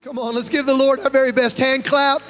Come 0.00 0.16
on, 0.16 0.36
let's 0.36 0.48
give 0.48 0.64
the 0.64 0.76
Lord 0.76 1.00
our 1.00 1.10
very 1.10 1.32
best 1.32 1.58
hand 1.58 1.84
clap, 1.84 2.22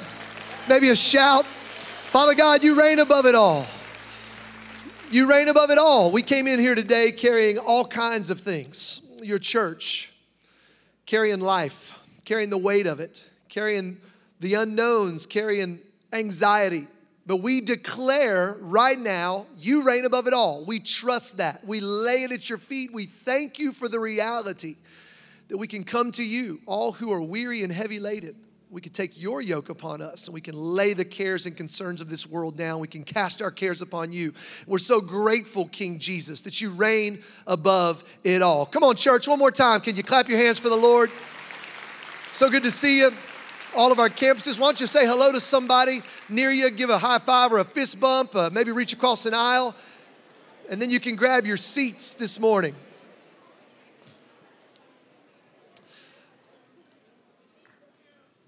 maybe 0.67 0.89
a 0.89 0.95
shout. 0.95 1.45
Father 1.45 2.33
God, 2.33 2.63
you 2.63 2.75
reign 2.79 2.97
above 2.97 3.27
it 3.27 3.35
all. 3.35 3.67
You 5.11 5.29
reign 5.29 5.49
above 5.49 5.69
it 5.69 5.77
all. 5.77 6.11
We 6.11 6.23
came 6.23 6.47
in 6.47 6.59
here 6.59 6.73
today 6.73 7.11
carrying 7.11 7.59
all 7.59 7.85
kinds 7.85 8.31
of 8.31 8.39
things. 8.39 9.21
Your 9.21 9.37
church, 9.37 10.11
carrying 11.05 11.41
life, 11.41 11.95
carrying 12.25 12.49
the 12.49 12.57
weight 12.57 12.87
of 12.87 12.99
it, 12.99 13.29
carrying 13.49 13.97
the 14.39 14.55
unknowns, 14.55 15.27
carrying 15.27 15.77
anxiety. 16.11 16.87
But 17.27 17.37
we 17.37 17.61
declare 17.61 18.57
right 18.61 18.97
now, 18.97 19.45
you 19.55 19.83
reign 19.83 20.05
above 20.05 20.25
it 20.25 20.33
all. 20.33 20.65
We 20.65 20.79
trust 20.79 21.37
that. 21.37 21.63
We 21.63 21.81
lay 21.81 22.23
it 22.23 22.31
at 22.31 22.49
your 22.49 22.57
feet. 22.57 22.91
We 22.91 23.05
thank 23.05 23.59
you 23.59 23.73
for 23.73 23.87
the 23.87 23.99
reality 23.99 24.77
that 25.49 25.57
we 25.57 25.67
can 25.67 25.83
come 25.83 26.11
to 26.11 26.23
you, 26.23 26.59
all 26.65 26.93
who 26.93 27.11
are 27.11 27.21
weary 27.21 27.63
and 27.63 27.73
heavy 27.73 27.99
laden. 27.99 28.35
We 28.71 28.81
can 28.81 28.91
take 28.91 29.19
your 29.19 29.41
yoke 29.41 29.69
upon 29.69 29.99
us 29.99 30.27
and 30.27 30.33
we 30.35 30.41
can 30.41 30.55
lay 30.55 30.93
the 30.93 31.03
cares 31.03 31.47
and 31.47 31.57
concerns 31.57 32.01
of 32.01 32.09
this 32.09 32.27
world 32.27 32.55
down. 32.55 32.79
We 32.79 32.87
can 32.87 33.03
cast 33.03 33.41
our 33.41 33.49
cares 33.49 33.81
upon 33.81 34.11
you. 34.11 34.31
We're 34.67 34.77
so 34.77 35.01
grateful, 35.01 35.67
King 35.69 35.97
Jesus, 35.97 36.41
that 36.41 36.61
you 36.61 36.69
reign 36.69 37.23
above 37.47 38.03
it 38.23 38.43
all. 38.43 38.67
Come 38.67 38.83
on, 38.83 38.95
church, 38.95 39.27
one 39.27 39.39
more 39.39 39.49
time. 39.49 39.81
Can 39.81 39.95
you 39.95 40.03
clap 40.03 40.29
your 40.29 40.37
hands 40.37 40.59
for 40.59 40.69
the 40.69 40.75
Lord? 40.75 41.09
So 42.29 42.47
good 42.51 42.61
to 42.61 42.71
see 42.71 42.99
you. 42.99 43.09
All 43.75 43.91
of 43.91 43.97
our 43.97 44.09
campuses, 44.09 44.59
why 44.59 44.67
don't 44.67 44.81
you 44.81 44.87
say 44.87 45.05
hello 45.07 45.31
to 45.31 45.41
somebody 45.41 46.01
near 46.27 46.51
you, 46.51 46.69
give 46.69 46.91
a 46.91 46.97
high 46.99 47.19
five 47.19 47.51
or 47.51 47.59
a 47.59 47.65
fist 47.65 47.99
bump, 47.99 48.35
uh, 48.35 48.51
maybe 48.53 48.71
reach 48.71 48.93
across 48.93 49.25
an 49.25 49.33
aisle, 49.33 49.75
and 50.69 50.79
then 50.79 50.91
you 50.91 50.99
can 50.99 51.15
grab 51.15 51.47
your 51.47 51.57
seats 51.57 52.13
this 52.13 52.39
morning. 52.39 52.75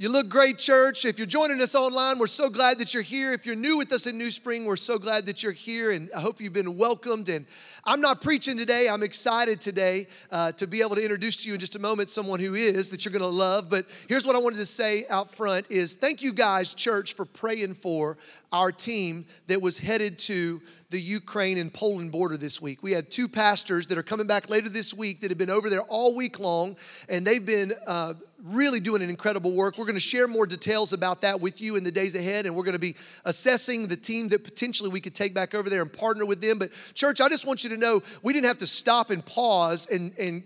You 0.02 0.10
look 0.10 0.30
great, 0.30 0.58
church. 0.58 1.06
If 1.06 1.20
you're 1.20 1.28
joining 1.28 1.62
us 1.62 1.76
online, 1.76 2.18
we're 2.18 2.26
so 2.26 2.50
glad 2.50 2.80
that 2.80 2.92
you're 2.92 3.04
here. 3.04 3.34
If 3.34 3.46
you're 3.46 3.56
new 3.56 3.78
with 3.78 3.92
us 3.92 4.08
in 4.08 4.18
New 4.18 4.32
Spring, 4.32 4.66
we're 4.66 4.76
so 4.76 4.98
glad 4.98 5.28
that 5.28 5.44
you're 5.44 5.52
here, 5.52 5.92
and 5.92 6.10
I 6.18 6.22
hope 6.22 6.42
you've 6.42 6.54
been 6.54 6.76
welcomed. 6.76 7.30
And 7.30 7.46
I'm 7.86 8.02
not 8.02 8.20
preaching 8.20 8.58
today. 8.58 8.90
I'm 8.90 9.04
excited 9.04 9.62
today 9.62 10.08
uh, 10.32 10.54
to 10.54 10.66
be 10.66 10.82
able 10.82 10.96
to 10.96 11.04
introduce 11.04 11.44
to 11.44 11.50
you 11.50 11.54
in 11.54 11.60
just 11.60 11.76
a 11.76 11.80
moment 11.80 12.10
someone 12.10 12.40
who 12.40 12.56
is 12.56 12.90
that 12.90 13.06
you're 13.06 13.12
going 13.12 13.22
to 13.22 13.28
love. 13.28 13.70
But 13.70 13.86
here's 14.08 14.26
what 14.26 14.36
I 14.36 14.40
wanted 14.40 14.56
to 14.56 14.66
say 14.66 15.06
out 15.08 15.30
front: 15.30 15.70
is 15.70 15.94
thank 15.94 16.24
you 16.24 16.34
guys, 16.34 16.74
church, 16.74 17.14
for 17.14 17.26
praying 17.26 17.76
for 17.76 18.18
our 18.52 18.72
team 18.72 19.24
that 19.46 19.62
was 19.62 19.78
headed 19.78 20.18
to 20.18 20.64
the 20.92 21.00
Ukraine 21.00 21.58
and 21.58 21.74
Poland 21.74 22.12
border 22.12 22.38
this 22.38 22.62
week. 22.62 22.84
We 22.84 22.92
had 22.92 23.10
two 23.10 23.28
pastors 23.28 23.88
that 23.88 23.98
are 23.98 24.04
coming 24.04 24.28
back 24.28 24.50
later 24.50 24.70
this 24.70 24.94
week 24.94 25.22
that 25.22 25.32
have 25.32 25.38
been 25.38 25.50
over 25.50 25.70
there 25.70 25.82
all 25.82 26.16
week 26.16 26.40
long, 26.40 26.76
and 27.10 27.26
they've 27.26 27.46
been. 27.46 27.74
Uh, 27.88 28.14
really 28.44 28.80
doing 28.80 29.04
an 29.04 29.10
incredible 29.12 29.54
work. 29.54 29.78
We're 29.78 29.86
going 29.86 29.94
to 29.94 30.00
share 30.00 30.28
more 30.28 30.48
details 30.48 30.94
about 30.94 31.22
that 31.22 31.40
with 31.40 31.62
you 31.62 31.76
in 31.76 31.84
the 31.84 31.92
days 31.92 32.16
ahead, 32.16 32.48
and 32.48 32.56
we're 32.56 32.64
going 32.64 32.74
to 32.74 32.80
be 32.80 32.96
assessing 33.26 33.88
the 33.88 33.96
team 33.96 34.30
that 34.30 34.44
potentially 34.44 34.90
we 34.90 35.00
could 35.00 35.14
take 35.14 35.36
back 35.36 35.54
over 35.54 35.70
there 35.70 35.84
and 35.84 35.94
partner 35.94 36.26
with 36.26 36.42
them. 36.42 36.58
But, 36.58 36.72
church, 36.96 37.22
I 37.22 37.30
just 37.30 37.46
want 37.46 37.64
you 37.64 37.70
to 37.70 37.78
know 37.78 38.02
we 38.24 38.34
didn't 38.34 38.48
have 38.48 38.58
to 38.58 38.66
stop 38.66 39.12
and 39.12 39.24
pause 39.24 39.86
and, 39.92 40.12
and 40.18 40.42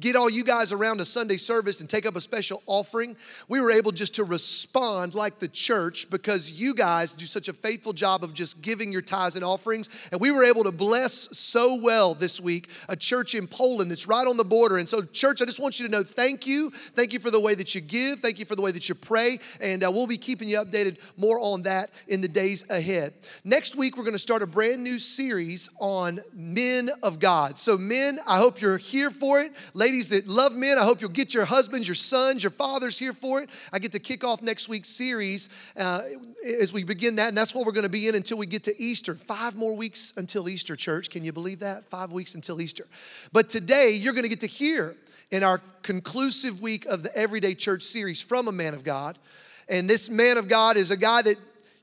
get 0.00 0.16
all 0.16 0.30
you 0.30 0.44
guys 0.44 0.72
around 0.72 1.00
a 1.00 1.04
Sunday 1.04 1.36
service 1.36 1.80
and 1.80 1.90
take 1.90 2.06
up 2.06 2.16
a 2.16 2.20
special 2.20 2.62
offering. 2.66 3.16
We 3.48 3.60
were 3.60 3.70
able 3.70 3.92
just 3.92 4.14
to 4.14 4.24
respond 4.24 5.14
like 5.14 5.38
the 5.38 5.48
church 5.48 6.10
because 6.10 6.52
you 6.52 6.74
guys 6.74 7.14
do 7.14 7.26
such 7.26 7.48
a 7.48 7.52
faithful 7.52 7.92
job 7.92 8.24
of 8.24 8.32
just 8.32 8.62
giving 8.62 8.92
your 8.92 9.02
tithes 9.02 9.36
and 9.36 9.44
offerings. 9.44 10.08
And 10.10 10.20
we 10.20 10.30
were 10.30 10.44
able 10.44 10.64
to 10.64 10.72
bless 10.72 11.36
so 11.36 11.78
well 11.82 12.14
this 12.14 12.40
week 12.40 12.70
a 12.88 12.96
church 12.96 13.34
in 13.34 13.46
Poland 13.46 13.90
that's 13.90 14.08
right 14.08 14.26
on 14.26 14.36
the 14.36 14.44
border. 14.44 14.78
And 14.78 14.88
so, 14.88 15.02
church, 15.02 15.42
I 15.42 15.44
just 15.44 15.60
want 15.60 15.78
you 15.78 15.86
to 15.86 15.92
know 15.92 16.02
thank 16.02 16.46
you. 16.46 16.70
Thank 16.70 17.12
you 17.12 17.18
for 17.18 17.30
the 17.30 17.40
way 17.40 17.54
that 17.54 17.74
you 17.74 17.80
give. 17.80 18.20
Thank 18.20 18.38
you 18.38 18.46
for 18.46 18.56
the 18.56 18.62
way 18.62 18.70
that 18.70 18.88
you 18.88 18.94
pray. 18.94 19.38
And 19.60 19.84
uh, 19.84 19.90
we'll 19.90 20.06
be 20.06 20.18
keeping 20.18 20.48
you 20.48 20.58
updated 20.58 20.98
more 21.18 21.38
on 21.40 21.62
that 21.62 21.90
in 22.08 22.20
the 22.22 22.28
days 22.28 22.68
ahead. 22.70 23.12
Next 23.44 23.76
week, 23.76 23.96
we're 23.96 24.04
going 24.04 24.12
to 24.12 24.18
start 24.18 24.42
a 24.42 24.46
brand 24.46 24.82
new 24.82 24.98
series 24.98 25.68
on 25.78 26.20
men 26.32 26.90
of 27.02 27.18
God. 27.18 27.58
So, 27.58 27.76
men, 27.76 28.18
I 28.26 28.38
hope 28.38 28.62
you're 28.62 28.78
here 28.78 29.10
for 29.10 29.40
it. 29.40 29.52
Ladies 29.76 30.10
that 30.10 30.28
love 30.28 30.54
men, 30.54 30.78
I 30.78 30.84
hope 30.84 31.00
you'll 31.00 31.10
get 31.10 31.34
your 31.34 31.44
husbands, 31.44 31.88
your 31.88 31.96
sons, 31.96 32.44
your 32.44 32.52
fathers 32.52 32.96
here 32.96 33.12
for 33.12 33.42
it. 33.42 33.50
I 33.72 33.80
get 33.80 33.90
to 33.92 33.98
kick 33.98 34.22
off 34.22 34.40
next 34.40 34.68
week's 34.68 34.88
series 34.88 35.48
uh, 35.76 36.02
as 36.60 36.72
we 36.72 36.84
begin 36.84 37.16
that, 37.16 37.28
and 37.28 37.36
that's 37.36 37.56
what 37.56 37.66
we're 37.66 37.72
going 37.72 37.82
to 37.82 37.88
be 37.88 38.06
in 38.06 38.14
until 38.14 38.38
we 38.38 38.46
get 38.46 38.62
to 38.64 38.80
Easter. 38.80 39.14
Five 39.14 39.56
more 39.56 39.76
weeks 39.76 40.14
until 40.16 40.48
Easter, 40.48 40.76
church. 40.76 41.10
Can 41.10 41.24
you 41.24 41.32
believe 41.32 41.58
that? 41.58 41.84
Five 41.84 42.12
weeks 42.12 42.36
until 42.36 42.60
Easter. 42.60 42.86
But 43.32 43.48
today, 43.48 43.98
you're 44.00 44.12
going 44.12 44.22
to 44.22 44.28
get 44.28 44.40
to 44.40 44.46
hear 44.46 44.94
in 45.32 45.42
our 45.42 45.60
conclusive 45.82 46.62
week 46.62 46.86
of 46.86 47.02
the 47.02 47.14
Everyday 47.16 47.56
Church 47.56 47.82
series 47.82 48.22
from 48.22 48.46
a 48.46 48.52
man 48.52 48.74
of 48.74 48.84
God. 48.84 49.18
And 49.68 49.90
this 49.90 50.08
man 50.08 50.38
of 50.38 50.46
God 50.46 50.76
is 50.76 50.92
a 50.92 50.96
guy 50.96 51.22
that 51.22 51.36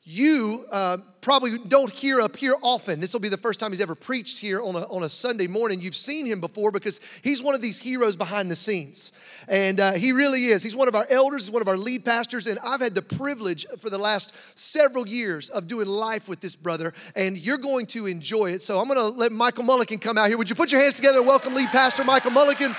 you 0.03 0.66
uh, 0.72 0.97
probably 1.22 1.59
don't 1.59 1.91
hear 1.94 2.22
up 2.22 2.35
here 2.35 2.56
often. 2.63 3.00
This 3.00 3.13
will 3.13 3.19
be 3.19 3.29
the 3.29 3.38
first 3.38 3.59
time 3.59 3.72
he's 3.72 3.81
ever 3.81 3.94
preached 3.94 4.39
here 4.39 4.59
on 4.59 4.75
a, 4.75 4.81
on 4.88 5.03
a 5.03 5.09
Sunday 5.09 5.45
morning. 5.45 5.79
You've 5.79 5.95
seen 5.95 6.25
him 6.25 6.41
before 6.41 6.72
because 6.72 7.00
he's 7.23 7.44
one 7.44 7.53
of 7.53 7.62
these 7.62 7.78
heroes 7.78 8.16
behind 8.16 8.50
the 8.50 8.56
scenes. 8.56 9.13
And 9.47 9.79
uh, 9.79 9.91
he 9.94 10.11
really 10.11 10.45
is. 10.45 10.63
He's 10.63 10.75
one 10.75 10.88
of 10.88 10.95
our 10.95 11.06
elders, 11.07 11.51
one 11.51 11.61
of 11.61 11.67
our 11.67 11.78
lead 11.78 12.03
pastors. 12.03 12.47
And 12.47 12.57
I've 12.66 12.81
had 12.81 12.95
the 12.95 13.03
privilege 13.03 13.67
for 13.79 13.91
the 13.91 14.00
last 14.00 14.35
several 14.57 15.07
years 15.07 15.50
of 15.50 15.67
doing 15.67 15.88
life 15.88 16.28
with 16.28 16.40
this 16.40 16.56
brother. 16.56 16.94
And 17.16 17.38
you're 17.38 17.59
going 17.59 17.85
to 17.88 18.07
enjoy 18.07 18.53
it. 18.53 18.63
So 18.63 18.79
I'm 18.79 18.88
going 18.88 19.00
to 19.00 19.16
let 19.16 19.31
Michael 19.31 19.66
Mullican 19.66 20.01
come 20.01 20.17
out 20.17 20.29
here. 20.29 20.38
Would 20.38 20.50
you 20.50 20.56
put 20.56 20.72
your 20.72 20.81
hands 20.81 20.95
together 20.95 21.19
and 21.19 21.28
welcome 21.28 21.53
lead 21.53 21.69
pastor 21.69 22.03
Michael 22.03 22.31
Mullican? 22.31 22.69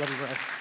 Love 0.00 0.10
you, 0.10 0.16
brother. 0.16 0.55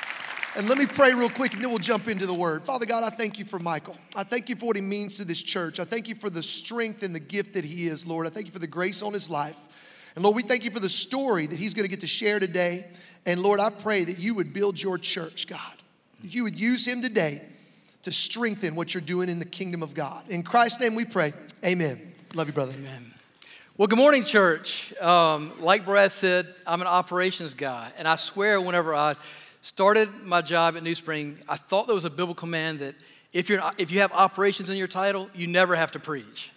And 0.58 0.70
let 0.70 0.78
me 0.78 0.86
pray 0.86 1.14
real 1.14 1.30
quick 1.30 1.54
and 1.54 1.62
then 1.62 1.70
we'll 1.70 1.80
jump 1.80 2.08
into 2.08 2.26
the 2.26 2.34
word. 2.34 2.64
Father 2.64 2.86
God, 2.86 3.04
I 3.04 3.10
thank 3.10 3.38
you 3.38 3.44
for 3.44 3.60
Michael. 3.60 3.98
I 4.16 4.24
thank 4.24 4.48
you 4.48 4.56
for 4.56 4.68
what 4.68 4.78
he 4.78 4.82
means 4.82 5.18
to 5.18 5.26
this 5.26 5.42
church. 5.42 5.82
I 5.82 5.84
thank 5.84 6.08
you 6.08 6.16
for 6.16 6.30
the 6.30 6.42
strength 6.42 7.04
and 7.04 7.14
the 7.14 7.20
gift 7.20 7.56
that 7.56 7.66
he 7.66 7.88
is, 7.88 8.08
Lord. 8.08 8.26
I 8.26 8.30
thank 8.30 8.46
you 8.46 8.54
for 8.54 8.60
the 8.60 8.68
grace 8.68 9.04
on 9.04 9.12
his 9.12 9.30
life. 9.30 9.60
And 10.16 10.24
Lord, 10.24 10.34
we 10.34 10.44
thank 10.44 10.64
you 10.64 10.72
for 10.72 10.80
the 10.80 10.88
story 10.88 11.46
that 11.46 11.60
he's 11.60 11.74
going 11.74 11.84
to 11.84 11.90
get 11.90 12.00
to 12.02 12.08
share 12.08 12.40
today. 12.40 12.86
And 13.26 13.42
Lord, 13.42 13.60
I 13.60 13.70
pray 13.70 14.06
that 14.06 14.18
you 14.18 14.34
would 14.36 14.54
build 14.54 14.82
your 14.82 14.98
church, 14.98 15.48
God. 15.48 15.60
That 16.22 16.34
you 16.34 16.44
would 16.44 16.58
use 16.58 16.88
him 16.88 17.02
today 17.02 17.42
to 18.04 18.14
strengthen 18.14 18.76
what 18.76 18.94
you're 18.94 19.02
doing 19.02 19.28
in 19.28 19.40
the 19.40 19.46
kingdom 19.46 19.84
of 19.84 19.94
God. 19.94 20.30
In 20.30 20.42
Christ's 20.42 20.80
name 20.80 20.96
we 20.96 21.04
pray. 21.04 21.34
Amen. 21.66 22.14
Love 22.34 22.48
you, 22.48 22.54
brother. 22.54 22.72
Amen. 22.78 23.14
Well, 23.76 23.90
good 23.90 24.00
morning, 24.00 24.24
church. 24.24 24.96
Um, 25.02 25.52
like 25.60 25.84
Brad 25.84 26.14
said, 26.14 26.48
I'm 26.66 26.80
an 26.80 26.88
operations 26.88 27.56
guy. 27.56 27.92
And 27.98 28.08
I 28.08 28.16
swear, 28.16 28.62
whenever 28.62 28.96
I 28.96 29.16
started 29.66 30.24
my 30.24 30.44
job 30.44 30.78
at 30.78 30.84
New 30.84 30.94
Spring, 30.94 31.40
I 31.50 31.56
thought 31.56 31.88
there 31.88 31.96
was 31.96 32.06
a 32.06 32.10
biblical 32.12 32.36
command 32.36 32.82
that 32.82 32.94
if, 33.34 33.50
you're, 33.50 33.64
if 33.80 33.92
you 33.92 34.02
have 34.02 34.12
operations 34.12 34.70
in 34.70 34.78
your 34.78 34.86
title, 34.86 35.28
you 35.34 35.48
never 35.48 35.76
have 35.76 35.92
to 35.94 36.00
preach. 36.00 36.52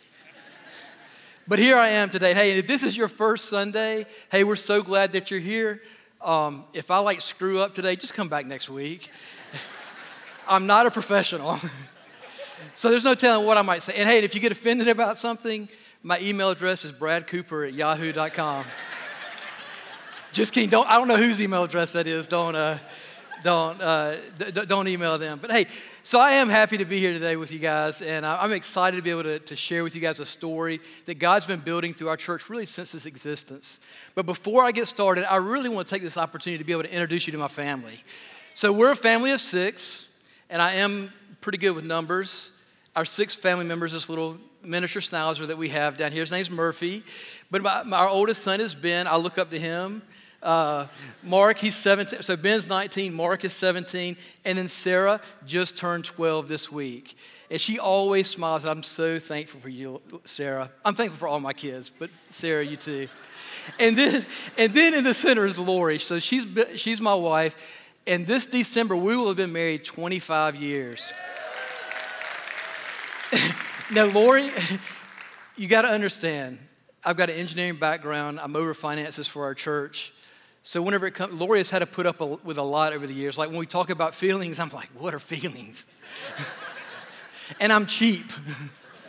but 1.49 1.59
here 1.59 1.79
I 1.79 1.89
am 1.89 2.11
today. 2.11 2.35
Hey, 2.35 2.59
if 2.59 2.67
this 2.67 2.83
is 2.83 2.95
your 2.95 3.09
first 3.09 3.47
Sunday, 3.47 4.05
hey, 4.31 4.45
we're 4.45 4.57
so 4.57 4.83
glad 4.83 5.13
that 5.13 5.31
you're 5.31 5.41
here. 5.41 5.81
Um, 6.21 6.65
if 6.75 6.91
I 6.91 6.99
like 6.99 7.23
screw 7.23 7.61
up 7.61 7.73
today, 7.73 7.97
just 7.97 8.13
come 8.13 8.29
back 8.29 8.45
next 8.45 8.69
week. 8.69 9.11
I'm 10.47 10.67
not 10.67 10.85
a 10.85 10.91
professional. 10.91 11.59
so 12.75 12.91
there's 12.91 13.05
no 13.05 13.15
telling 13.15 13.47
what 13.47 13.57
I 13.57 13.63
might 13.63 13.83
say. 13.83 13.95
And 13.97 14.07
hey, 14.07 14.19
if 14.19 14.35
you 14.35 14.41
get 14.43 14.53
offended 14.53 14.87
about 14.87 15.19
something, 15.19 15.67
my 16.03 16.21
email 16.21 16.51
address 16.51 16.85
is 16.85 16.93
bradcooper 16.93 17.69
at 17.69 17.73
yahoo.com. 17.73 18.67
Just 20.33 20.53
kidding. 20.53 20.69
Don't, 20.69 20.87
I 20.89 20.99
don't 20.99 21.09
know 21.09 21.17
whose 21.17 21.41
email 21.41 21.65
address 21.65 21.93
that 21.93 22.07
is. 22.07 22.29
Don't, 22.29 22.55
uh, 22.55 22.79
don't, 23.43 23.81
uh, 23.81 24.17
d- 24.39 24.67
don't 24.67 24.87
email 24.89 25.17
them. 25.17 25.39
But 25.41 25.51
hey, 25.51 25.67
so 26.03 26.21
I 26.21 26.33
am 26.33 26.49
happy 26.49 26.77
to 26.79 26.85
be 26.85 26.99
here 26.99 27.13
today 27.13 27.37
with 27.37 27.51
you 27.51 27.59
guys, 27.59 28.03
and 28.03 28.27
I'm 28.27 28.53
excited 28.53 28.97
to 28.97 29.03
be 29.03 29.11
able 29.11 29.23
to, 29.25 29.39
to 29.39 29.57
share 29.57 29.83
with 29.85 29.95
you 29.95 30.01
guys 30.01 30.21
a 30.21 30.27
story 30.27 30.81
that 31.07 31.19
God's 31.19 31.47
been 31.47 31.61
building 31.61 31.95
through 31.95 32.09
our 32.09 32.17
church 32.17 32.51
really 32.51 32.67
since 32.67 32.95
its 32.95 33.07
existence. 33.07 33.81
But 34.15 34.27
before 34.27 34.65
I 34.65 34.73
get 34.73 34.87
started, 34.87 35.31
I 35.31 35.37
really 35.37 35.69
want 35.69 35.89
to 35.89 35.95
take 35.95 36.03
this 36.03 36.17
opportunity 36.17 36.59
to 36.59 36.65
be 36.65 36.73
able 36.73 36.85
to 36.85 36.93
introduce 36.93 37.27
you 37.27 37.33
to 37.33 37.39
my 37.39 37.49
family. 37.49 38.05
So 38.55 38.73
we're 38.73 38.93
a 38.93 38.97
family 38.97 39.31
of 39.33 39.41
six, 39.41 40.09
and 40.51 40.61
I 40.61 40.75
am 40.75 41.13
pretty 41.41 41.59
good 41.59 41.73
with 41.73 41.85
numbers. 41.85 42.63
Our 42.97 43.05
sixth 43.05 43.41
family 43.41 43.65
members, 43.65 43.93
this 43.93 44.09
little 44.09 44.37
miniature 44.63 45.01
schnauzer 45.01 45.47
that 45.47 45.57
we 45.57 45.71
have 45.71 45.97
down 45.97 46.13
here, 46.13 46.23
his 46.23 46.33
name's 46.33 46.51
Murphy. 46.51 47.03
But 47.51 47.63
my, 47.63 47.83
my, 47.85 47.97
our 47.99 48.09
oldest 48.09 48.43
son 48.43 48.61
is 48.61 48.75
Ben. 48.75 49.07
I 49.07 49.17
look 49.17 49.39
up 49.39 49.51
to 49.51 49.59
him. 49.59 50.03
Uh, 50.43 50.87
Mark, 51.23 51.59
he's 51.59 51.75
17. 51.77 52.23
So 52.23 52.37
Ben's 52.37 52.69
19, 52.69 53.13
Mark 53.13 53.45
is 53.45 53.53
17. 53.53 54.17
And 54.45 54.59
then 54.59 54.69
Sarah 54.69 55.21
just 55.47 55.77
turned 55.77 56.05
12 56.05 56.49
this 56.49 56.71
week. 56.71 57.17
And 57.51 57.61
she 57.61 57.79
always 57.79 58.29
smiles. 58.29 58.67
I'm 58.67 58.83
so 58.83 59.19
thankful 59.19 59.61
for 59.61 59.69
you, 59.69 60.01
Sarah. 60.25 60.71
I'm 60.85 60.95
thankful 60.95 61.19
for 61.19 61.29
all 61.29 61.41
my 61.41 61.53
kids, 61.53 61.91
but 61.91 62.11
Sarah, 62.31 62.65
you 62.65 62.77
too. 62.77 63.09
And 63.79 63.97
then, 63.97 64.25
and 64.57 64.73
then 64.73 64.95
in 64.95 65.05
the 65.05 65.15
center 65.15 65.45
is 65.47 65.59
Lori. 65.59 65.99
So 65.99 66.19
she's, 66.19 66.47
she's 66.77 67.01
my 67.01 67.15
wife. 67.15 67.85
And 68.07 68.27
this 68.27 68.47
December, 68.47 68.97
we 68.97 69.17
will 69.17 69.29
have 69.29 69.37
been 69.37 69.53
married 69.53 69.85
25 69.85 70.57
years. 70.57 71.13
now, 73.93 74.05
Lori, 74.07 74.51
you 75.57 75.69
got 75.69 75.83
to 75.83 75.89
understand, 75.89 76.59
I've 77.05 77.17
got 77.17 77.29
an 77.29 77.37
engineering 77.37 77.77
background. 77.77 78.41
I'm 78.41 78.57
over 78.57 78.73
finances 78.73 79.27
for 79.27 79.45
our 79.45 79.55
church. 79.55 80.13
So 80.69 80.83
whenever 80.83 81.07
it 81.07 81.13
comes, 81.13 81.33
Lori 81.33 81.61
has 81.61 81.71
had 81.71 81.79
to 81.79 81.87
put 81.87 82.05
up 82.05 82.21
a, 82.21 82.27
with 82.27 82.59
a 82.59 82.63
lot 82.63 82.93
over 82.93 83.07
the 83.07 83.15
years. 83.15 83.39
Like 83.39 83.49
when 83.49 83.57
we 83.57 83.65
talk 83.65 83.89
about 83.89 84.15
feelings, 84.15 84.59
I'm 84.59 84.69
like, 84.69 84.91
what 84.99 85.15
are 85.15 85.19
feelings? 85.19 85.87
and 87.61 87.73
I'm 87.73 87.87
cheap. 87.87 88.31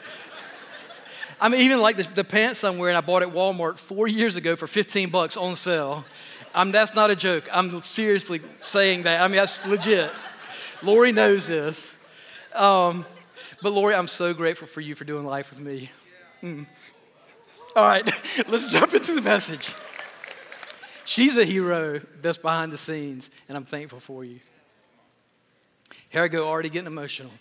I 1.42 1.50
mean, 1.50 1.60
even 1.60 1.82
like 1.82 1.98
the, 1.98 2.04
the, 2.16 2.24
pants 2.24 2.64
I'm 2.64 2.78
wearing, 2.78 2.96
I 2.96 3.02
bought 3.02 3.24
at 3.24 3.34
Walmart 3.34 3.78
four 3.78 4.08
years 4.08 4.38
ago 4.38 4.56
for 4.56 4.68
15 4.68 5.10
bucks 5.10 5.36
on 5.36 5.56
sale. 5.56 6.06
I'm, 6.56 6.72
that's 6.72 6.96
not 6.96 7.12
a 7.12 7.16
joke. 7.16 7.50
I'm 7.52 7.82
seriously 7.82 8.40
saying 8.62 9.04
that. 9.04 9.20
I 9.20 9.28
mean, 9.28 9.36
that's 9.36 9.66
legit. 9.66 10.12
Lori 10.82 11.12
knows 11.12 11.46
this. 11.46 11.94
Um, 12.56 13.06
but 13.62 13.74
Lori, 13.74 13.96
I'm 13.96 14.08
so 14.08 14.34
grateful 14.34 14.70
for 14.70 14.80
you 14.80 14.96
for 14.96 15.04
doing 15.04 15.26
life 15.26 15.50
with 15.50 15.60
me. 15.60 15.92
Mm. 16.42 16.66
All 17.76 17.84
right, 17.84 18.10
let's 18.48 18.72
jump 18.72 18.94
into 18.94 19.14
the 19.14 19.22
message. 19.22 19.74
She's 21.10 21.36
a 21.38 21.44
hero 21.44 22.02
that's 22.22 22.38
behind 22.38 22.72
the 22.72 22.78
scenes, 22.78 23.32
and 23.48 23.58
I'm 23.58 23.64
thankful 23.64 24.00
for 24.00 24.24
you. 24.24 24.42
Here 26.10 26.22
I 26.22 26.28
go, 26.28 26.48
already 26.48 26.70
getting 26.70 26.86
emotional. 26.86 27.32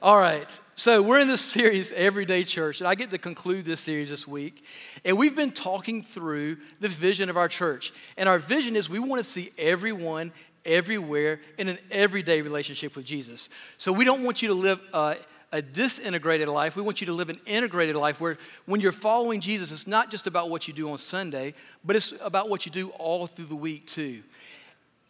All 0.00 0.20
right, 0.20 0.56
so 0.76 1.02
we're 1.02 1.18
in 1.18 1.26
this 1.26 1.40
series, 1.40 1.90
Everyday 1.90 2.44
Church, 2.44 2.80
and 2.80 2.86
I 2.86 2.94
get 2.94 3.10
to 3.10 3.18
conclude 3.18 3.64
this 3.64 3.80
series 3.80 4.10
this 4.10 4.28
week. 4.28 4.64
And 5.04 5.18
we've 5.18 5.34
been 5.34 5.50
talking 5.50 6.04
through 6.04 6.58
the 6.78 6.86
vision 6.86 7.28
of 7.28 7.36
our 7.36 7.48
church. 7.48 7.92
And 8.16 8.28
our 8.28 8.38
vision 8.38 8.76
is 8.76 8.88
we 8.88 9.00
want 9.00 9.18
to 9.18 9.28
see 9.28 9.50
everyone 9.58 10.30
everywhere 10.64 11.40
in 11.58 11.68
an 11.68 11.78
everyday 11.90 12.40
relationship 12.40 12.94
with 12.94 13.04
Jesus. 13.04 13.48
So 13.78 13.92
we 13.92 14.04
don't 14.04 14.22
want 14.22 14.42
you 14.42 14.48
to 14.48 14.54
live 14.54 14.80
uh, 14.92 15.16
a 15.56 15.62
disintegrated 15.62 16.48
life. 16.48 16.76
We 16.76 16.82
want 16.82 17.00
you 17.00 17.06
to 17.06 17.14
live 17.14 17.30
an 17.30 17.40
integrated 17.46 17.96
life 17.96 18.20
where 18.20 18.36
when 18.66 18.82
you're 18.82 18.92
following 18.92 19.40
Jesus, 19.40 19.72
it's 19.72 19.86
not 19.86 20.10
just 20.10 20.26
about 20.26 20.50
what 20.50 20.68
you 20.68 20.74
do 20.74 20.90
on 20.90 20.98
Sunday, 20.98 21.54
but 21.82 21.96
it's 21.96 22.12
about 22.20 22.50
what 22.50 22.66
you 22.66 22.72
do 22.72 22.90
all 22.90 23.26
through 23.26 23.46
the 23.46 23.56
week 23.56 23.86
too. 23.86 24.22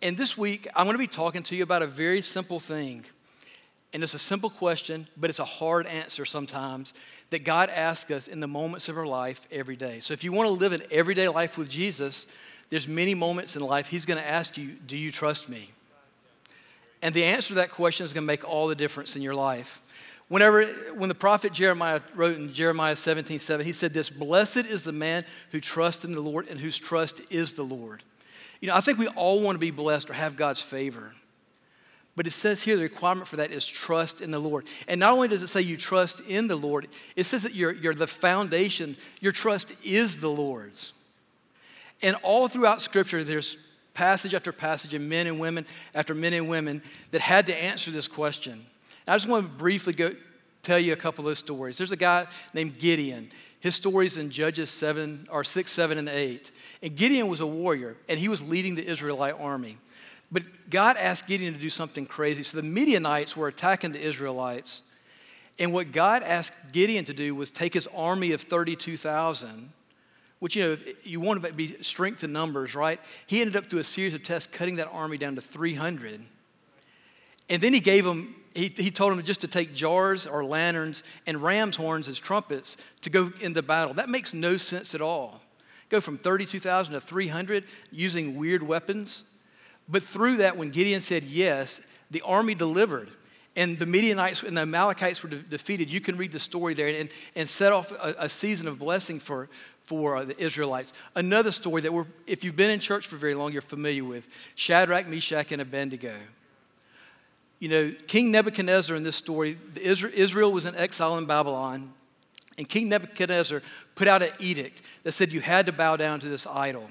And 0.03 0.17
this 0.17 0.39
week, 0.39 0.69
I'm 0.77 0.87
going 0.87 0.95
to 0.95 0.99
be 0.99 1.09
talking 1.09 1.43
to 1.45 1.57
you 1.57 1.65
about 1.65 1.83
a 1.83 1.87
very 1.87 2.23
simple 2.23 2.61
thing. 2.61 3.05
And 3.93 4.05
it's 4.05 4.15
a 4.15 4.21
simple 4.21 4.49
question, 4.49 5.09
but 5.17 5.31
it's 5.31 5.41
a 5.41 5.45
hard 5.45 5.87
answer 5.87 6.25
sometimes 6.25 6.95
that 7.31 7.45
God 7.45 7.69
asks 7.69 8.13
us 8.13 8.29
in 8.29 8.39
the 8.39 8.47
moments 8.47 8.89
of 8.89 8.97
our 8.97 9.07
life 9.07 9.49
every 9.51 9.75
day. 9.75 9.99
So 9.99 10.15
if 10.15 10.23
you 10.23 10.31
want 10.31 10.47
to 10.49 10.53
live 10.53 10.73
an 10.73 10.83
everyday 10.93 11.27
life 11.27 11.59
with 11.59 11.69
Jesus, 11.69 12.29
there's 12.71 12.87
many 12.87 13.15
moments 13.15 13.57
in 13.57 13.63
life 13.63 13.89
He's 13.89 14.07
going 14.07 14.21
to 14.21 14.29
ask 14.29 14.57
you, 14.57 14.77
Do 14.87 14.97
you 14.97 15.11
trust 15.11 15.49
me? 15.49 15.71
And 17.03 17.13
the 17.15 17.25
answer 17.25 17.49
to 17.49 17.55
that 17.55 17.71
question 17.71 18.05
is 18.05 18.13
going 18.13 18.23
to 18.23 18.27
make 18.27 18.49
all 18.49 18.69
the 18.69 18.77
difference 18.77 19.17
in 19.17 19.23
your 19.23 19.35
life. 19.35 19.83
Whenever, 20.29 20.65
when 20.95 21.09
the 21.09 21.15
prophet 21.15 21.53
Jeremiah 21.53 22.01
wrote 22.15 22.37
in 22.37 22.53
Jeremiah 22.53 22.97
17, 22.97 23.39
7, 23.39 23.65
he 23.65 23.73
said 23.73 23.93
this 23.93 24.11
Blessed 24.11 24.59
is 24.59 24.83
the 24.83 24.93
man 24.93 25.25
who 25.53 25.61
trusts 25.61 26.05
in 26.05 26.13
the 26.13 26.21
Lord 26.21 26.49
and 26.49 26.59
whose 26.59 26.79
trust 26.79 27.21
is 27.31 27.53
the 27.53 27.63
Lord. 27.63 28.03
You 28.61 28.69
know, 28.69 28.75
I 28.75 28.81
think 28.81 28.99
we 28.99 29.07
all 29.09 29.43
want 29.43 29.55
to 29.55 29.61
be 29.61 29.71
blessed 29.71 30.11
or 30.11 30.15
have 30.15 30.37
God's 30.37 30.61
favor. 30.61 31.13
But 32.17 32.27
it 32.27 32.33
says 32.33 32.63
here 32.63 32.77
the 32.77 32.83
requirement 32.83 33.29
for 33.29 33.37
that 33.37 33.51
is 33.51 33.67
trust 33.67 34.23
in 34.23 34.31
the 34.31 34.39
Lord. 34.39 34.67
And 34.89 34.99
not 34.99 35.13
only 35.13 35.29
does 35.29 35.43
it 35.43 35.49
say 35.49 35.61
you 35.61 35.77
trust 35.77 36.21
in 36.21 36.49
the 36.49 36.57
Lord, 36.57 36.89
it 37.15 37.25
says 37.25 37.43
that 37.43 37.55
you're, 37.55 37.73
you're 37.73 37.95
the 37.95 38.07
foundation, 38.07 38.97
your 39.21 39.33
trust 39.33 39.75
is 39.85 40.21
the 40.21 40.31
Lord's. 40.31 40.95
And 42.03 42.17
all 42.23 42.49
throughout 42.49 42.81
Scripture, 42.81 43.23
there's 43.23 43.71
passage 43.93 44.35
after 44.35 44.51
passage 44.51 44.95
and 44.95 45.09
men 45.09 45.27
and 45.27 45.39
women 45.39 45.67
after 45.95 46.15
men 46.15 46.33
and 46.33 46.49
women 46.49 46.83
that 47.13 47.21
had 47.21 47.47
to 47.47 47.63
answer 47.63 47.91
this 47.91 48.09
question. 48.09 48.65
I 49.09 49.15
just 49.15 49.29
want 49.29 49.47
to 49.47 49.53
briefly 49.59 49.93
go 49.93 50.11
tell 50.63 50.79
you 50.79 50.93
a 50.93 50.97
couple 50.97 51.29
of 51.29 51.39
stories. 51.39 51.79
There's 51.79 51.93
a 51.93 51.97
guy 51.97 52.27
named 52.53 52.79
Gideon. 52.79 53.31
His 53.61 53.77
story's 53.77 54.19
in 54.19 54.31
Judges 54.31 54.69
7 54.71 55.29
or 55.31 55.45
6, 55.45 55.71
7, 55.71 55.99
and 55.99 56.09
8. 56.09 56.51
And 56.83 56.97
Gideon 56.97 57.29
was 57.29 57.41
a 57.41 57.47
warrior, 57.47 57.97
and 58.09 58.19
he 58.19 58.29
was 58.29 58.43
leading 58.43 58.75
the 58.75 58.85
Israelite 58.85 59.35
army. 59.39 59.79
But 60.31 60.43
God 60.71 60.97
asked 60.97 61.29
Gideon 61.29 61.55
to 61.55 61.61
do 61.61 61.71
something 61.71 62.05
crazy. 62.05 62.43
So 62.43 62.57
the 62.57 62.67
Midianites 62.67 63.37
were 63.37 63.49
attacking 63.49 63.93
the 63.93 64.01
Israelites. 64.01 64.83
And 65.59 65.73
what 65.73 65.93
God 65.93 66.23
asked 66.23 66.73
Gideon 66.73 67.05
to 67.05 67.15
do 67.15 67.35
was 67.35 67.51
take 67.51 67.75
his 67.75 67.87
army 67.95 68.33
of 68.33 68.41
32,000, 68.41 69.71
which, 70.41 70.57
you 70.57 70.63
know, 70.63 70.77
you 71.05 71.21
want 71.21 71.43
to 71.43 71.53
be 71.53 71.81
strength 71.81 72.25
in 72.25 72.33
numbers, 72.33 72.75
right? 72.75 73.01
He 73.27 73.41
ended 73.41 73.57
up 73.57 73.67
through 73.67 73.79
a 73.79 73.85
series 73.85 74.15
of 74.15 74.23
tests 74.23 74.53
cutting 74.53 74.77
that 74.77 74.89
army 74.93 75.17
down 75.17 75.37
to 75.37 75.41
300. 75.41 76.21
And 77.49 77.63
then 77.63 77.73
he 77.73 77.81
gave 77.81 78.05
them 78.05 78.35
he, 78.57 78.69
he 78.69 78.91
told 78.91 79.13
him 79.13 79.23
just 79.23 79.43
to 79.43 79.49
take 79.49 79.75
jars 79.75 80.27
or 80.27 80.45
lanterns 80.45 81.05
and 81.27 81.43
ram's 81.43 81.77
horns 81.77 82.09
as 82.09 82.19
trumpets 82.19 82.79
to 83.03 83.11
go 83.11 83.31
into 83.41 83.63
battle. 83.63 83.95
That 83.95 84.09
makes 84.09 84.33
no 84.33 84.57
sense 84.57 84.95
at 84.95 85.03
all. 85.03 85.43
Go 85.91 86.01
from 86.01 86.17
32,000 86.17 86.95
to 86.95 87.01
300 87.01 87.65
using 87.93 88.37
weird 88.37 88.63
weapons. 88.63 89.23
But 89.89 90.03
through 90.03 90.39
that, 90.39 90.57
when 90.57 90.71
Gideon 90.71 91.01
said 91.01 91.23
yes, 91.23 91.81
the 92.11 92.23
army 92.23 92.55
delivered. 92.55 93.09
And 93.55 93.79
the 93.79 93.87
Midianites 93.87 94.43
and 94.43 94.57
the 94.57 94.63
Amalekites 94.63 95.23
were 95.23 95.29
de- 95.29 95.37
defeated. 95.37 95.91
You 95.91 96.01
can 96.01 96.17
read 96.17 96.33
the 96.33 96.39
story 96.39 96.75
there 96.75 96.89
and, 96.89 97.09
and 97.35 97.49
set 97.49 97.73
off 97.73 97.93
a, 97.93 98.15
a 98.19 98.29
season 98.29 98.69
of 98.69 98.79
blessing 98.79 99.21
for, 99.21 99.49
for 99.83 100.17
uh, 100.17 100.25
the 100.25 100.39
Israelites. 100.43 100.93
Another 101.15 101.53
story 101.53 101.83
that 101.83 101.93
we're, 101.93 102.07
if 102.27 102.43
you've 102.43 102.57
been 102.57 102.71
in 102.71 102.81
church 102.81 103.07
for 103.07 103.17
very 103.17 103.35
long, 103.35 103.53
you're 103.53 103.63
familiar 103.63 104.05
with 104.05 104.27
Shadrach, 104.57 105.07
Meshach, 105.07 105.53
and 105.53 105.63
Abednego 105.63 106.15
you 107.59 107.69
know, 107.69 107.93
King 108.07 108.31
Nebuchadnezzar 108.31 108.97
in 108.97 109.03
this 109.03 109.17
story, 109.17 109.59
Israel 109.77 110.53
was 110.53 110.67
in 110.67 110.75
exile 110.75 111.17
in 111.17 111.27
Babylon, 111.27 111.93
and 112.59 112.69
King 112.69 112.89
Nebuchadnezzar 112.89 113.63
put 113.95 114.09
out 114.09 114.23
an 114.23 114.31
edict 114.39 114.83
that 115.03 115.13
said 115.13 115.33
you 115.33 115.41
had 115.41 115.67
to 115.67 115.73
bow 115.73 115.97
down 115.97 116.21
to 116.21 116.29
this 116.29 116.47
idol. 116.47 116.87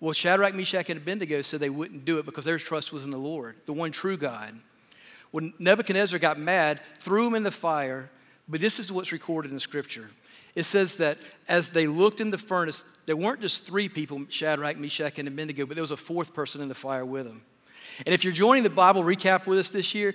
Well, 0.00 0.12
Shadrach, 0.12 0.54
Meshach, 0.54 0.90
and 0.90 0.98
Abednego 0.98 1.40
said 1.40 1.60
they 1.60 1.70
wouldn't 1.70 2.04
do 2.04 2.18
it 2.18 2.26
because 2.26 2.44
their 2.44 2.58
trust 2.58 2.92
was 2.92 3.04
in 3.04 3.10
the 3.10 3.16
Lord, 3.18 3.56
the 3.64 3.72
one 3.72 3.90
true 3.90 4.16
God. 4.16 4.52
When 5.30 5.54
Nebuchadnezzar 5.58 6.18
got 6.18 6.38
mad, 6.38 6.80
threw 6.98 7.24
them 7.24 7.34
in 7.34 7.42
the 7.42 7.50
fire, 7.50 8.10
but 8.48 8.60
this 8.60 8.78
is 8.78 8.92
what's 8.92 9.12
recorded 9.12 9.52
in 9.52 9.58
Scripture. 9.58 10.10
It 10.54 10.64
says 10.64 10.96
that 10.96 11.18
as 11.48 11.70
they 11.70 11.86
looked 11.86 12.20
in 12.20 12.30
the 12.30 12.38
furnace, 12.38 12.84
there 13.06 13.16
weren't 13.16 13.40
just 13.40 13.66
three 13.66 13.88
people, 13.88 14.24
Shadrach, 14.28 14.76
Meshach, 14.76 15.18
and 15.18 15.26
Abednego, 15.26 15.66
but 15.66 15.74
there 15.74 15.82
was 15.82 15.90
a 15.90 15.96
fourth 15.96 16.34
person 16.34 16.60
in 16.60 16.68
the 16.68 16.74
fire 16.74 17.04
with 17.04 17.24
them. 17.24 17.42
And 17.98 18.08
if 18.08 18.24
you're 18.24 18.32
joining 18.32 18.62
the 18.62 18.70
Bible 18.70 19.02
recap 19.02 19.46
with 19.46 19.58
us 19.58 19.70
this 19.70 19.94
year, 19.94 20.14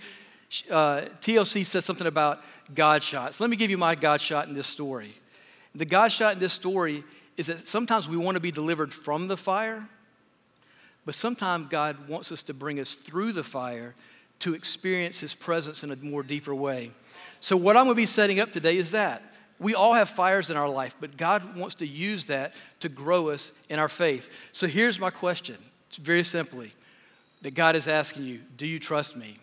uh, 0.70 1.02
TLC 1.22 1.66
says 1.66 1.86
something 1.86 2.08
about 2.08 2.44
God 2.74 3.04
shots. 3.04 3.40
Let 3.40 3.50
me 3.50 3.56
give 3.56 3.70
you 3.70 3.78
my 3.78 3.96
God 3.96 4.22
shot 4.22 4.48
in 4.48 4.54
this 4.54 4.68
story. 4.68 5.16
The 5.76 5.86
God 5.86 6.12
shot 6.12 6.34
in 6.34 6.40
this 6.40 6.54
story 6.54 7.04
is 7.38 7.48
that 7.48 7.60
sometimes 7.60 8.10
we 8.10 8.18
want 8.18 8.36
to 8.36 8.42
be 8.42 8.52
delivered 8.52 8.94
from 8.94 9.28
the 9.28 9.38
fire, 9.38 9.88
but 11.06 11.16
sometimes 11.16 11.68
God 11.68 12.10
wants 12.10 12.31
us 12.31 12.44
to 12.44 12.54
bring 12.54 12.80
us 12.80 12.96
through 12.96 13.31
the 13.31 13.44
fire 13.44 13.96
to 14.40 14.54
experience 14.54 15.20
His 15.20 15.34
presence 15.34 15.84
in 15.84 15.92
a 15.92 15.96
more 15.98 16.24
deeper 16.24 16.53
way. 16.53 16.92
So, 17.39 17.56
what 17.56 17.77
I'm 17.77 17.86
going 17.86 17.96
to 17.96 18.01
be 18.01 18.06
setting 18.06 18.39
up 18.39 18.51
today 18.51 18.77
is 18.77 18.92
that. 18.92 19.24
We 19.60 19.75
all 19.75 19.94
have 19.94 20.10
fires 20.10 20.50
in 20.50 20.56
our 20.56 20.70
life, 20.70 20.96
but 21.01 21.18
God 21.18 21.58
wants 21.58 21.75
to 21.75 21.88
use 21.88 22.27
that 22.27 22.53
to 22.80 22.88
grow 22.88 23.30
us 23.30 23.51
in 23.70 23.77
our 23.77 23.89
faith. 23.89 24.50
So, 24.51 24.68
here's 24.68 25.00
my 25.00 25.10
question 25.10 25.58
it's 25.89 25.98
very 25.98 26.24
simply 26.24 26.74
that 27.41 27.53
God 27.53 27.75
is 27.75 27.88
asking 27.88 28.24
you, 28.24 28.41
Do 28.58 28.67
you 28.67 28.79
trust 28.79 29.15
me? 29.15 29.38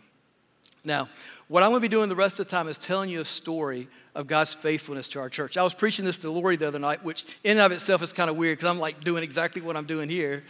Now, 0.84 1.08
what 1.48 1.62
I'm 1.62 1.70
going 1.70 1.80
to 1.80 1.88
be 1.88 1.94
doing 1.94 2.08
the 2.08 2.16
rest 2.16 2.40
of 2.40 2.46
the 2.46 2.50
time 2.50 2.68
is 2.68 2.76
telling 2.76 3.08
you 3.08 3.20
a 3.20 3.24
story 3.24 3.88
of 4.14 4.26
God's 4.26 4.54
faithfulness 4.54 5.08
to 5.10 5.20
our 5.20 5.28
church. 5.28 5.56
I 5.56 5.62
was 5.62 5.74
preaching 5.74 6.04
this 6.04 6.18
to 6.18 6.30
Lori 6.30 6.56
the 6.56 6.66
other 6.66 6.78
night, 6.78 7.04
which 7.04 7.24
in 7.44 7.52
and 7.52 7.60
of 7.60 7.72
itself 7.72 8.02
is 8.02 8.12
kind 8.12 8.30
of 8.30 8.36
weird 8.36 8.58
because 8.58 8.70
I'm 8.70 8.80
like 8.80 9.02
doing 9.04 9.22
exactly 9.22 9.62
what 9.62 9.76
I'm 9.76 9.84
doing 9.84 10.08
here. 10.08 10.42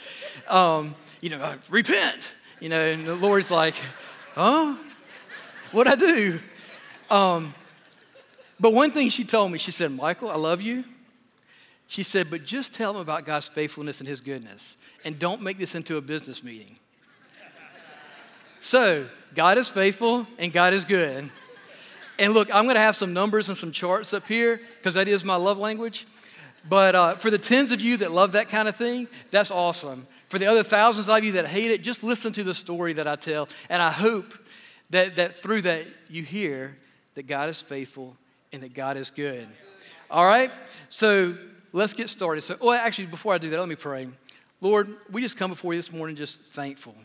Um, 0.49 0.95
you 1.21 1.31
know, 1.31 1.41
uh, 1.41 1.57
repent, 1.69 2.35
you 2.61 2.69
know, 2.69 2.81
and 2.81 3.07
the 3.07 3.15
Lord's 3.15 3.51
like, 3.51 3.75
huh? 4.35 4.77
What'd 5.73 5.93
I 5.93 5.97
do? 5.97 6.39
Um, 7.11 7.55
but 8.59 8.73
one 8.73 8.91
thing 8.91 9.09
she 9.09 9.25
told 9.25 9.53
me, 9.53 9.59
she 9.59 9.71
said, 9.71 9.91
Michael, 9.91 10.31
I 10.31 10.37
love 10.37 10.63
you. 10.63 10.85
She 11.89 12.03
said, 12.03 12.31
but 12.31 12.45
just 12.45 12.75
tell 12.75 12.93
them 12.93 13.03
about 13.03 13.25
God's 13.25 13.49
faithfulness 13.49 14.01
and 14.01 14.09
his 14.09 14.21
goodness 14.21 14.77
and 15.05 15.19
don't 15.19 15.43
make 15.43 15.59
this 15.59 15.75
into 15.75 15.99
a 15.99 16.01
business 16.01 16.43
meeting. 16.43 16.79
So, 18.67 19.07
God 19.33 19.59
is 19.59 19.69
faithful 19.69 20.27
and 20.41 20.53
God 20.53 20.75
is 20.75 20.85
good. 20.85 21.31
And 22.19 22.35
look, 22.35 22.53
I'm 22.53 22.65
going 22.65 22.75
to 22.75 22.81
have 22.81 22.97
some 22.97 23.13
numbers 23.13 23.49
and 23.49 23.57
some 23.57 23.71
charts 23.71 24.13
up 24.13 24.27
here 24.27 24.61
because 24.79 24.95
that 24.95 25.07
is 25.07 25.23
my 25.23 25.37
love 25.37 25.57
language. 25.57 26.05
But 26.69 26.97
uh, 26.97 27.15
for 27.15 27.31
the 27.31 27.39
tens 27.39 27.71
of 27.71 27.81
you 27.81 27.97
that 27.99 28.11
love 28.11 28.33
that 28.33 28.49
kind 28.49 28.67
of 28.67 28.75
thing, 28.75 29.07
that's 29.31 29.53
awesome. 29.53 30.05
For 30.27 30.41
the 30.41 30.47
other 30.47 30.65
thousands 30.65 31.09
of 31.09 31.23
you 31.23 31.31
that 31.33 31.47
hate 31.47 31.71
it, 31.71 31.83
just 31.83 32.03
listen 32.03 32.33
to 32.33 32.43
the 32.43 32.53
story 32.53 32.93
that 32.95 33.07
I 33.07 33.15
tell. 33.15 33.49
And 33.71 33.81
I 33.81 33.93
hope 33.93 34.35
that, 34.91 35.15
that 35.15 35.37
through 35.37 35.63
that 35.63 35.87
you 36.11 36.25
hear 36.25 36.77
that 37.15 37.29
God 37.29 37.49
is 37.49 37.63
faithful 37.63 38.17
and 38.53 38.65
that 38.65 38.75
God 38.75 38.97
is 38.97 39.13
good. 39.13 39.47
All 40.11 40.27
right? 40.27 40.51
So 40.89 41.37
let's 41.73 41.95
get 41.95 42.11
started. 42.11 42.41
So, 42.41 42.57
well, 42.61 42.73
actually, 42.73 43.07
before 43.07 43.33
I 43.33 43.39
do 43.39 43.49
that, 43.49 43.61
let 43.61 43.69
me 43.69 43.77
pray. 43.77 44.09
Lord, 44.61 44.93
we 45.13 45.23
just 45.23 45.37
come 45.37 45.51
before 45.51 45.73
you 45.73 45.79
this 45.79 45.93
morning 45.93 46.17
just 46.17 46.41
thankful 46.41 46.97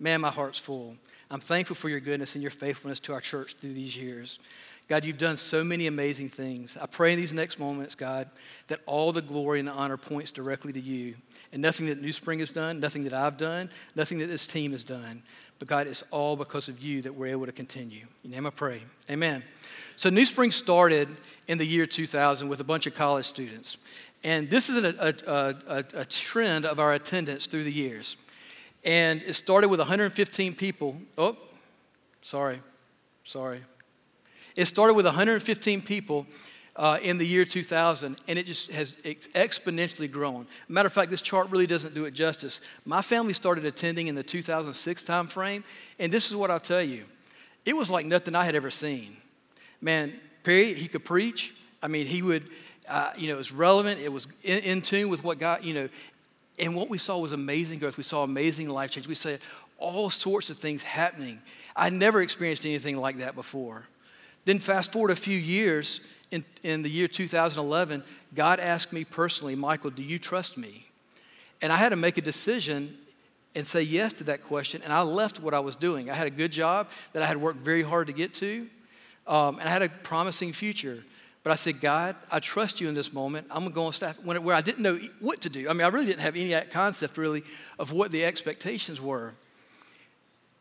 Man, 0.00 0.22
my 0.22 0.30
heart's 0.30 0.58
full. 0.58 0.96
I'm 1.30 1.40
thankful 1.40 1.76
for 1.76 1.88
your 1.88 2.00
goodness 2.00 2.34
and 2.34 2.42
your 2.42 2.50
faithfulness 2.50 2.98
to 3.00 3.12
our 3.12 3.20
church 3.20 3.54
through 3.54 3.74
these 3.74 3.96
years. 3.96 4.38
God, 4.88 5.04
you've 5.04 5.18
done 5.18 5.36
so 5.36 5.62
many 5.62 5.86
amazing 5.86 6.28
things. 6.28 6.76
I 6.76 6.86
pray 6.86 7.12
in 7.12 7.20
these 7.20 7.32
next 7.32 7.60
moments, 7.60 7.94
God, 7.94 8.28
that 8.66 8.80
all 8.86 9.12
the 9.12 9.22
glory 9.22 9.60
and 9.60 9.68
the 9.68 9.72
honor 9.72 9.96
points 9.96 10.32
directly 10.32 10.72
to 10.72 10.80
you. 10.80 11.14
And 11.52 11.62
nothing 11.62 11.86
that 11.86 12.00
New 12.00 12.12
Spring 12.12 12.40
has 12.40 12.50
done, 12.50 12.80
nothing 12.80 13.04
that 13.04 13.12
I've 13.12 13.36
done, 13.36 13.70
nothing 13.94 14.18
that 14.18 14.26
this 14.26 14.48
team 14.48 14.72
has 14.72 14.82
done. 14.82 15.22
But 15.60 15.68
God, 15.68 15.86
it's 15.86 16.02
all 16.10 16.34
because 16.34 16.68
of 16.68 16.80
you 16.80 17.02
that 17.02 17.14
we're 17.14 17.28
able 17.28 17.46
to 17.46 17.52
continue. 17.52 18.06
In 18.24 18.30
name 18.30 18.46
I 18.46 18.50
pray. 18.50 18.80
Amen. 19.08 19.44
So 19.94 20.08
New 20.08 20.24
Spring 20.24 20.50
started 20.50 21.08
in 21.46 21.58
the 21.58 21.66
year 21.66 21.86
2000 21.86 22.48
with 22.48 22.58
a 22.58 22.64
bunch 22.64 22.86
of 22.86 22.94
college 22.94 23.26
students. 23.26 23.76
And 24.24 24.50
this 24.50 24.68
is 24.68 24.82
a, 24.82 25.14
a, 25.26 25.54
a, 25.68 25.84
a 26.00 26.04
trend 26.04 26.64
of 26.66 26.80
our 26.80 26.94
attendance 26.94 27.46
through 27.46 27.64
the 27.64 27.72
years. 27.72 28.16
And 28.84 29.22
it 29.22 29.34
started 29.34 29.68
with 29.68 29.80
115 29.80 30.54
people. 30.54 30.96
Oh, 31.18 31.36
sorry, 32.22 32.60
sorry. 33.24 33.60
It 34.56 34.66
started 34.66 34.94
with 34.94 35.06
115 35.06 35.82
people 35.82 36.26
uh, 36.76 36.98
in 37.02 37.18
the 37.18 37.26
year 37.26 37.44
2000, 37.44 38.16
and 38.26 38.38
it 38.38 38.46
just 38.46 38.70
has 38.70 38.92
exponentially 38.94 40.10
grown. 40.10 40.46
Matter 40.68 40.86
of 40.86 40.92
fact, 40.92 41.10
this 41.10 41.22
chart 41.22 41.50
really 41.50 41.66
doesn't 41.66 41.94
do 41.94 42.06
it 42.06 42.14
justice. 42.14 42.60
My 42.86 43.02
family 43.02 43.34
started 43.34 43.64
attending 43.64 44.06
in 44.06 44.14
the 44.14 44.22
2006 44.22 45.02
timeframe, 45.02 45.62
and 45.98 46.12
this 46.12 46.28
is 46.28 46.36
what 46.36 46.50
I'll 46.50 46.60
tell 46.60 46.82
you 46.82 47.04
it 47.66 47.76
was 47.76 47.90
like 47.90 48.06
nothing 48.06 48.34
I 48.34 48.44
had 48.44 48.54
ever 48.54 48.70
seen. 48.70 49.16
Man, 49.82 50.12
Perry, 50.42 50.72
he 50.74 50.88
could 50.88 51.04
preach. 51.04 51.54
I 51.82 51.88
mean, 51.88 52.06
he 52.06 52.22
would, 52.22 52.48
uh, 52.88 53.10
you 53.16 53.28
know, 53.28 53.34
it 53.34 53.38
was 53.38 53.52
relevant, 53.52 54.00
it 54.00 54.12
was 54.12 54.26
in, 54.44 54.58
in 54.60 54.80
tune 54.80 55.08
with 55.10 55.22
what 55.22 55.38
God, 55.38 55.62
you 55.62 55.74
know, 55.74 55.88
and 56.60 56.76
what 56.76 56.90
we 56.90 56.98
saw 56.98 57.18
was 57.18 57.32
amazing 57.32 57.78
growth. 57.78 57.96
We 57.96 58.02
saw 58.02 58.22
amazing 58.22 58.68
life 58.68 58.90
change. 58.90 59.08
We 59.08 59.14
saw 59.14 59.36
all 59.78 60.10
sorts 60.10 60.50
of 60.50 60.58
things 60.58 60.82
happening. 60.82 61.40
I 61.74 61.88
never 61.88 62.20
experienced 62.20 62.66
anything 62.66 62.98
like 62.98 63.18
that 63.18 63.34
before. 63.34 63.86
Then, 64.44 64.58
fast 64.58 64.92
forward 64.92 65.10
a 65.10 65.16
few 65.16 65.36
years, 65.36 66.00
in, 66.30 66.44
in 66.62 66.82
the 66.82 66.90
year 66.90 67.08
2011, 67.08 68.04
God 68.34 68.60
asked 68.60 68.92
me 68.92 69.04
personally, 69.04 69.54
Michael, 69.54 69.90
do 69.90 70.02
you 70.02 70.18
trust 70.18 70.56
me? 70.56 70.86
And 71.62 71.72
I 71.72 71.76
had 71.76 71.90
to 71.90 71.96
make 71.96 72.18
a 72.18 72.22
decision 72.22 72.96
and 73.54 73.66
say 73.66 73.82
yes 73.82 74.12
to 74.14 74.24
that 74.24 74.44
question. 74.44 74.80
And 74.84 74.92
I 74.92 75.02
left 75.02 75.40
what 75.40 75.54
I 75.54 75.60
was 75.60 75.76
doing. 75.76 76.10
I 76.10 76.14
had 76.14 76.26
a 76.26 76.30
good 76.30 76.52
job 76.52 76.88
that 77.12 77.22
I 77.22 77.26
had 77.26 77.36
worked 77.36 77.58
very 77.58 77.82
hard 77.82 78.06
to 78.06 78.12
get 78.12 78.32
to, 78.34 78.68
um, 79.26 79.58
and 79.58 79.68
I 79.68 79.72
had 79.72 79.82
a 79.82 79.88
promising 79.88 80.52
future. 80.52 81.04
But 81.42 81.52
I 81.52 81.54
said, 81.54 81.80
God, 81.80 82.16
I 82.30 82.38
trust 82.38 82.80
you 82.80 82.88
in 82.88 82.94
this 82.94 83.12
moment. 83.12 83.46
I'm 83.50 83.60
going 83.60 83.70
to 83.70 83.74
go 83.74 83.86
on 83.86 83.92
staff 83.92 84.22
where 84.22 84.54
I 84.54 84.60
didn't 84.60 84.82
know 84.82 84.98
what 85.20 85.40
to 85.42 85.48
do. 85.48 85.68
I 85.70 85.72
mean, 85.72 85.82
I 85.82 85.88
really 85.88 86.06
didn't 86.06 86.20
have 86.20 86.36
any 86.36 86.54
concept 86.66 87.16
really 87.16 87.42
of 87.78 87.92
what 87.92 88.10
the 88.10 88.24
expectations 88.24 89.00
were. 89.00 89.32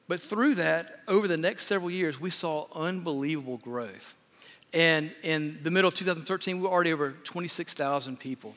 But 0.07 0.19
through 0.19 0.55
that, 0.55 0.87
over 1.07 1.27
the 1.27 1.37
next 1.37 1.67
several 1.67 1.91
years, 1.91 2.19
we 2.19 2.29
saw 2.29 2.65
unbelievable 2.73 3.57
growth. 3.57 4.15
And 4.73 5.13
in 5.21 5.57
the 5.61 5.69
middle 5.69 5.87
of 5.87 5.95
2013, 5.95 6.57
we 6.57 6.63
were 6.63 6.69
already 6.69 6.93
over 6.93 7.11
26,000 7.11 8.19
people. 8.19 8.55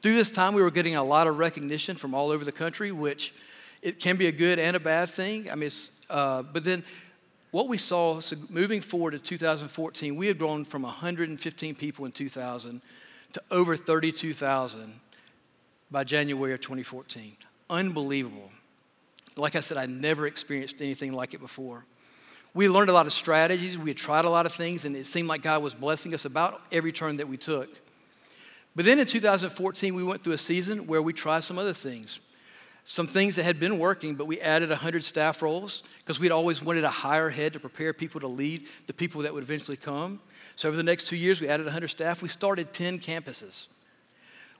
Through 0.00 0.14
this 0.14 0.30
time, 0.30 0.54
we 0.54 0.62
were 0.62 0.70
getting 0.70 0.96
a 0.96 1.02
lot 1.02 1.26
of 1.26 1.38
recognition 1.38 1.96
from 1.96 2.14
all 2.14 2.30
over 2.30 2.44
the 2.44 2.52
country, 2.52 2.92
which 2.92 3.34
it 3.82 3.98
can 3.98 4.16
be 4.16 4.28
a 4.28 4.32
good 4.32 4.58
and 4.58 4.76
a 4.76 4.80
bad 4.80 5.08
thing. 5.08 5.50
I 5.50 5.56
mean, 5.56 5.70
uh, 6.08 6.42
but 6.42 6.64
then 6.64 6.84
what 7.54 7.68
we 7.68 7.78
saw, 7.78 8.18
so 8.18 8.34
moving 8.50 8.80
forward 8.80 9.12
to 9.12 9.18
2014, 9.20 10.16
we 10.16 10.26
had 10.26 10.38
grown 10.38 10.64
from 10.64 10.82
115 10.82 11.76
people 11.76 12.04
in 12.04 12.10
2000 12.10 12.82
to 13.32 13.42
over 13.52 13.76
32,000 13.76 14.92
by 15.88 16.02
January 16.02 16.52
of 16.52 16.60
2014. 16.60 17.36
Unbelievable. 17.70 18.50
Like 19.36 19.54
I 19.54 19.60
said, 19.60 19.78
I 19.78 19.86
never 19.86 20.26
experienced 20.26 20.82
anything 20.82 21.12
like 21.12 21.32
it 21.32 21.38
before. 21.38 21.84
We 22.54 22.68
learned 22.68 22.90
a 22.90 22.92
lot 22.92 23.06
of 23.06 23.12
strategies, 23.12 23.78
we 23.78 23.90
had 23.90 23.98
tried 23.98 24.24
a 24.24 24.30
lot 24.30 24.46
of 24.46 24.52
things, 24.52 24.84
and 24.84 24.96
it 24.96 25.06
seemed 25.06 25.28
like 25.28 25.42
God 25.42 25.62
was 25.62 25.74
blessing 25.74 26.12
us 26.12 26.24
about 26.24 26.60
every 26.72 26.90
turn 26.90 27.18
that 27.18 27.28
we 27.28 27.36
took. 27.36 27.70
But 28.74 28.84
then 28.84 28.98
in 28.98 29.06
2014, 29.06 29.94
we 29.94 30.02
went 30.02 30.24
through 30.24 30.32
a 30.32 30.38
season 30.38 30.88
where 30.88 31.02
we 31.02 31.12
tried 31.12 31.44
some 31.44 31.60
other 31.60 31.72
things. 31.72 32.18
Some 32.84 33.06
things 33.06 33.36
that 33.36 33.44
had 33.44 33.58
been 33.58 33.78
working, 33.78 34.14
but 34.14 34.26
we 34.26 34.38
added 34.40 34.68
100 34.68 35.04
staff 35.04 35.40
roles 35.40 35.82
because 35.98 36.20
we'd 36.20 36.30
always 36.30 36.62
wanted 36.62 36.84
a 36.84 36.90
higher 36.90 37.30
head 37.30 37.54
to 37.54 37.60
prepare 37.60 37.94
people 37.94 38.20
to 38.20 38.28
lead 38.28 38.68
the 38.86 38.92
people 38.92 39.22
that 39.22 39.32
would 39.32 39.42
eventually 39.42 39.78
come. 39.78 40.20
So 40.54 40.68
over 40.68 40.76
the 40.76 40.82
next 40.82 41.08
two 41.08 41.16
years, 41.16 41.40
we 41.40 41.48
added 41.48 41.64
100 41.64 41.88
staff. 41.88 42.20
We 42.20 42.28
started 42.28 42.74
10 42.74 42.98
campuses. 42.98 43.66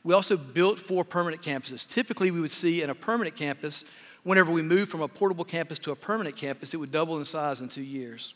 We 0.02 0.14
also 0.14 0.36
built 0.36 0.78
four 0.78 1.04
permanent 1.04 1.42
campuses. 1.42 1.88
Typically, 1.88 2.30
we 2.30 2.40
would 2.40 2.50
see 2.50 2.82
in 2.82 2.90
a 2.90 2.94
permanent 2.94 3.36
campus 3.36 3.84
whenever 4.22 4.50
we 4.50 4.62
moved 4.62 4.90
from 4.90 5.02
a 5.02 5.08
portable 5.08 5.44
campus 5.44 5.78
to 5.80 5.92
a 5.92 5.96
permanent 5.96 6.36
campus, 6.36 6.74
it 6.74 6.78
would 6.78 6.90
double 6.90 7.18
in 7.18 7.24
size 7.24 7.60
in 7.60 7.68
two 7.68 7.82
years. 7.82 8.34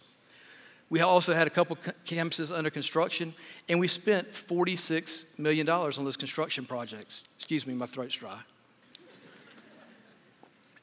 We 0.90 1.00
also 1.00 1.34
had 1.34 1.46
a 1.46 1.50
couple 1.50 1.76
campuses 2.06 2.56
under 2.56 2.70
construction, 2.70 3.34
and 3.68 3.80
we 3.80 3.88
spent 3.88 4.32
$46 4.32 5.38
million 5.38 5.68
on 5.68 6.04
those 6.04 6.16
construction 6.16 6.64
projects. 6.64 7.24
Excuse 7.36 7.66
me, 7.66 7.74
my 7.74 7.86
throat's 7.86 8.16
dry. 8.16 8.40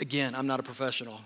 Again, 0.06 0.36
I'm 0.36 0.46
not 0.46 0.60
a 0.60 0.64
professional. 0.64 1.20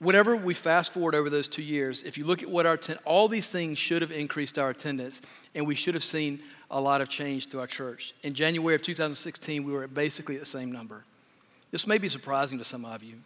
Whenever 0.00 0.34
we 0.34 0.54
fast 0.54 0.92
forward 0.92 1.14
over 1.14 1.30
those 1.30 1.46
two 1.46 1.62
years, 1.62 2.02
if 2.02 2.18
you 2.18 2.24
look 2.26 2.42
at 2.42 2.50
what 2.50 2.66
our, 2.66 2.76
ten- 2.76 2.98
all 3.04 3.28
these 3.28 3.48
things 3.48 3.78
should 3.78 4.02
have 4.02 4.10
increased 4.10 4.58
our 4.58 4.70
attendance, 4.70 5.22
and 5.54 5.68
we 5.68 5.76
should 5.76 5.94
have 5.94 6.02
seen 6.02 6.40
a 6.68 6.80
lot 6.80 7.00
of 7.00 7.08
change 7.08 7.46
to 7.50 7.60
our 7.60 7.68
church. 7.68 8.12
In 8.24 8.34
January 8.34 8.74
of 8.74 8.82
2016, 8.82 9.62
we 9.62 9.70
were 9.70 9.86
basically 9.86 10.34
at 10.34 10.40
the 10.40 10.46
same 10.46 10.72
number. 10.72 11.04
This 11.70 11.86
may 11.86 11.98
be 11.98 12.08
surprising 12.08 12.58
to 12.58 12.64
some 12.64 12.84
of 12.84 13.04
you 13.04 13.18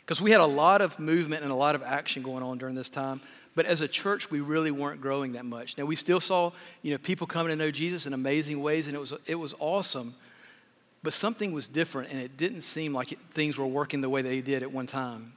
because 0.00 0.22
we 0.22 0.30
had 0.30 0.40
a 0.40 0.46
lot 0.46 0.80
of 0.80 0.98
movement 0.98 1.42
and 1.42 1.52
a 1.52 1.56
lot 1.56 1.74
of 1.74 1.82
action 1.82 2.22
going 2.22 2.42
on 2.42 2.56
during 2.56 2.74
this 2.74 2.88
time. 2.88 3.20
But 3.54 3.66
as 3.66 3.80
a 3.80 3.88
church, 3.88 4.30
we 4.30 4.40
really 4.40 4.70
weren't 4.70 5.00
growing 5.00 5.32
that 5.32 5.44
much. 5.44 5.76
Now 5.76 5.84
we 5.84 5.96
still 5.96 6.20
saw, 6.20 6.52
you 6.82 6.92
know, 6.92 6.98
people 6.98 7.26
coming 7.26 7.50
to 7.50 7.56
know 7.56 7.70
Jesus 7.70 8.06
in 8.06 8.14
amazing 8.14 8.62
ways, 8.62 8.86
and 8.86 8.96
it 8.96 9.00
was 9.00 9.12
it 9.26 9.34
was 9.34 9.54
awesome. 9.58 10.14
But 11.02 11.12
something 11.12 11.52
was 11.52 11.66
different, 11.66 12.10
and 12.10 12.20
it 12.20 12.36
didn't 12.36 12.62
seem 12.62 12.92
like 12.92 13.12
it, 13.12 13.18
things 13.32 13.58
were 13.58 13.66
working 13.66 14.00
the 14.00 14.08
way 14.08 14.22
they 14.22 14.40
did 14.40 14.62
at 14.62 14.72
one 14.72 14.86
time. 14.86 15.32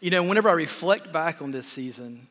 You 0.00 0.10
know, 0.10 0.22
whenever 0.22 0.48
I 0.48 0.52
reflect 0.52 1.12
back 1.12 1.40
on 1.40 1.52
this 1.52 1.66
season, 1.66 2.26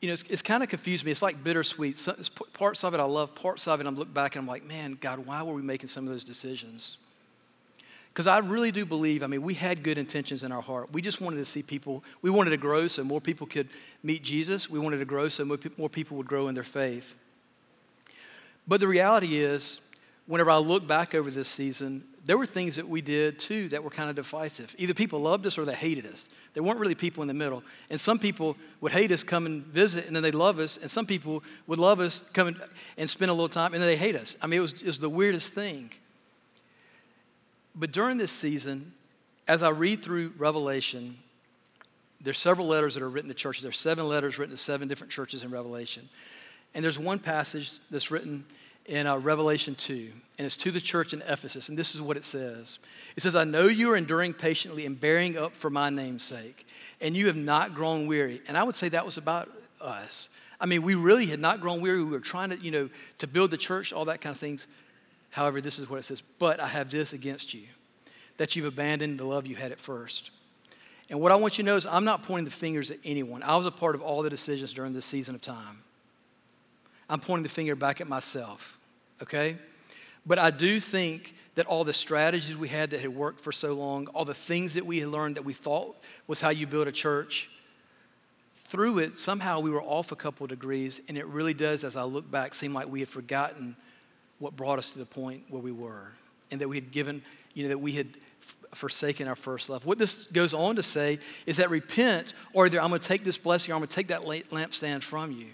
you 0.00 0.08
know, 0.08 0.14
it's, 0.14 0.22
it's 0.24 0.42
kind 0.42 0.62
of 0.62 0.68
confused 0.68 1.04
me. 1.04 1.10
It's 1.10 1.22
like 1.22 1.42
bittersweet. 1.44 2.06
Parts 2.54 2.84
of 2.84 2.94
it 2.94 3.00
I 3.00 3.04
love, 3.04 3.34
parts 3.34 3.68
of 3.68 3.80
it 3.80 3.86
I'm 3.86 3.96
look 3.96 4.12
back 4.12 4.34
and 4.34 4.42
I'm 4.42 4.48
like, 4.48 4.64
man, 4.64 4.96
God, 5.00 5.26
why 5.26 5.42
were 5.42 5.52
we 5.52 5.62
making 5.62 5.88
some 5.88 6.04
of 6.04 6.10
those 6.10 6.24
decisions? 6.24 6.98
Because 8.10 8.26
I 8.26 8.38
really 8.38 8.72
do 8.72 8.84
believe, 8.84 9.22
I 9.22 9.28
mean, 9.28 9.42
we 9.42 9.54
had 9.54 9.82
good 9.82 9.96
intentions 9.96 10.42
in 10.42 10.50
our 10.50 10.60
heart. 10.62 10.92
We 10.92 11.00
just 11.00 11.20
wanted 11.20 11.36
to 11.36 11.44
see 11.44 11.62
people, 11.62 12.02
we 12.22 12.30
wanted 12.30 12.50
to 12.50 12.56
grow 12.56 12.88
so 12.88 13.04
more 13.04 13.20
people 13.20 13.46
could 13.46 13.68
meet 14.02 14.22
Jesus. 14.22 14.68
We 14.68 14.80
wanted 14.80 14.98
to 14.98 15.04
grow 15.04 15.28
so 15.28 15.44
more 15.44 15.88
people 15.88 16.16
would 16.16 16.26
grow 16.26 16.48
in 16.48 16.54
their 16.54 16.64
faith. 16.64 17.16
But 18.66 18.80
the 18.80 18.88
reality 18.88 19.36
is, 19.38 19.80
whenever 20.26 20.50
I 20.50 20.58
look 20.58 20.86
back 20.86 21.14
over 21.14 21.30
this 21.30 21.48
season, 21.48 22.04
there 22.24 22.36
were 22.36 22.46
things 22.46 22.76
that 22.76 22.88
we 22.88 23.00
did 23.00 23.38
too 23.38 23.68
that 23.68 23.82
were 23.82 23.90
kind 23.90 24.10
of 24.10 24.16
divisive. 24.16 24.74
Either 24.78 24.92
people 24.92 25.20
loved 25.20 25.46
us 25.46 25.56
or 25.56 25.64
they 25.64 25.74
hated 25.74 26.06
us. 26.06 26.28
There 26.54 26.62
weren't 26.62 26.78
really 26.78 26.94
people 26.94 27.22
in 27.22 27.28
the 27.28 27.34
middle. 27.34 27.62
And 27.88 27.98
some 27.98 28.18
people 28.18 28.56
would 28.80 28.92
hate 28.92 29.10
us, 29.10 29.24
come 29.24 29.46
and 29.46 29.64
visit, 29.64 30.06
and 30.06 30.14
then 30.14 30.22
they'd 30.22 30.34
love 30.34 30.58
us. 30.58 30.76
And 30.76 30.90
some 30.90 31.06
people 31.06 31.42
would 31.66 31.78
love 31.78 32.00
us, 32.00 32.22
come 32.32 32.54
and 32.98 33.08
spend 33.08 33.30
a 33.30 33.34
little 33.34 33.48
time, 33.48 33.72
and 33.72 33.82
then 33.82 33.88
they 33.88 33.96
hate 33.96 34.16
us. 34.16 34.36
I 34.42 34.46
mean, 34.46 34.58
it 34.58 34.62
was, 34.62 34.72
it 34.74 34.86
was 34.86 34.98
the 34.98 35.08
weirdest 35.08 35.52
thing. 35.52 35.90
But 37.74 37.92
during 37.92 38.16
this 38.16 38.32
season, 38.32 38.92
as 39.46 39.62
I 39.62 39.70
read 39.70 40.02
through 40.02 40.32
Revelation, 40.38 41.16
there's 42.20 42.38
several 42.38 42.66
letters 42.66 42.94
that 42.94 43.02
are 43.02 43.08
written 43.08 43.28
to 43.28 43.34
churches. 43.34 43.62
There's 43.62 43.78
seven 43.78 44.06
letters 44.06 44.38
written 44.38 44.54
to 44.54 44.62
seven 44.62 44.88
different 44.88 45.12
churches 45.12 45.42
in 45.42 45.50
Revelation. 45.50 46.08
And 46.74 46.84
there's 46.84 46.98
one 46.98 47.18
passage 47.18 47.72
that's 47.90 48.10
written 48.10 48.44
in 48.86 49.06
uh, 49.06 49.16
Revelation 49.18 49.74
2, 49.74 50.10
and 50.38 50.46
it's 50.46 50.56
to 50.56 50.70
the 50.70 50.80
church 50.80 51.12
in 51.12 51.22
Ephesus, 51.22 51.68
and 51.68 51.78
this 51.78 51.94
is 51.94 52.00
what 52.00 52.16
it 52.16 52.24
says. 52.24 52.78
It 53.16 53.20
says, 53.20 53.36
I 53.36 53.44
know 53.44 53.66
you 53.66 53.92
are 53.92 53.96
enduring 53.96 54.34
patiently 54.34 54.84
and 54.84 54.98
bearing 54.98 55.38
up 55.38 55.52
for 55.54 55.70
my 55.70 55.90
name's 55.90 56.24
sake, 56.24 56.66
and 57.00 57.16
you 57.16 57.26
have 57.28 57.36
not 57.36 57.74
grown 57.74 58.06
weary. 58.06 58.40
And 58.48 58.56
I 58.56 58.62
would 58.62 58.74
say 58.74 58.88
that 58.88 59.04
was 59.04 59.16
about 59.16 59.48
us. 59.80 60.28
I 60.60 60.66
mean, 60.66 60.82
we 60.82 60.94
really 60.94 61.26
had 61.26 61.40
not 61.40 61.60
grown 61.60 61.80
weary. 61.80 62.02
We 62.02 62.10
were 62.10 62.20
trying 62.20 62.50
to, 62.50 62.56
you 62.56 62.70
know, 62.70 62.90
to 63.18 63.26
build 63.26 63.50
the 63.50 63.56
church, 63.56 63.92
all 63.92 64.06
that 64.06 64.20
kind 64.20 64.34
of 64.34 64.40
things. 64.40 64.66
However, 65.30 65.60
this 65.60 65.78
is 65.78 65.88
what 65.88 65.98
it 65.98 66.04
says, 66.04 66.20
but 66.20 66.60
I 66.60 66.66
have 66.66 66.90
this 66.90 67.12
against 67.12 67.54
you, 67.54 67.62
that 68.36 68.56
you've 68.56 68.66
abandoned 68.66 69.18
the 69.18 69.24
love 69.24 69.46
you 69.46 69.56
had 69.56 69.72
at 69.72 69.78
first. 69.78 70.30
And 71.08 71.20
what 71.20 71.32
I 71.32 71.36
want 71.36 71.58
you 71.58 71.64
to 71.64 71.70
know 71.70 71.76
is 71.76 71.86
I'm 71.86 72.04
not 72.04 72.22
pointing 72.22 72.44
the 72.44 72.50
fingers 72.50 72.90
at 72.90 72.98
anyone. 73.04 73.42
I 73.42 73.56
was 73.56 73.66
a 73.66 73.70
part 73.70 73.94
of 73.94 74.02
all 74.02 74.22
the 74.22 74.30
decisions 74.30 74.72
during 74.72 74.92
this 74.92 75.04
season 75.04 75.34
of 75.34 75.40
time. 75.40 75.82
I'm 77.08 77.20
pointing 77.20 77.42
the 77.42 77.48
finger 77.48 77.74
back 77.74 78.00
at 78.00 78.08
myself 78.08 78.80
okay? 79.22 79.56
But 80.26 80.38
I 80.38 80.50
do 80.50 80.80
think 80.80 81.34
that 81.54 81.66
all 81.66 81.84
the 81.84 81.94
strategies 81.94 82.56
we 82.56 82.68
had 82.68 82.90
that 82.90 83.00
had 83.00 83.10
worked 83.10 83.40
for 83.40 83.52
so 83.52 83.72
long, 83.74 84.06
all 84.08 84.24
the 84.24 84.34
things 84.34 84.74
that 84.74 84.84
we 84.84 84.98
had 84.98 85.08
learned 85.08 85.36
that 85.36 85.44
we 85.44 85.52
thought 85.52 85.96
was 86.26 86.40
how 86.40 86.50
you 86.50 86.66
build 86.66 86.88
a 86.88 86.92
church, 86.92 87.48
through 88.56 88.98
it, 88.98 89.18
somehow 89.18 89.58
we 89.60 89.70
were 89.70 89.82
off 89.82 90.12
a 90.12 90.16
couple 90.16 90.44
of 90.44 90.50
degrees, 90.50 91.00
and 91.08 91.16
it 91.16 91.26
really 91.26 91.54
does, 91.54 91.82
as 91.82 91.96
I 91.96 92.04
look 92.04 92.30
back, 92.30 92.54
seem 92.54 92.72
like 92.72 92.88
we 92.88 93.00
had 93.00 93.08
forgotten 93.08 93.74
what 94.40 94.56
brought 94.56 94.78
us 94.78 94.92
to 94.94 94.98
the 94.98 95.06
point 95.06 95.44
where 95.48 95.62
we 95.62 95.72
were. 95.72 96.10
and 96.50 96.60
that 96.60 96.68
we 96.68 96.76
had 96.76 96.90
given, 96.90 97.22
you 97.54 97.64
know, 97.64 97.68
that 97.70 97.78
we 97.78 97.92
had 97.92 98.08
forsaken 98.74 99.28
our 99.28 99.36
first 99.36 99.68
love. 99.68 99.84
What 99.84 99.98
this 99.98 100.30
goes 100.30 100.54
on 100.54 100.76
to 100.76 100.82
say 100.82 101.18
is 101.46 101.56
that 101.58 101.70
repent, 101.70 102.34
or 102.52 102.66
either 102.66 102.80
I'm 102.80 102.88
going 102.88 103.00
to 103.00 103.08
take 103.08 103.24
this 103.24 103.36
blessing 103.36 103.72
or 103.72 103.74
I'm 103.74 103.80
going 103.80 103.88
to 103.88 103.94
take 103.94 104.08
that 104.08 104.22
lampstand 104.22 105.02
from 105.02 105.32
you. 105.32 105.46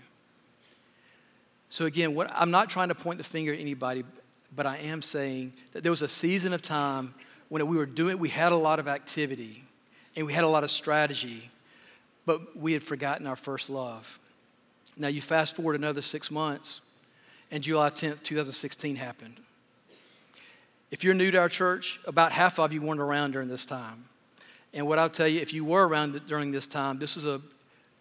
So 1.69 1.85
again, 1.87 2.15
what, 2.15 2.31
I'm 2.35 2.51
not 2.51 2.71
trying 2.71 2.89
to 2.89 2.95
point 2.95 3.19
the 3.19 3.25
finger 3.25 3.53
at 3.53 3.59
anybody, 3.59 4.05
but 4.55 4.67
I 4.67 4.77
am 4.79 5.03
saying 5.03 5.53
that 5.73 5.83
there 5.83 5.91
was 5.91 6.03
a 6.03 6.09
season 6.09 6.53
of 6.53 6.63
time 6.63 7.15
when 7.49 7.67
we 7.67 7.77
were 7.77 7.87
doing, 7.87 8.19
we 8.19 8.29
had 8.29 8.53
a 8.53 8.57
lot 8.57 8.79
of 8.79 8.89
activity 8.89 9.65
and 10.15 10.27
we 10.27 10.33
had 10.33 10.45
a 10.45 10.49
lot 10.49 10.65
of 10.65 10.71
strategy, 10.71 11.51
but 12.25 12.57
we 12.57 12.73
had 12.73 12.83
forgotten 12.83 13.27
our 13.27 13.37
first 13.37 13.69
love. 13.69 14.19
Now 14.97 15.09
you 15.09 15.21
fast 15.21 15.57
forward 15.57 15.77
another 15.77 16.03
six 16.03 16.31
months, 16.31 16.81
and 17.51 17.63
July 17.63 17.91
10th, 17.91 18.23
2016 18.23 18.97
happened. 18.97 19.37
If 20.91 21.05
you're 21.05 21.15
new 21.15 21.31
to 21.31 21.39
our 21.39 21.49
church, 21.49 22.01
about 22.07 22.33
half 22.33 22.59
of 22.59 22.73
you 22.73 22.81
weren't 22.81 23.01
around 23.01 23.33
during 23.33 23.49
this 23.49 23.67
time. 23.67 24.05
And 24.73 24.87
what 24.87 24.99
I'll 24.99 25.11
tell 25.11 25.29
you, 25.29 25.41
if 25.41 25.53
you 25.53 25.65
were 25.65 25.87
around 25.87 26.21
during 26.27 26.53
this 26.53 26.67
time, 26.67 26.99
this 26.99 27.17
is 27.17 27.27
a, 27.27 27.41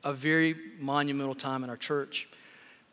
a 0.03 0.13
very 0.13 0.55
monumental 0.79 1.35
time 1.35 1.63
in 1.63 1.69
our 1.69 1.77
church. 1.77 2.27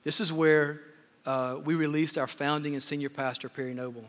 This 0.04 0.20
is 0.20 0.32
where 0.32 0.80
uh, 1.26 1.58
we 1.64 1.74
released 1.74 2.18
our 2.18 2.26
founding 2.26 2.74
and 2.74 2.82
senior 2.82 3.08
pastor, 3.08 3.48
Perry 3.48 3.74
Noble. 3.74 4.04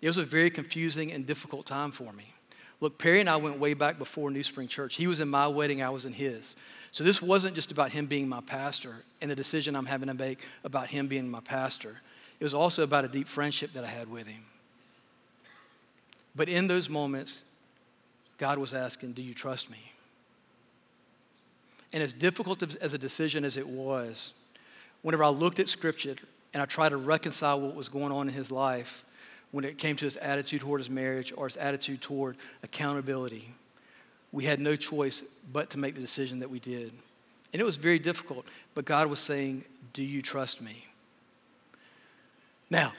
It 0.00 0.08
was 0.08 0.18
a 0.18 0.24
very 0.24 0.50
confusing 0.50 1.12
and 1.12 1.26
difficult 1.26 1.66
time 1.66 1.90
for 1.90 2.12
me. 2.12 2.33
Look, 2.84 2.98
Perry 2.98 3.20
and 3.20 3.30
I 3.30 3.36
went 3.36 3.58
way 3.58 3.72
back 3.72 3.98
before 3.98 4.30
New 4.30 4.42
Spring 4.42 4.68
Church. 4.68 4.96
He 4.96 5.06
was 5.06 5.18
in 5.18 5.30
my 5.30 5.46
wedding, 5.46 5.82
I 5.82 5.88
was 5.88 6.04
in 6.04 6.12
his. 6.12 6.54
So 6.90 7.02
this 7.02 7.22
wasn't 7.22 7.54
just 7.54 7.72
about 7.72 7.92
him 7.92 8.04
being 8.04 8.28
my 8.28 8.42
pastor 8.42 8.96
and 9.22 9.30
the 9.30 9.34
decision 9.34 9.74
I'm 9.74 9.86
having 9.86 10.08
to 10.08 10.14
make 10.14 10.46
about 10.64 10.88
him 10.88 11.08
being 11.08 11.30
my 11.30 11.40
pastor. 11.40 12.02
It 12.38 12.44
was 12.44 12.52
also 12.52 12.82
about 12.82 13.06
a 13.06 13.08
deep 13.08 13.26
friendship 13.26 13.72
that 13.72 13.84
I 13.84 13.86
had 13.86 14.10
with 14.10 14.26
him. 14.26 14.44
But 16.36 16.50
in 16.50 16.68
those 16.68 16.90
moments, 16.90 17.44
God 18.36 18.58
was 18.58 18.74
asking, 18.74 19.14
Do 19.14 19.22
you 19.22 19.32
trust 19.32 19.70
me? 19.70 19.90
And 21.94 22.02
as 22.02 22.12
difficult 22.12 22.62
as 22.82 22.92
a 22.92 22.98
decision 22.98 23.46
as 23.46 23.56
it 23.56 23.66
was, 23.66 24.34
whenever 25.00 25.24
I 25.24 25.28
looked 25.28 25.58
at 25.58 25.70
Scripture 25.70 26.16
and 26.52 26.62
I 26.62 26.66
tried 26.66 26.90
to 26.90 26.98
reconcile 26.98 27.62
what 27.62 27.74
was 27.74 27.88
going 27.88 28.12
on 28.12 28.28
in 28.28 28.34
his 28.34 28.52
life 28.52 29.06
when 29.54 29.64
it 29.64 29.78
came 29.78 29.94
to 29.94 30.04
his 30.04 30.16
attitude 30.16 30.62
toward 30.62 30.80
his 30.80 30.90
marriage 30.90 31.32
or 31.36 31.46
his 31.46 31.56
attitude 31.56 32.02
toward 32.02 32.36
accountability, 32.64 33.54
we 34.32 34.42
had 34.42 34.58
no 34.58 34.74
choice 34.74 35.22
but 35.52 35.70
to 35.70 35.78
make 35.78 35.94
the 35.94 36.00
decision 36.00 36.40
that 36.40 36.50
we 36.50 36.58
did. 36.58 36.92
And 37.52 37.62
it 37.62 37.64
was 37.64 37.76
very 37.76 38.00
difficult, 38.00 38.46
but 38.74 38.84
God 38.84 39.06
was 39.06 39.20
saying, 39.20 39.62
Do 39.92 40.02
you 40.02 40.22
trust 40.22 40.60
me? 40.60 40.84
Now, 42.68 42.94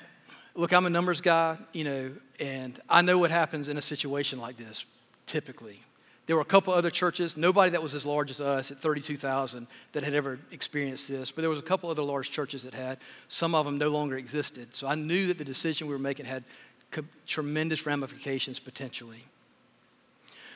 look, 0.56 0.72
I'm 0.72 0.86
a 0.86 0.90
numbers 0.90 1.20
guy, 1.20 1.58
you 1.74 1.84
know, 1.84 2.12
and 2.40 2.80
I 2.90 3.02
know 3.02 3.18
what 3.18 3.32
happens 3.32 3.68
in 3.68 3.78
a 3.78 3.82
situation 3.82 4.40
like 4.40 4.56
this, 4.56 4.86
typically. 5.26 5.82
There 6.28 6.36
were 6.36 6.42
a 6.42 6.46
couple 6.46 6.74
other 6.74 6.90
churches, 6.90 7.38
nobody 7.38 7.72
that 7.72 7.84
was 7.84 7.94
as 7.94 8.06
large 8.06 8.32
as 8.32 8.42
us 8.42 8.72
at 8.72 8.78
32,000 8.78 9.68
that 9.92 10.04
had 10.04 10.16
ever 10.16 10.40
experienced 10.52 11.08
this, 11.08 11.32
but 11.32 11.42
there 11.42 11.50
was 11.50 11.60
a 11.60 11.64
couple 11.64 11.90
other 11.90 12.02
large 12.02 12.32
churches 12.32 12.64
that 12.64 12.74
had. 12.74 12.98
Some 13.28 13.54
of 13.54 13.66
them 13.66 13.78
no 13.78 13.90
longer 13.90 14.18
existed. 14.18 14.74
So 14.74 14.88
I 14.88 14.96
knew 14.96 15.28
that 15.28 15.38
the 15.38 15.46
decision 15.46 15.88
we 15.88 15.94
were 15.94 16.00
making 16.00 16.26
had 16.26 16.44
tremendous 17.28 17.86
ramifications 17.86 18.60
potentially. 18.60 19.24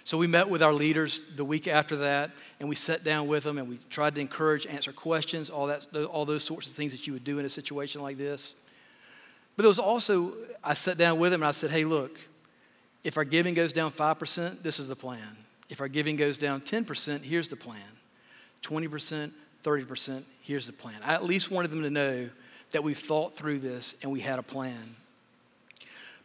So 0.03 0.17
we 0.17 0.25
met 0.25 0.49
with 0.49 0.63
our 0.63 0.73
leaders 0.73 1.21
the 1.35 1.45
week 1.45 1.67
after 1.67 1.97
that, 1.97 2.31
and 2.59 2.67
we 2.67 2.73
sat 2.73 3.03
down 3.03 3.27
with 3.27 3.43
them 3.43 3.59
and 3.59 3.69
we 3.69 3.77
tried 3.91 4.15
to 4.15 4.21
encourage, 4.21 4.65
answer 4.65 4.91
questions, 4.91 5.51
all, 5.51 5.67
that, 5.67 5.85
all 6.09 6.25
those 6.25 6.43
sorts 6.43 6.67
of 6.67 6.73
things 6.73 6.93
that 6.93 7.05
you 7.05 7.13
would 7.13 7.23
do 7.23 7.37
in 7.37 7.45
a 7.45 7.49
situation 7.49 8.01
like 8.01 8.17
this. 8.17 8.55
But 9.55 9.63
there 9.63 9.69
was 9.69 9.77
also, 9.77 10.33
I 10.63 10.73
sat 10.73 10.97
down 10.97 11.19
with 11.19 11.31
them 11.31 11.43
and 11.43 11.47
I 11.49 11.51
said, 11.51 11.69
hey, 11.69 11.85
look, 11.85 12.19
if 13.03 13.17
our 13.17 13.23
giving 13.23 13.53
goes 13.53 13.71
down 13.71 13.91
5%, 13.91 14.63
this 14.63 14.79
is 14.79 14.87
the 14.87 14.95
plan. 14.95 15.37
If 15.69 15.81
our 15.81 15.87
giving 15.87 16.15
goes 16.15 16.37
down 16.37 16.61
10%, 16.61 17.21
here's 17.21 17.47
the 17.47 17.55
plan. 17.55 17.81
20%, 18.63 19.31
30%, 19.63 20.23
here's 20.41 20.65
the 20.65 20.73
plan. 20.73 20.95
I 21.05 21.13
at 21.13 21.23
least 21.23 21.51
wanted 21.51 21.71
them 21.71 21.83
to 21.83 21.89
know 21.89 22.29
that 22.71 22.83
we've 22.83 22.97
thought 22.97 23.35
through 23.35 23.59
this 23.59 23.95
and 24.01 24.11
we 24.11 24.19
had 24.19 24.39
a 24.39 24.43
plan. 24.43 24.95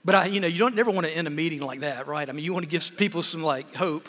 But 0.04 0.14
I, 0.14 0.26
you 0.26 0.40
know, 0.40 0.46
you 0.46 0.58
don't 0.58 0.74
never 0.74 0.90
want 0.90 1.06
to 1.06 1.16
end 1.16 1.26
a 1.26 1.30
meeting 1.30 1.60
like 1.60 1.80
that, 1.80 2.06
right? 2.06 2.28
I 2.28 2.32
mean, 2.32 2.44
you 2.44 2.52
want 2.52 2.64
to 2.64 2.70
give 2.70 2.96
people 2.96 3.22
some 3.22 3.42
like 3.42 3.74
hope. 3.74 4.08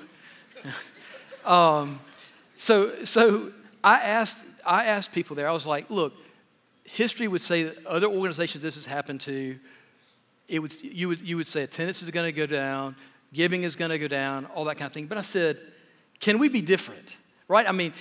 um, 1.45 1.99
so, 2.57 3.03
so 3.05 3.51
I 3.83 4.01
asked, 4.01 4.45
I 4.65 4.85
asked 4.85 5.13
people 5.13 5.35
there. 5.35 5.47
I 5.47 5.51
was 5.51 5.65
like, 5.65 5.89
look, 5.89 6.13
history 6.83 7.27
would 7.27 7.41
say 7.41 7.63
that 7.63 7.85
other 7.85 8.07
organizations 8.07 8.61
this 8.61 8.75
has 8.75 8.85
happened 8.85 9.21
to, 9.21 9.57
it 10.47 10.59
would, 10.59 10.83
you, 10.83 11.07
would, 11.07 11.21
you 11.21 11.37
would 11.37 11.47
say 11.47 11.63
attendance 11.63 12.01
is 12.01 12.11
going 12.11 12.25
to 12.25 12.35
go 12.35 12.45
down, 12.45 12.95
giving 13.35 13.63
is 13.63 13.75
going 13.75 13.91
to 13.91 13.99
go 13.99 14.07
down, 14.07 14.45
all 14.47 14.65
that 14.65 14.77
kind 14.77 14.87
of 14.87 14.93
thing. 14.93 15.05
But 15.05 15.19
I 15.19 15.21
said, 15.21 15.59
can 16.19 16.39
we 16.39 16.49
be 16.49 16.61
different? 16.61 17.17
Right? 17.47 17.67
I 17.69 17.71
mean, 17.71 17.93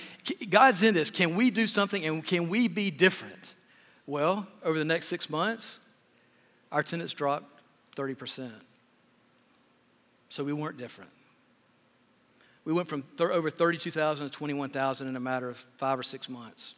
God's 0.49 0.81
in 0.81 0.95
this. 0.95 1.11
Can 1.11 1.35
we 1.35 1.51
do 1.51 1.67
something 1.67 2.03
and 2.03 2.25
can 2.25 2.49
we 2.49 2.67
be 2.67 2.89
different? 2.89 3.53
Well, 4.07 4.47
over 4.63 4.79
the 4.79 4.85
next 4.85 5.07
six 5.07 5.29
months, 5.29 5.79
our 6.71 6.79
attendance 6.79 7.13
dropped 7.13 7.45
30%. 7.95 8.49
So 10.29 10.43
we 10.43 10.53
weren't 10.53 10.77
different. 10.77 11.11
We 12.63 12.73
went 12.73 12.87
from 12.87 13.03
th- 13.17 13.29
over 13.29 13.51
32,000 13.51 14.25
to 14.25 14.31
21,000 14.31 15.07
in 15.07 15.15
a 15.15 15.19
matter 15.19 15.49
of 15.49 15.57
five 15.77 15.99
or 15.99 16.03
six 16.03 16.27
months. 16.27 16.73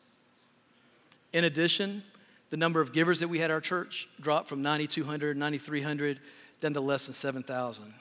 In 1.32 1.46
addition, 1.46 2.04
the 2.50 2.58
number 2.58 2.82
of 2.82 2.92
givers 2.92 3.20
that 3.22 3.30
we 3.30 3.40
had 3.40 3.52
our 3.52 3.62
church 3.62 4.10
dropped 4.20 4.50
from 4.50 4.62
9,200, 4.62 5.38
9,300, 5.38 6.20
down 6.60 6.74
to 6.74 6.82
less 6.82 7.06
than 7.06 7.14
7,000 7.14 7.94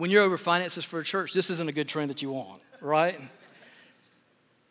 when 0.00 0.10
you're 0.10 0.22
over 0.22 0.38
finances 0.38 0.82
for 0.82 0.98
a 0.98 1.04
church, 1.04 1.34
this 1.34 1.50
isn't 1.50 1.68
a 1.68 1.72
good 1.72 1.86
trend 1.86 2.08
that 2.08 2.22
you 2.22 2.30
want, 2.30 2.62
right? 2.80 3.20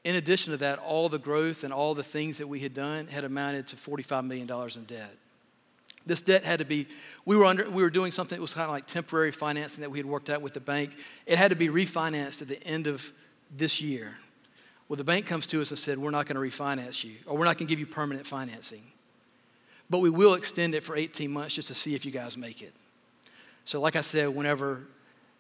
In 0.04 0.16
addition 0.16 0.54
to 0.54 0.58
that, 0.58 0.80
all 0.80 1.08
the 1.08 1.20
growth 1.20 1.64
and 1.64 1.72
all 1.72 1.94
the 1.94 2.02
things 2.02 2.40
that 2.40 2.48
we 2.48 2.62
had 2.62 2.74
done 2.74 3.06
had 3.06 3.24
amounted 3.24 3.68
to 3.68 3.76
$45 3.76 4.26
million 4.26 4.50
in 4.50 4.84
debt. 4.86 5.16
This 6.04 6.20
debt 6.20 6.44
had 6.44 6.58
to 6.60 6.66
be, 6.66 6.88
we 7.26 7.38
were, 7.38 7.46
under, 7.46 7.70
we 7.70 7.84
were 7.84 7.92
doing 7.92 8.12
something 8.12 8.38
that 8.38 8.42
was 8.42 8.56
kind 8.56 8.66
of 8.66 8.72
like 8.72 8.88
temporary 8.88 9.30
financing 9.30 9.84
that 9.84 9.92
we 9.92 10.00
had 10.00 10.08
worked 10.08 10.32
out 10.32 10.42
with 10.42 10.54
the 10.54 10.60
bank. 10.60 10.98
It 11.28 11.38
had 11.38 11.50
to 11.50 11.56
be 11.56 11.68
refinanced 11.68 12.42
at 12.42 12.48
the 12.48 12.64
end 12.64 12.88
of 12.88 13.12
this 13.56 13.80
year. 13.80 14.16
Well, 14.88 14.98
the 14.98 15.04
bank 15.04 15.28
comes 15.28 15.46
to 15.48 15.62
us 15.62 15.70
and 15.70 15.78
said, 15.78 16.00
We're 16.00 16.10
not 16.10 16.26
going 16.26 16.38
to 16.38 16.58
refinance 16.58 17.04
you, 17.04 17.14
or 17.28 17.38
we're 17.38 17.46
not 17.46 17.60
going 17.60 17.68
to 17.68 17.72
give 17.72 17.80
you 17.80 17.86
permanent 17.86 18.26
financing. 18.26 18.82
But 19.92 20.00
we 20.00 20.10
will 20.10 20.34
extend 20.34 20.74
it 20.74 20.82
for 20.82 20.96
18 20.96 21.30
months 21.30 21.54
just 21.54 21.68
to 21.68 21.76
see 21.76 21.94
if 21.94 22.04
you 22.04 22.12
guys 22.12 22.36
make 22.36 22.64
it. 22.64 22.74
So, 23.66 23.80
like 23.80 23.96
I 23.96 24.02
said, 24.02 24.30
whenever 24.30 24.88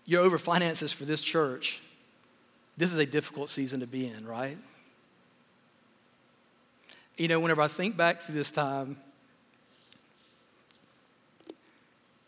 you're 0.09 0.23
over 0.23 0.39
finances 0.39 0.91
for 0.91 1.05
this 1.05 1.21
church, 1.21 1.81
this 2.77 2.91
is 2.91 2.97
a 2.97 3.05
difficult 3.05 3.47
season 3.47 3.79
to 3.81 3.85
be 3.85 4.07
in, 4.07 4.25
right? 4.25 4.57
You 7.15 7.27
know, 7.27 7.39
whenever 7.39 7.61
I 7.61 7.67
think 7.67 7.95
back 7.95 8.19
through 8.19 8.33
this 8.33 8.49
time, 8.49 8.97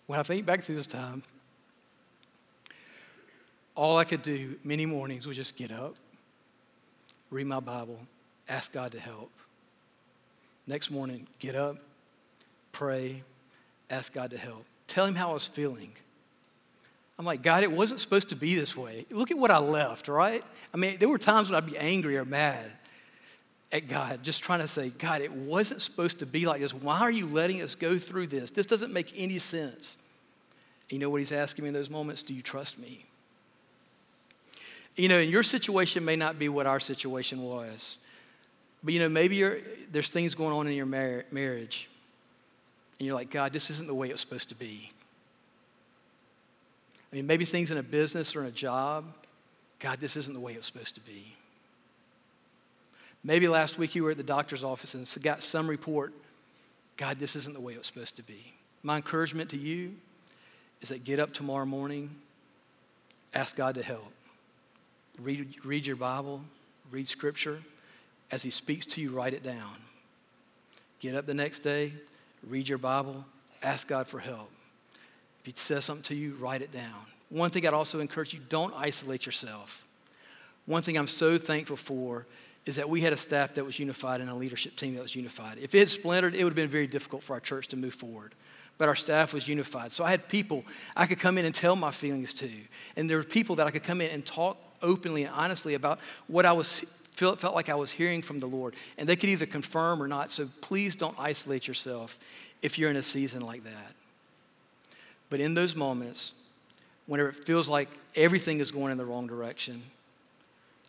when 0.05 0.19
I 0.19 0.23
think 0.23 0.45
back 0.45 0.61
through 0.61 0.75
this 0.75 0.85
time, 0.85 1.23
all 3.73 3.97
I 3.97 4.03
could 4.03 4.21
do 4.21 4.57
many 4.63 4.85
mornings 4.85 5.25
was 5.25 5.35
just 5.35 5.57
get 5.57 5.71
up, 5.71 5.95
read 7.31 7.47
my 7.47 7.61
Bible, 7.61 7.97
ask 8.47 8.71
God 8.71 8.91
to 8.91 8.99
help. 8.99 9.31
Next 10.67 10.91
morning, 10.91 11.25
get 11.39 11.55
up, 11.55 11.77
pray, 12.73 13.23
ask 13.89 14.13
God 14.13 14.29
to 14.29 14.37
help. 14.37 14.65
Tell 14.87 15.07
Him 15.07 15.15
how 15.15 15.31
I 15.31 15.33
was 15.33 15.47
feeling. 15.47 15.93
I'm 17.21 17.27
like, 17.27 17.43
God, 17.43 17.62
it 17.62 17.71
wasn't 17.71 17.99
supposed 17.99 18.29
to 18.29 18.36
be 18.36 18.55
this 18.55 18.75
way. 18.75 19.05
Look 19.12 19.29
at 19.29 19.38
what 19.38 19.51
I 19.51 19.60
left, 19.60 20.07
right? 20.07 20.43
I 20.73 20.77
mean, 20.77 20.97
there 20.97 21.07
were 21.07 21.19
times 21.19 21.51
when 21.51 21.55
I'd 21.55 21.69
be 21.69 21.77
angry 21.77 22.17
or 22.17 22.25
mad 22.25 22.65
at 23.71 23.88
God, 23.88 24.23
just 24.23 24.43
trying 24.43 24.62
to 24.62 24.67
say, 24.67 24.89
God, 24.89 25.21
it 25.21 25.31
wasn't 25.31 25.84
supposed 25.84 26.17
to 26.21 26.25
be 26.25 26.47
like 26.47 26.62
this. 26.62 26.73
Why 26.73 26.99
are 27.01 27.12
you 27.12 27.27
letting 27.27 27.62
us 27.62 27.75
go 27.75 27.99
through 27.99 28.25
this? 28.25 28.49
This 28.49 28.65
doesn't 28.65 28.91
make 28.91 29.13
any 29.15 29.38
sense. 29.38 29.97
You 30.89 30.97
know 30.97 31.12
what 31.12 31.17
he's 31.17 31.31
asking 31.31 31.62
me 31.62 31.67
in 31.67 31.75
those 31.75 31.91
moments? 31.91 32.23
Do 32.23 32.34
you 32.34 32.41
trust 32.41 32.79
me? 32.79 33.05
You 34.95 35.07
know, 35.07 35.19
and 35.19 35.29
your 35.29 35.43
situation 35.43 36.03
may 36.03 36.15
not 36.15 36.39
be 36.39 36.49
what 36.49 36.65
our 36.65 36.79
situation 36.79 37.43
was, 37.43 37.99
but 38.84 38.95
you 38.95 38.99
know, 38.99 39.10
maybe 39.10 39.62
there's 39.91 40.10
things 40.10 40.34
going 40.34 40.53
on 40.53 40.65
in 40.65 40.73
your 40.73 40.88
mar- 40.88 41.25
marriage, 41.29 41.88
and 42.97 43.05
you're 43.05 43.15
like, 43.15 43.29
God, 43.29 43.53
this 43.53 43.69
isn't 43.69 43.86
the 43.86 43.93
way 43.93 44.10
it's 44.10 44.21
supposed 44.21 44.49
to 44.49 44.55
be. 44.55 44.89
I 47.12 47.17
mean, 47.17 47.28
maybe 47.28 47.45
things 47.45 47.71
in 47.71 47.78
a 47.78 47.84
business 47.84 48.36
or 48.36 48.41
in 48.41 48.47
a 48.47 48.52
job, 48.52 49.06
God, 49.80 50.00
this 50.00 50.15
isn't 50.15 50.34
the 50.34 50.39
way 50.39 50.54
it's 50.54 50.67
supposed 50.67 50.95
to 50.95 51.02
be. 51.02 51.36
Maybe 53.24 53.47
last 53.47 53.78
week 53.78 53.95
you 53.95 54.04
were 54.04 54.12
at 54.12 54.17
the 54.17 54.24
doctor's 54.24 54.63
office 54.63 54.93
and 54.93 55.24
got 55.24 55.43
some 55.43 55.67
report, 55.67 56.13
God, 56.97 57.19
this 57.19 57.36
isn't 57.36 57.54
the 57.54 57.62
way 57.62 57.74
it's 57.74 57.88
supposed 57.88 58.15
to 58.17 58.24
be. 58.24 58.54
My 58.84 58.95
encouragement 58.95 59.50
to 59.52 59.58
you 59.58 59.95
is 60.82 60.89
that 60.89 61.04
get 61.04 61.19
up 61.19 61.34
tomorrow 61.34 61.65
morning, 61.65 62.10
ask 63.34 63.56
God 63.56 63.76
to 63.76 63.84
help. 63.84 64.12
Read, 65.21 65.54
read 65.63 65.86
your 65.86 65.97
Bible, 65.97 66.41
read 66.89 67.08
Scripture. 67.08 67.60
As 68.32 68.41
He 68.41 68.50
speaks 68.50 68.86
to 68.88 69.02
you, 69.02 69.12
write 69.12 69.34
it 69.34 69.43
down. 69.43 69.74
Get 71.00 71.15
up 71.15 71.26
the 71.26 71.34
next 71.34 71.60
day, 71.60 71.93
read 72.47 72.69
your 72.69 72.78
Bible, 72.78 73.26
ask 73.62 73.88
God 73.88 74.08
for 74.08 74.19
help. 74.19 74.50
If 75.41 75.45
He 75.45 75.54
says 75.56 75.86
something 75.86 76.04
to 76.04 76.15
you, 76.15 76.36
write 76.39 76.62
it 76.62 76.71
down. 76.71 77.06
One 77.30 77.49
thing 77.49 77.65
I'd 77.65 77.73
also 77.73 77.99
encourage 77.99 78.34
you 78.34 78.41
don't 78.49 78.73
isolate 78.75 79.25
yourself. 79.25 79.88
One 80.65 80.82
thing 80.82 80.97
I'm 80.97 81.08
so 81.08 81.38
thankful 81.38 81.77
for 81.77 82.27
is 82.65 82.75
that 82.75 82.89
we 82.89 83.01
had 83.01 83.13
a 83.13 83.17
staff 83.17 83.56
that 83.56 83.65
was 83.65 83.80
unified 83.80 84.21
and 84.21 84.30
a 84.30 84.36
leadership 84.36 84.75
team 84.75 84.95
that 84.95 85.01
was 85.01 85.15
unified. 85.15 85.58
If 85.60 85.73
it 85.73 85.80
had 85.80 85.89
splintered, 85.89 86.36
it 86.36 86.43
would 86.43 86.51
have 86.51 86.56
been 86.56 86.67
very 86.67 86.88
difficult 86.88 87.23
for 87.23 87.34
our 87.34 87.39
church 87.39 87.69
to 87.69 87.77
move 87.77 87.93
forward. 87.93 88.34
But 88.77 88.88
our 88.88 88.95
staff 88.95 89.34
was 89.34 89.47
unified. 89.47 89.91
So 89.91 90.04
I 90.04 90.12
had 90.12 90.27
people 90.27 90.63
I 90.95 91.06
could 91.06 91.19
come 91.19 91.38
in 91.38 91.45
and 91.45 91.56
tell 91.56 91.75
my 91.75 91.91
feelings 91.91 92.34
to. 92.36 92.49
And 92.95 93.10
there 93.10 93.17
were 93.17 93.23
people 93.23 93.56
that 93.56 93.67
I 93.67 93.71
could 93.71 93.84
come 93.84 94.01
in 94.01 94.12
and 94.12 94.25
talk 94.25 94.58
openly 94.82 95.23
and 95.23 95.34
honestly 95.36 95.73
about 95.73 95.99
what 96.27 96.45
I 96.45 96.51
was 96.51 96.80
felt, 97.12 97.39
felt 97.39 97.56
like 97.56 97.69
I 97.69 97.75
was 97.75 97.91
hearing 97.91 98.21
from 98.21 98.39
the 98.39 98.47
Lord. 98.47 98.75
And 98.97 99.08
they 99.08 99.15
could 99.15 99.30
either 99.30 99.45
confirm 99.45 100.01
or 100.01 100.08
not. 100.08 100.32
So 100.32 100.47
please 100.62 100.95
don't 100.95 101.19
isolate 101.19 101.67
yourself 101.67 102.19
if 102.62 102.77
you're 102.77 102.89
in 102.89 102.95
a 102.95 103.04
season 103.04 103.41
like 103.41 103.63
that. 103.63 103.93
But 105.31 105.39
in 105.39 105.55
those 105.55 105.75
moments, 105.75 106.33
whenever 107.07 107.29
it 107.29 107.35
feels 107.35 107.67
like 107.67 107.89
everything 108.15 108.59
is 108.59 108.69
going 108.69 108.91
in 108.91 108.97
the 108.97 109.05
wrong 109.05 109.25
direction, 109.25 109.81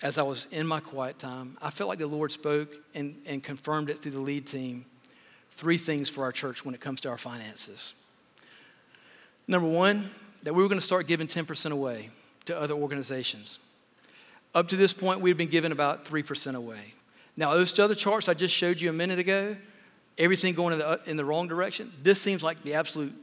as 0.03 0.19
I 0.19 0.23
was 0.23 0.49
in 0.51 0.67
my 0.67 0.81
quiet 0.81 1.21
time, 1.21 1.57
I 1.63 1.71
felt 1.71 1.89
like 1.89 2.01
the 2.01 2.09
Lord 2.09 2.33
spoke 2.33 2.75
and, 2.95 3.17
and 3.25 3.43
confirmed 3.43 3.89
it 3.89 4.01
through 4.01 4.13
the 4.13 4.21
lead 4.21 4.47
team 4.47 4.85
three 5.53 5.79
things 5.79 6.11
for 6.11 6.25
our 6.25 6.33
church 6.33 6.65
when 6.65 6.75
it 6.75 6.81
comes 6.81 7.01
to 7.03 7.09
our 7.09 7.17
finances. 7.17 7.95
Number 9.47 9.69
one, 9.69 10.11
that 10.43 10.53
we 10.53 10.63
were 10.63 10.69
going 10.69 10.81
to 10.81 10.85
start 10.85 11.07
giving 11.07 11.29
10% 11.29 11.71
away 11.71 12.11
to 12.47 12.59
other 12.59 12.75
organizations. 12.75 13.61
Up 14.57 14.67
to 14.69 14.77
this 14.77 14.93
point, 14.93 15.21
we've 15.21 15.37
been 15.37 15.49
giving 15.49 15.71
about 15.71 16.05
3% 16.05 16.57
away. 16.57 16.95
Now, 17.37 17.55
those 17.55 17.79
other 17.79 17.95
charts 17.95 18.29
I 18.29 18.35
just 18.35 18.55
showed 18.55 18.81
you 18.81 18.91
a 18.91 18.93
minute 18.93 19.21
ago, 19.21 19.57
everything 20.19 20.55
going 20.55 20.73
in 20.73 20.81
the, 20.81 21.01
in 21.07 21.17
the 21.17 21.25
wrong 21.25 21.47
direction, 21.47 21.93
this 22.03 22.21
seems 22.21 22.43
like 22.43 22.61
the 22.65 22.75
absolute 22.75 23.15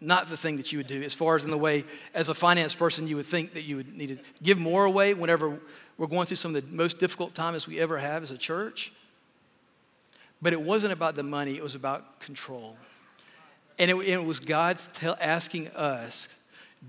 not 0.00 0.28
the 0.28 0.36
thing 0.36 0.56
that 0.58 0.72
you 0.72 0.78
would 0.78 0.86
do. 0.86 1.02
As 1.02 1.14
far 1.14 1.36
as 1.36 1.44
in 1.44 1.50
the 1.50 1.58
way 1.58 1.84
as 2.14 2.28
a 2.28 2.34
finance 2.34 2.74
person 2.74 3.08
you 3.08 3.16
would 3.16 3.26
think 3.26 3.52
that 3.54 3.62
you 3.62 3.76
would 3.76 3.96
need 3.96 4.08
to 4.08 4.18
give 4.42 4.58
more 4.58 4.84
away 4.84 5.14
whenever 5.14 5.58
we're 5.96 6.06
going 6.06 6.26
through 6.26 6.36
some 6.36 6.54
of 6.54 6.70
the 6.70 6.76
most 6.76 6.98
difficult 6.98 7.34
times 7.34 7.66
we 7.66 7.80
ever 7.80 7.98
have 7.98 8.22
as 8.22 8.30
a 8.30 8.38
church. 8.38 8.92
But 10.40 10.52
it 10.52 10.62
wasn't 10.62 10.92
about 10.92 11.16
the 11.16 11.24
money 11.24 11.56
it 11.56 11.62
was 11.62 11.74
about 11.74 12.20
control. 12.20 12.76
And 13.80 13.90
it, 13.90 13.94
and 13.94 14.06
it 14.06 14.24
was 14.24 14.40
god 14.40 14.78
tell, 14.94 15.16
asking 15.20 15.68
us 15.68 16.28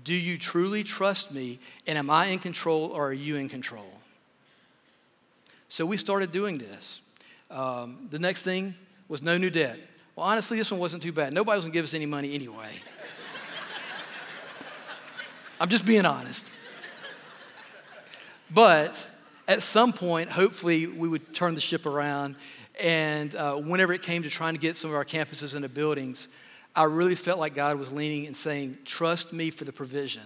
do 0.04 0.14
you 0.14 0.38
truly 0.38 0.84
trust 0.84 1.32
me? 1.32 1.58
And 1.84 1.98
am 1.98 2.10
i 2.10 2.26
in 2.26 2.38
control 2.38 2.92
or 2.94 3.08
are 3.08 3.12
you 3.12 3.34
in 3.34 3.48
control? 3.48 3.90
So 5.68 5.84
we 5.84 5.96
started 5.96 6.30
doing 6.30 6.58
this. 6.58 7.00
Um, 7.50 8.06
the 8.08 8.20
next 8.20 8.42
thing 8.42 8.76
was 9.08 9.20
no 9.20 9.36
new 9.36 9.50
debt. 9.50 9.80
Well 10.14 10.26
honestly 10.26 10.58
this 10.58 10.70
one 10.70 10.78
wasn't 10.78 11.02
too 11.02 11.10
bad. 11.10 11.32
Nobody 11.32 11.56
was 11.56 11.64
going 11.64 11.72
to 11.72 11.76
give 11.76 11.82
us 11.84 11.94
any 11.94 12.06
money 12.06 12.34
anyway 12.36 12.70
I'm 15.60 15.68
just 15.68 15.84
being 15.84 16.06
honest. 16.06 16.50
But 18.50 19.06
at 19.46 19.62
some 19.62 19.92
point, 19.92 20.30
hopefully, 20.30 20.86
we 20.86 21.06
would 21.06 21.34
turn 21.34 21.54
the 21.54 21.60
ship 21.60 21.84
around. 21.84 22.34
And 22.82 23.34
uh, 23.34 23.56
whenever 23.56 23.92
it 23.92 24.00
came 24.00 24.22
to 24.22 24.30
trying 24.30 24.54
to 24.54 24.60
get 24.60 24.76
some 24.76 24.90
of 24.90 24.96
our 24.96 25.04
campuses 25.04 25.54
into 25.54 25.68
buildings, 25.68 26.28
I 26.74 26.84
really 26.84 27.14
felt 27.14 27.38
like 27.38 27.54
God 27.54 27.78
was 27.78 27.92
leaning 27.92 28.26
and 28.26 28.34
saying, 28.34 28.78
Trust 28.86 29.34
me 29.34 29.50
for 29.50 29.64
the 29.64 29.72
provision. 29.72 30.22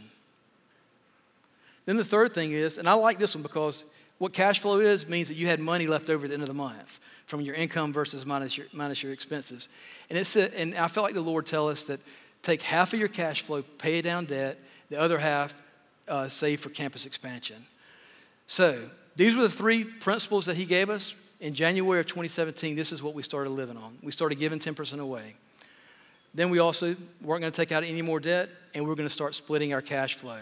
Then 1.85 1.97
the 1.97 2.05
third 2.05 2.33
thing 2.33 2.53
is, 2.53 2.79
and 2.79 2.89
I 2.89 2.95
like 2.95 3.19
this 3.19 3.35
one 3.35 3.43
because 3.43 3.85
what 4.19 4.33
cash 4.33 4.61
flow 4.61 4.79
is 4.79 5.09
means 5.09 5.29
that 5.29 5.35
you 5.35 5.49
had 5.49 5.59
money 5.59 5.89
left 5.89 6.09
over 6.09 6.27
at 6.27 6.29
the 6.29 6.35
end 6.35 6.43
of 6.43 6.49
the 6.49 6.55
month 6.55 7.01
from 7.27 7.41
your 7.41 7.57
income 7.57 7.93
versus 7.93 8.25
minus 8.25 8.57
your, 8.57 8.69
minus 8.73 9.03
your 9.03 9.13
expenses. 9.13 9.69
And, 10.09 10.19
it's 10.19 10.37
a, 10.37 10.57
and 10.59 10.77
I 10.77 10.87
felt 10.87 11.05
like 11.05 11.15
the 11.15 11.21
Lord 11.21 11.45
tell 11.45 11.69
us 11.69 11.85
that 11.85 11.99
take 12.43 12.63
half 12.63 12.93
of 12.93 13.01
your 13.01 13.09
cash 13.09 13.43
flow, 13.43 13.63
pay 13.63 14.01
down 14.01 14.27
debt, 14.27 14.59
the 14.95 15.01
other 15.01 15.19
half 15.19 15.61
uh, 16.07 16.29
saved 16.29 16.63
for 16.63 16.71
campus 16.71 17.05
expansion. 17.05 17.57
So, 18.47 18.79
these 19.17 19.35
were 19.35 19.43
the 19.43 19.49
three 19.49 19.85
principles 19.85 20.47
that 20.47 20.57
he 20.57 20.65
gave 20.65 20.89
us. 20.89 21.15
In 21.41 21.53
January 21.53 22.01
of 22.01 22.07
2017, 22.07 22.77
this 22.77 22.93
is 22.93 23.03
what 23.03 23.13
we 23.13 23.23
started 23.23 23.51
living 23.51 23.77
on. 23.77 23.97
We 24.03 24.13
started 24.13 24.39
giving 24.39 24.61
10% 24.61 25.01
away. 25.01 25.35
Then 26.33 26.51
we 26.51 26.59
also 26.61 26.95
weren't 27.21 27.41
going 27.41 27.53
to 27.53 27.57
take 27.57 27.73
out 27.73 27.83
any 27.83 28.03
more 28.03 28.21
debt, 28.21 28.49
and 28.73 28.85
we 28.85 28.89
were 28.89 28.95
going 28.95 29.09
to 29.09 29.13
start 29.13 29.35
splitting 29.35 29.75
our 29.75 29.83
cash 29.83 30.15
flow. 30.15 30.39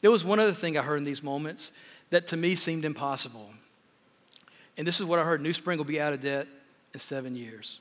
There 0.00 0.10
was 0.10 0.24
one 0.24 0.38
other 0.38 0.52
thing 0.52 0.78
I 0.78 0.82
heard 0.82 0.98
in 0.98 1.04
these 1.04 1.22
moments 1.22 1.72
that 2.10 2.28
to 2.28 2.36
me 2.36 2.54
seemed 2.54 2.84
impossible. 2.84 3.50
And 4.78 4.86
this 4.86 5.00
is 5.00 5.06
what 5.06 5.18
I 5.18 5.24
heard 5.24 5.40
New 5.40 5.52
Spring 5.52 5.78
will 5.78 5.84
be 5.84 6.00
out 6.00 6.12
of 6.12 6.20
debt 6.20 6.46
in 6.94 7.00
seven 7.00 7.34
years, 7.36 7.80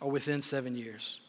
or 0.00 0.10
within 0.10 0.40
seven 0.40 0.76
years. 0.76 1.20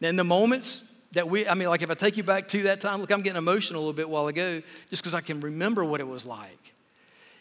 Now, 0.00 0.08
in 0.08 0.16
the 0.16 0.24
moments 0.24 0.89
that 1.12 1.28
we, 1.28 1.48
I 1.48 1.54
mean, 1.54 1.68
like 1.68 1.82
if 1.82 1.90
I 1.90 1.94
take 1.94 2.16
you 2.16 2.22
back 2.22 2.48
to 2.48 2.62
that 2.64 2.80
time, 2.80 3.00
look, 3.00 3.10
I'm 3.10 3.22
getting 3.22 3.38
emotional 3.38 3.80
a 3.80 3.82
little 3.82 3.92
bit 3.92 4.08
while 4.08 4.28
ago 4.28 4.62
just 4.90 5.02
because 5.02 5.14
I 5.14 5.20
can 5.20 5.40
remember 5.40 5.84
what 5.84 6.00
it 6.00 6.06
was 6.06 6.24
like. 6.24 6.74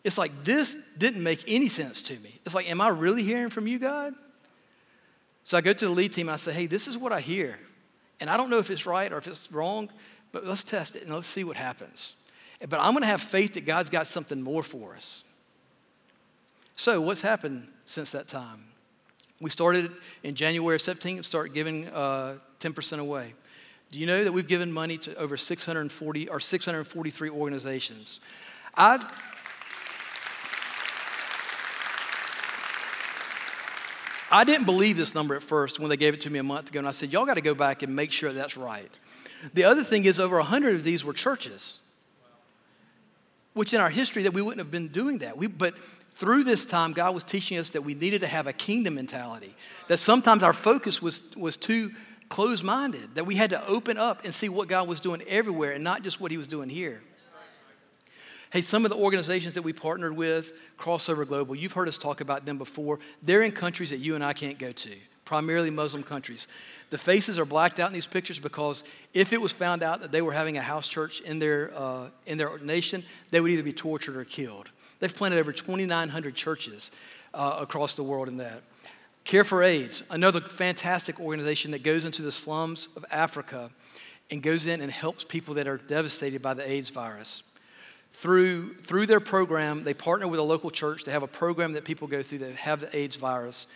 It's 0.03 0.17
like 0.17 0.43
this 0.43 0.75
didn't 0.97 1.23
make 1.23 1.43
any 1.47 1.67
sense 1.67 2.01
to 2.03 2.13
me. 2.19 2.39
It's 2.45 2.55
like, 2.55 2.69
am 2.69 2.81
I 2.81 2.87
really 2.87 3.23
hearing 3.23 3.49
from 3.49 3.67
you, 3.67 3.79
God? 3.79 4.13
So 5.43 5.57
I 5.57 5.61
go 5.61 5.73
to 5.73 5.85
the 5.85 5.91
lead 5.91 6.13
team 6.13 6.27
and 6.29 6.33
I 6.33 6.37
say, 6.37 6.53
hey, 6.53 6.67
this 6.67 6.87
is 6.87 6.97
what 6.97 7.11
I 7.11 7.19
hear. 7.19 7.59
And 8.19 8.29
I 8.29 8.37
don't 8.37 8.49
know 8.49 8.59
if 8.59 8.69
it's 8.69 8.85
right 8.85 9.11
or 9.11 9.17
if 9.17 9.27
it's 9.27 9.51
wrong, 9.51 9.89
but 10.31 10.45
let's 10.45 10.63
test 10.63 10.95
it 10.95 11.03
and 11.03 11.13
let's 11.13 11.27
see 11.27 11.43
what 11.43 11.57
happens. 11.57 12.15
But 12.67 12.79
I'm 12.79 12.91
going 12.91 13.01
to 13.01 13.07
have 13.07 13.21
faith 13.21 13.53
that 13.53 13.65
God's 13.65 13.89
got 13.89 14.07
something 14.07 14.41
more 14.41 14.63
for 14.63 14.95
us. 14.95 15.23
So, 16.75 17.01
what's 17.01 17.21
happened 17.21 17.67
since 17.85 18.11
that 18.11 18.27
time? 18.27 18.63
We 19.41 19.49
started 19.49 19.91
in 20.23 20.35
January 20.35 20.77
17th, 20.77 21.23
start 21.25 21.53
giving 21.53 21.87
uh, 21.87 22.35
10% 22.59 22.99
away. 22.99 23.33
Do 23.91 23.99
you 23.99 24.05
know 24.05 24.23
that 24.23 24.31
we've 24.31 24.47
given 24.47 24.71
money 24.71 24.97
to 24.99 25.15
over 25.15 25.35
640 25.35 26.29
or 26.29 26.39
643 26.39 27.29
organizations? 27.29 28.19
i 28.75 28.99
I 34.31 34.43
didn't 34.43 34.65
believe 34.65 34.95
this 34.95 35.15
number 35.15 35.35
at 35.35 35.41
first 35.41 35.79
when 35.79 35.89
they 35.89 35.97
gave 35.97 36.13
it 36.13 36.21
to 36.21 36.29
me 36.29 36.37
a 36.37 36.43
month 36.43 36.69
ago, 36.69 36.77
and 36.77 36.87
I 36.87 36.91
said, 36.91 37.11
Y'all 37.11 37.25
got 37.25 37.35
to 37.35 37.41
go 37.41 37.55
back 37.55 37.81
and 37.81 37.95
make 37.95 38.11
sure 38.11 38.31
that's 38.31 38.55
right. 38.55 38.91
The 39.55 39.63
other 39.63 39.83
thing 39.83 40.05
is, 40.05 40.19
over 40.19 40.37
100 40.37 40.75
of 40.75 40.83
these 40.83 41.03
were 41.03 41.13
churches, 41.13 41.79
which 43.53 43.73
in 43.73 43.81
our 43.81 43.89
history 43.89 44.23
that 44.23 44.33
we 44.33 44.43
wouldn't 44.43 44.59
have 44.59 44.69
been 44.69 44.89
doing 44.89 45.19
that. 45.19 45.35
We, 45.35 45.47
but 45.47 45.75
through 46.11 46.43
this 46.43 46.65
time, 46.65 46.93
God 46.93 47.15
was 47.15 47.23
teaching 47.23 47.57
us 47.57 47.71
that 47.71 47.81
we 47.81 47.95
needed 47.95 48.21
to 48.21 48.27
have 48.27 48.45
a 48.45 48.53
kingdom 48.53 48.95
mentality, 48.95 49.55
that 49.87 49.97
sometimes 49.97 50.43
our 50.43 50.53
focus 50.53 51.01
was, 51.01 51.35
was 51.35 51.57
too 51.57 51.91
closed 52.29 52.63
minded, 52.63 53.15
that 53.15 53.25
we 53.25 53.35
had 53.35 53.49
to 53.49 53.67
open 53.67 53.97
up 53.97 54.23
and 54.23 54.33
see 54.33 54.49
what 54.49 54.67
God 54.67 54.87
was 54.87 54.99
doing 54.99 55.21
everywhere 55.27 55.71
and 55.71 55.83
not 55.83 56.03
just 56.03 56.21
what 56.21 56.31
He 56.31 56.37
was 56.37 56.47
doing 56.47 56.69
here. 56.69 57.01
Hey, 58.51 58.61
some 58.61 58.83
of 58.83 58.89
the 58.89 58.97
organizations 58.97 59.53
that 59.53 59.61
we 59.61 59.73
partnered 59.73 60.15
with, 60.15 60.53
Crossover 60.77 61.27
Global, 61.27 61.53
you've 61.53 61.73
heard 61.73 61.87
us 61.87 61.99
talk 61.99 62.19
about 62.19 62.45
them 62.45 62.57
before. 62.57 62.99
They're 63.21 63.43
in 63.43 63.51
countries 63.51 63.91
that 63.91 63.99
you 63.99 64.15
and 64.15 64.23
I 64.23 64.33
can't 64.33 64.57
go 64.57 64.71
to, 64.71 64.89
primarily 65.23 65.69
Muslim 65.69 66.01
countries. 66.01 66.47
The 66.89 66.97
faces 66.97 67.37
are 67.37 67.45
blacked 67.45 67.79
out 67.79 67.87
in 67.87 67.93
these 67.93 68.07
pictures 68.07 68.39
because 68.39 68.83
if 69.13 69.33
it 69.33 69.41
was 69.41 69.51
found 69.51 69.83
out 69.83 70.01
that 70.01 70.11
they 70.11 70.23
were 70.23 70.33
having 70.33 70.57
a 70.57 70.61
house 70.61 70.87
church 70.87 71.21
in 71.21 71.37
their, 71.37 71.71
uh, 71.75 72.07
in 72.25 72.39
their 72.39 72.57
nation, 72.57 73.03
they 73.29 73.39
would 73.39 73.51
either 73.51 73.61
be 73.61 73.73
tortured 73.73 74.17
or 74.17 74.23
killed. 74.23 74.69
They've 74.99 75.15
planted 75.15 75.37
over 75.37 75.53
2,900 75.53 76.33
churches 76.33 76.89
uh, 77.35 77.57
across 77.59 77.95
the 77.95 78.03
world 78.03 78.27
in 78.27 78.37
that. 78.37 78.63
Care 79.29 79.43
for 79.43 79.61
AIDS, 79.61 80.01
another 80.09 80.41
fantastic 80.41 81.19
organization 81.19 81.69
that 81.69 81.83
goes 81.83 82.03
into 82.03 82.23
the 82.23 82.31
slums 82.31 82.89
of 82.95 83.05
Africa 83.11 83.69
and 84.31 84.41
goes 84.41 84.65
in 84.65 84.81
and 84.81 84.91
helps 84.91 85.23
people 85.23 85.53
that 85.53 85.67
are 85.67 85.77
devastated 85.77 86.41
by 86.41 86.55
the 86.55 86.67
AIDS 86.67 86.89
virus. 86.89 87.43
Through, 88.11 88.73
through 88.77 89.05
their 89.05 89.19
program, 89.19 89.83
they 89.83 89.93
partner 89.93 90.27
with 90.27 90.39
a 90.39 90.43
local 90.43 90.71
church. 90.71 91.03
They 91.03 91.11
have 91.11 91.21
a 91.21 91.27
program 91.27 91.73
that 91.73 91.85
people 91.85 92.07
go 92.07 92.23
through 92.23 92.39
that 92.39 92.55
have 92.55 92.79
the 92.79 92.97
AIDS 92.97 93.17
virus. 93.17 93.67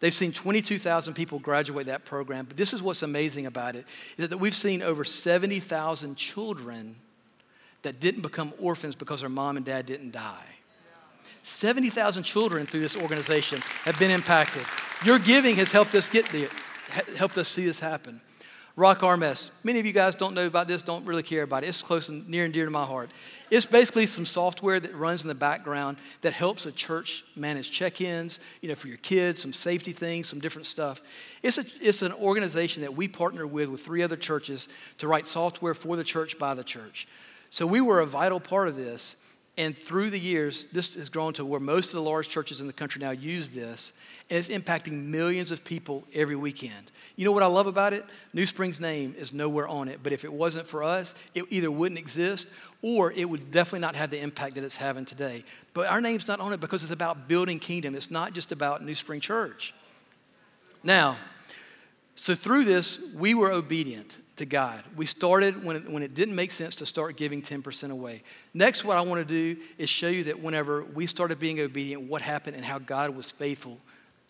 They've 0.00 0.12
seen 0.12 0.32
22,000 0.32 1.14
people 1.14 1.38
graduate 1.38 1.86
that 1.86 2.04
program. 2.04 2.44
But 2.44 2.56
this 2.56 2.72
is 2.72 2.82
what's 2.82 3.04
amazing 3.04 3.46
about 3.46 3.76
it 3.76 3.86
is 4.18 4.30
that 4.30 4.38
we've 4.38 4.52
seen 4.52 4.82
over 4.82 5.04
70,000 5.04 6.16
children 6.16 6.96
that 7.82 8.00
didn't 8.00 8.22
become 8.22 8.52
orphans 8.58 8.96
because 8.96 9.20
their 9.20 9.30
mom 9.30 9.56
and 9.56 9.64
dad 9.64 9.86
didn't 9.86 10.10
die. 10.10 10.55
70,000 11.46 12.24
children 12.24 12.66
through 12.66 12.80
this 12.80 12.96
organization 12.96 13.60
have 13.84 13.96
been 14.00 14.10
impacted. 14.10 14.62
Your 15.04 15.20
giving 15.20 15.54
has 15.56 15.70
helped 15.70 15.94
us 15.94 16.08
get 16.08 16.28
the, 16.30 16.50
helped 17.16 17.38
us 17.38 17.48
see 17.48 17.64
this 17.64 17.78
happen. 17.78 18.20
Rock 18.74 18.98
RMS. 18.98 19.50
Many 19.62 19.78
of 19.78 19.86
you 19.86 19.92
guys 19.92 20.16
don't 20.16 20.34
know 20.34 20.46
about 20.46 20.66
this, 20.66 20.82
don't 20.82 21.06
really 21.06 21.22
care 21.22 21.44
about 21.44 21.62
it. 21.62 21.68
It's 21.68 21.80
close 21.80 22.08
and 22.08 22.28
near 22.28 22.44
and 22.44 22.52
dear 22.52 22.64
to 22.64 22.70
my 22.70 22.84
heart. 22.84 23.10
It's 23.48 23.64
basically 23.64 24.06
some 24.06 24.26
software 24.26 24.80
that 24.80 24.92
runs 24.94 25.22
in 25.22 25.28
the 25.28 25.36
background 25.36 25.98
that 26.22 26.32
helps 26.32 26.66
a 26.66 26.72
church 26.72 27.24
manage 27.36 27.70
check-ins, 27.70 28.40
you 28.60 28.68
know, 28.68 28.74
for 28.74 28.88
your 28.88 28.98
kids, 28.98 29.40
some 29.40 29.52
safety 29.52 29.92
things, 29.92 30.28
some 30.28 30.40
different 30.40 30.66
stuff. 30.66 31.00
It's, 31.44 31.58
a, 31.58 31.64
it's 31.80 32.02
an 32.02 32.12
organization 32.12 32.82
that 32.82 32.94
we 32.94 33.06
partner 33.06 33.46
with 33.46 33.68
with 33.68 33.80
three 33.80 34.02
other 34.02 34.16
churches 34.16 34.68
to 34.98 35.06
write 35.06 35.28
software 35.28 35.74
for 35.74 35.96
the 35.96 36.04
church 36.04 36.38
by 36.38 36.54
the 36.54 36.64
church. 36.64 37.06
So 37.50 37.66
we 37.66 37.80
were 37.80 38.00
a 38.00 38.06
vital 38.06 38.40
part 38.40 38.66
of 38.66 38.76
this. 38.76 39.16
And 39.58 39.76
through 39.76 40.10
the 40.10 40.18
years, 40.18 40.66
this 40.66 40.96
has 40.96 41.08
grown 41.08 41.32
to 41.34 41.44
where 41.44 41.60
most 41.60 41.88
of 41.88 41.94
the 41.94 42.02
large 42.02 42.28
churches 42.28 42.60
in 42.60 42.66
the 42.66 42.74
country 42.74 43.00
now 43.00 43.12
use 43.12 43.50
this, 43.50 43.94
and 44.28 44.38
it's 44.38 44.48
impacting 44.48 45.06
millions 45.06 45.50
of 45.50 45.64
people 45.64 46.04
every 46.12 46.36
weekend. 46.36 46.90
You 47.16 47.24
know 47.24 47.32
what 47.32 47.42
I 47.42 47.46
love 47.46 47.66
about 47.66 47.94
it? 47.94 48.04
New 48.34 48.44
Spring's 48.44 48.80
name 48.80 49.14
is 49.18 49.32
nowhere 49.32 49.66
on 49.66 49.88
it, 49.88 50.00
but 50.02 50.12
if 50.12 50.24
it 50.26 50.32
wasn't 50.32 50.66
for 50.66 50.82
us, 50.82 51.14
it 51.34 51.44
either 51.48 51.70
wouldn't 51.70 51.98
exist 51.98 52.48
or 52.82 53.12
it 53.12 53.24
would 53.24 53.50
definitely 53.50 53.78
not 53.80 53.94
have 53.94 54.10
the 54.10 54.20
impact 54.20 54.56
that 54.56 54.64
it's 54.64 54.76
having 54.76 55.06
today. 55.06 55.42
But 55.72 55.88
our 55.88 56.02
name's 56.02 56.28
not 56.28 56.40
on 56.40 56.52
it 56.52 56.60
because 56.60 56.82
it's 56.82 56.92
about 56.92 57.26
building 57.26 57.58
kingdom. 57.58 57.94
It's 57.94 58.10
not 58.10 58.34
just 58.34 58.52
about 58.52 58.84
New 58.84 58.94
Spring 58.94 59.20
Church. 59.20 59.72
Now, 60.84 61.16
so 62.14 62.34
through 62.34 62.64
this, 62.64 63.14
we 63.14 63.32
were 63.32 63.50
obedient 63.50 64.18
to 64.36 64.46
God. 64.46 64.82
We 64.94 65.06
started 65.06 65.64
when 65.64 65.76
it, 65.76 65.90
when 65.90 66.02
it 66.02 66.14
didn't 66.14 66.34
make 66.34 66.50
sense 66.50 66.76
to 66.76 66.86
start 66.86 67.16
giving 67.16 67.42
10% 67.42 67.90
away. 67.90 68.22
Next, 68.52 68.84
what 68.84 68.96
I 68.96 69.00
want 69.00 69.26
to 69.26 69.54
do 69.54 69.60
is 69.78 69.88
show 69.88 70.08
you 70.08 70.24
that 70.24 70.40
whenever 70.40 70.84
we 70.84 71.06
started 71.06 71.40
being 71.40 71.60
obedient, 71.60 72.02
what 72.02 72.22
happened 72.22 72.56
and 72.56 72.64
how 72.64 72.78
God 72.78 73.10
was 73.10 73.30
faithful 73.30 73.78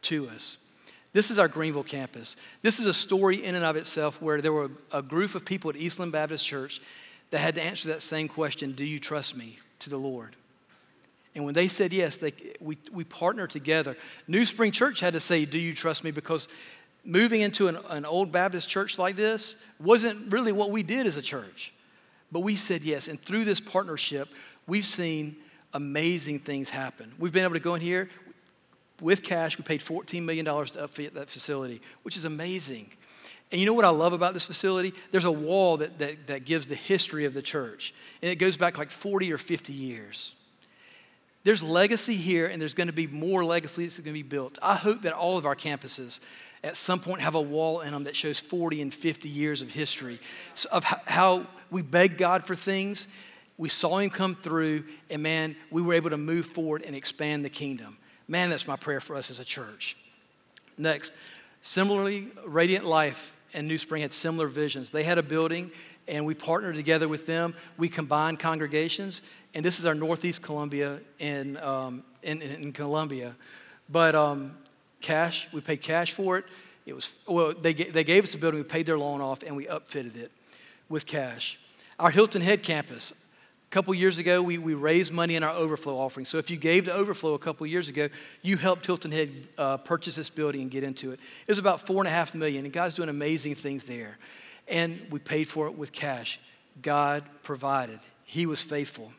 to 0.03 0.29
us. 0.29 0.67
This 1.13 1.31
is 1.31 1.39
our 1.39 1.49
Greenville 1.49 1.83
campus. 1.83 2.37
This 2.63 2.79
is 2.79 2.87
a 2.87 2.93
story 2.93 3.45
in 3.45 3.55
and 3.55 3.65
of 3.65 3.77
itself 3.77 4.21
where 4.21 4.41
there 4.41 4.53
were 4.53 4.71
a 4.93 5.03
group 5.03 5.35
of 5.35 5.45
people 5.45 5.71
at 5.71 5.77
Eastland 5.77 6.13
Baptist 6.13 6.45
Church 6.45 6.81
that 7.31 7.39
had 7.39 7.55
to 7.57 7.63
answer 7.63 7.89
that 7.89 8.03
same 8.03 8.29
question 8.29 8.73
Do 8.73 8.85
you 8.85 8.99
trust 8.99 9.37
me 9.37 9.59
to 9.81 9.91
the 9.91 9.97
Lord? 9.97 10.37
And 11.35 11.45
when 11.45 11.55
they 11.55 11.69
said 11.69 11.93
yes, 11.93 12.17
they, 12.17 12.33
we, 12.61 12.79
we 12.91 13.05
partnered 13.05 13.51
together. 13.51 13.95
New 14.27 14.47
Spring 14.47 14.73
Church 14.73 15.01
had 15.01 15.13
to 15.15 15.21
say, 15.21 15.45
Do 15.45 15.59
you 15.59 15.75
trust 15.75 16.05
me? 16.05 16.11
Because 16.11 16.49
moving 17.07 17.41
into 17.41 17.69
an, 17.69 17.79
an 17.89 18.05
old 18.05 18.33
Baptist 18.33 18.69
church 18.69 18.99
like 18.99 19.17
this 19.17 19.57
wasn't 19.81 20.33
really 20.33 20.53
what 20.53 20.71
we 20.71 20.83
did 20.83 21.07
as 21.07 21.17
a 21.17 21.23
church. 21.23 21.73
But 22.33 22.41
we 22.41 22.57
said 22.57 22.83
yes. 22.83 23.09
And 23.09 23.21
through 23.21 23.45
this 23.45 23.61
partnership, 23.61 24.29
we've 24.67 24.85
seen 24.85 25.37
amazing 25.73 26.41
things 26.41 26.71
happen. 26.71 27.13
We've 27.19 27.33
been 27.33 27.45
able 27.45 27.55
to 27.55 27.61
go 27.61 27.75
in 27.75 27.81
here 27.81 28.09
with 29.01 29.23
cash. 29.23 29.59
We 29.59 29.65
paid 29.65 29.81
$14 29.81 30.25
million 30.25 30.45
to 30.45 30.53
upfit 30.53 31.13
that 31.15 31.31
facility, 31.31 31.81
which 32.03 32.17
is 32.17 32.25
amazing. 32.25 32.91
And 33.53 33.61
you 33.61 33.67
know 33.67 33.75
what 33.75 33.85
I 33.85 33.91
love 33.91 34.13
about 34.13 34.35
this 34.35 34.47
facility? 34.47 34.93
There's 35.13 35.25
a 35.25 35.33
wall 35.33 35.77
that, 35.77 35.99
that, 35.99 36.27
that 36.27 36.45
gives 36.45 36.67
the 36.67 36.75
history 36.75 37.27
of 37.27 37.35
the 37.35 37.43
church, 37.43 37.95
and 38.21 38.31
it 38.31 38.37
goes 38.37 38.57
back 38.57 38.77
like 38.77 38.91
40 38.91 39.33
or 39.33 39.39
50 39.39 39.73
years. 39.73 40.35
There's 41.45 41.63
legacy 41.63 42.17
here, 42.17 42.47
and 42.47 42.61
there's 42.61 42.75
going 42.75 42.89
to 42.89 42.93
be 42.93 43.07
more 43.07 43.45
legacy 43.45 43.85
that's 43.85 43.99
going 43.99 44.07
to 44.07 44.13
be 44.13 44.25
built. 44.25 44.59
I 44.61 44.75
hope 44.75 45.03
that 45.03 45.13
all 45.13 45.39
of 45.39 45.47
our 45.47 45.55
campuses 45.55 46.19
at 46.67 46.77
some 46.77 46.99
point 46.99 47.21
have 47.21 47.37
a 47.37 47.41
wall 47.41 47.81
in 47.81 47.93
them 47.93 48.05
that 48.05 48.17
shows 48.17 48.39
40 48.39 48.83
and 48.83 48.93
50 48.93 49.29
years 49.29 49.63
of 49.63 49.73
history 49.73 50.19
of 50.73 50.85
how 50.85 51.47
we 51.71 51.81
begged 51.81 52.19
God 52.19 52.45
for 52.45 52.55
things, 52.55 53.09
we 53.57 53.69
saw 53.69 53.99
Him 53.99 54.11
come 54.11 54.35
through, 54.35 54.85
and 55.09 55.23
man, 55.23 55.57
we 55.71 55.81
were 55.81 55.95
able 55.95 56.11
to 56.11 56.17
move 56.17 56.47
forward 56.47 56.83
and 56.83 56.95
expand 56.97 57.45
the 57.45 57.49
kingdom. 57.49 57.97
Man, 58.29 58.51
that's 58.51 58.67
my 58.67 58.77
prayer 58.77 59.01
for 59.01 59.17
us 59.17 59.31
as 59.31 59.41
a 59.41 59.45
church. 59.45 59.97
Next, 60.77 61.15
similarly, 61.63 62.29
Radiant 62.45 62.85
Life 62.85 63.35
and 63.55 63.67
New 63.67 63.79
Spring 63.79 64.03
had 64.03 64.13
similar 64.13 64.49
visions. 64.49 64.91
They 64.91 65.05
had 65.05 65.17
a 65.17 65.23
building, 65.23 65.71
and 66.09 66.27
we 66.27 66.35
partnered 66.35 66.75
together 66.75 67.09
with 67.09 67.27
them. 67.27 67.55
We 67.79 67.89
combined 67.89 68.41
congregations, 68.41 69.23
and 69.55 69.65
this 69.65 69.79
is 69.79 69.87
our 69.87 69.95
Northeast 69.95 70.43
Columbia 70.43 70.99
in, 71.19 71.57
um, 71.59 72.03
in, 72.23 72.43
in, 72.43 72.73
Columbia. 72.73 73.35
But 73.89 74.15
um, 74.15 74.57
cash. 75.07 75.47
We 75.53 75.61
paid 75.61 75.81
cash 75.81 76.13
for 76.13 76.37
it. 76.37 76.45
It 76.85 76.95
was, 76.95 77.17
well, 77.27 77.53
they, 77.53 77.73
they 77.73 78.05
gave 78.05 78.25
us 78.25 78.33
the 78.33 78.39
building, 78.39 78.61
we 78.61 78.65
paid 78.65 78.87
their 78.87 78.99
loan 78.99 79.21
off, 79.21 79.43
and 79.43 79.57
we 79.57 79.67
upfitted 79.67 80.17
it 80.17 80.31
with 80.89 81.07
cash. 81.07 81.59
Our 81.99 82.11
Hilton 82.11 82.43
Head 82.43 82.63
campus, 82.63 83.13
a 83.13 83.71
couple 83.71 83.93
years 83.95 84.19
ago, 84.19 84.43
we, 84.43 84.59
we 84.59 84.75
raised 84.75 85.13
money 85.13 85.35
in 85.35 85.43
our 85.43 85.55
overflow 85.55 85.99
offering. 85.99 86.27
So 86.27 86.39
if 86.39 86.51
you 86.51 86.57
gave 86.57 86.85
to 86.85 86.93
overflow 86.93 87.35
a 87.35 87.39
couple 87.39 87.67
years 87.67 87.89
ago, 87.89 88.09
you 88.43 88.57
helped 88.57 88.87
Hilton 88.87 89.11
Head 89.11 89.31
uh, 89.59 89.77
purchase 89.79 90.15
this 90.15 90.31
building 90.31 90.63
and 90.63 90.71
get 90.71 90.85
into 90.85 91.13
it. 91.13 91.21
It 91.47 91.51
was 91.51 91.59
about 91.59 91.81
four 91.81 91.99
and 91.99 92.09
a 92.09 92.11
half 92.11 92.35
million, 92.35 92.65
and 92.65 92.73
God's 92.73 92.95
doing 92.95 93.09
amazing 93.09 93.57
things 93.57 93.85
there. 93.85 94.19
And 94.69 95.01
we 95.11 95.19
paid 95.19 95.49
for 95.49 95.67
it 95.67 95.77
with 95.77 95.93
cash. 95.93 96.39
God 96.83 97.25
provided, 97.43 97.99
He 98.27 98.47
was 98.47 98.61
faithful. 98.61 99.13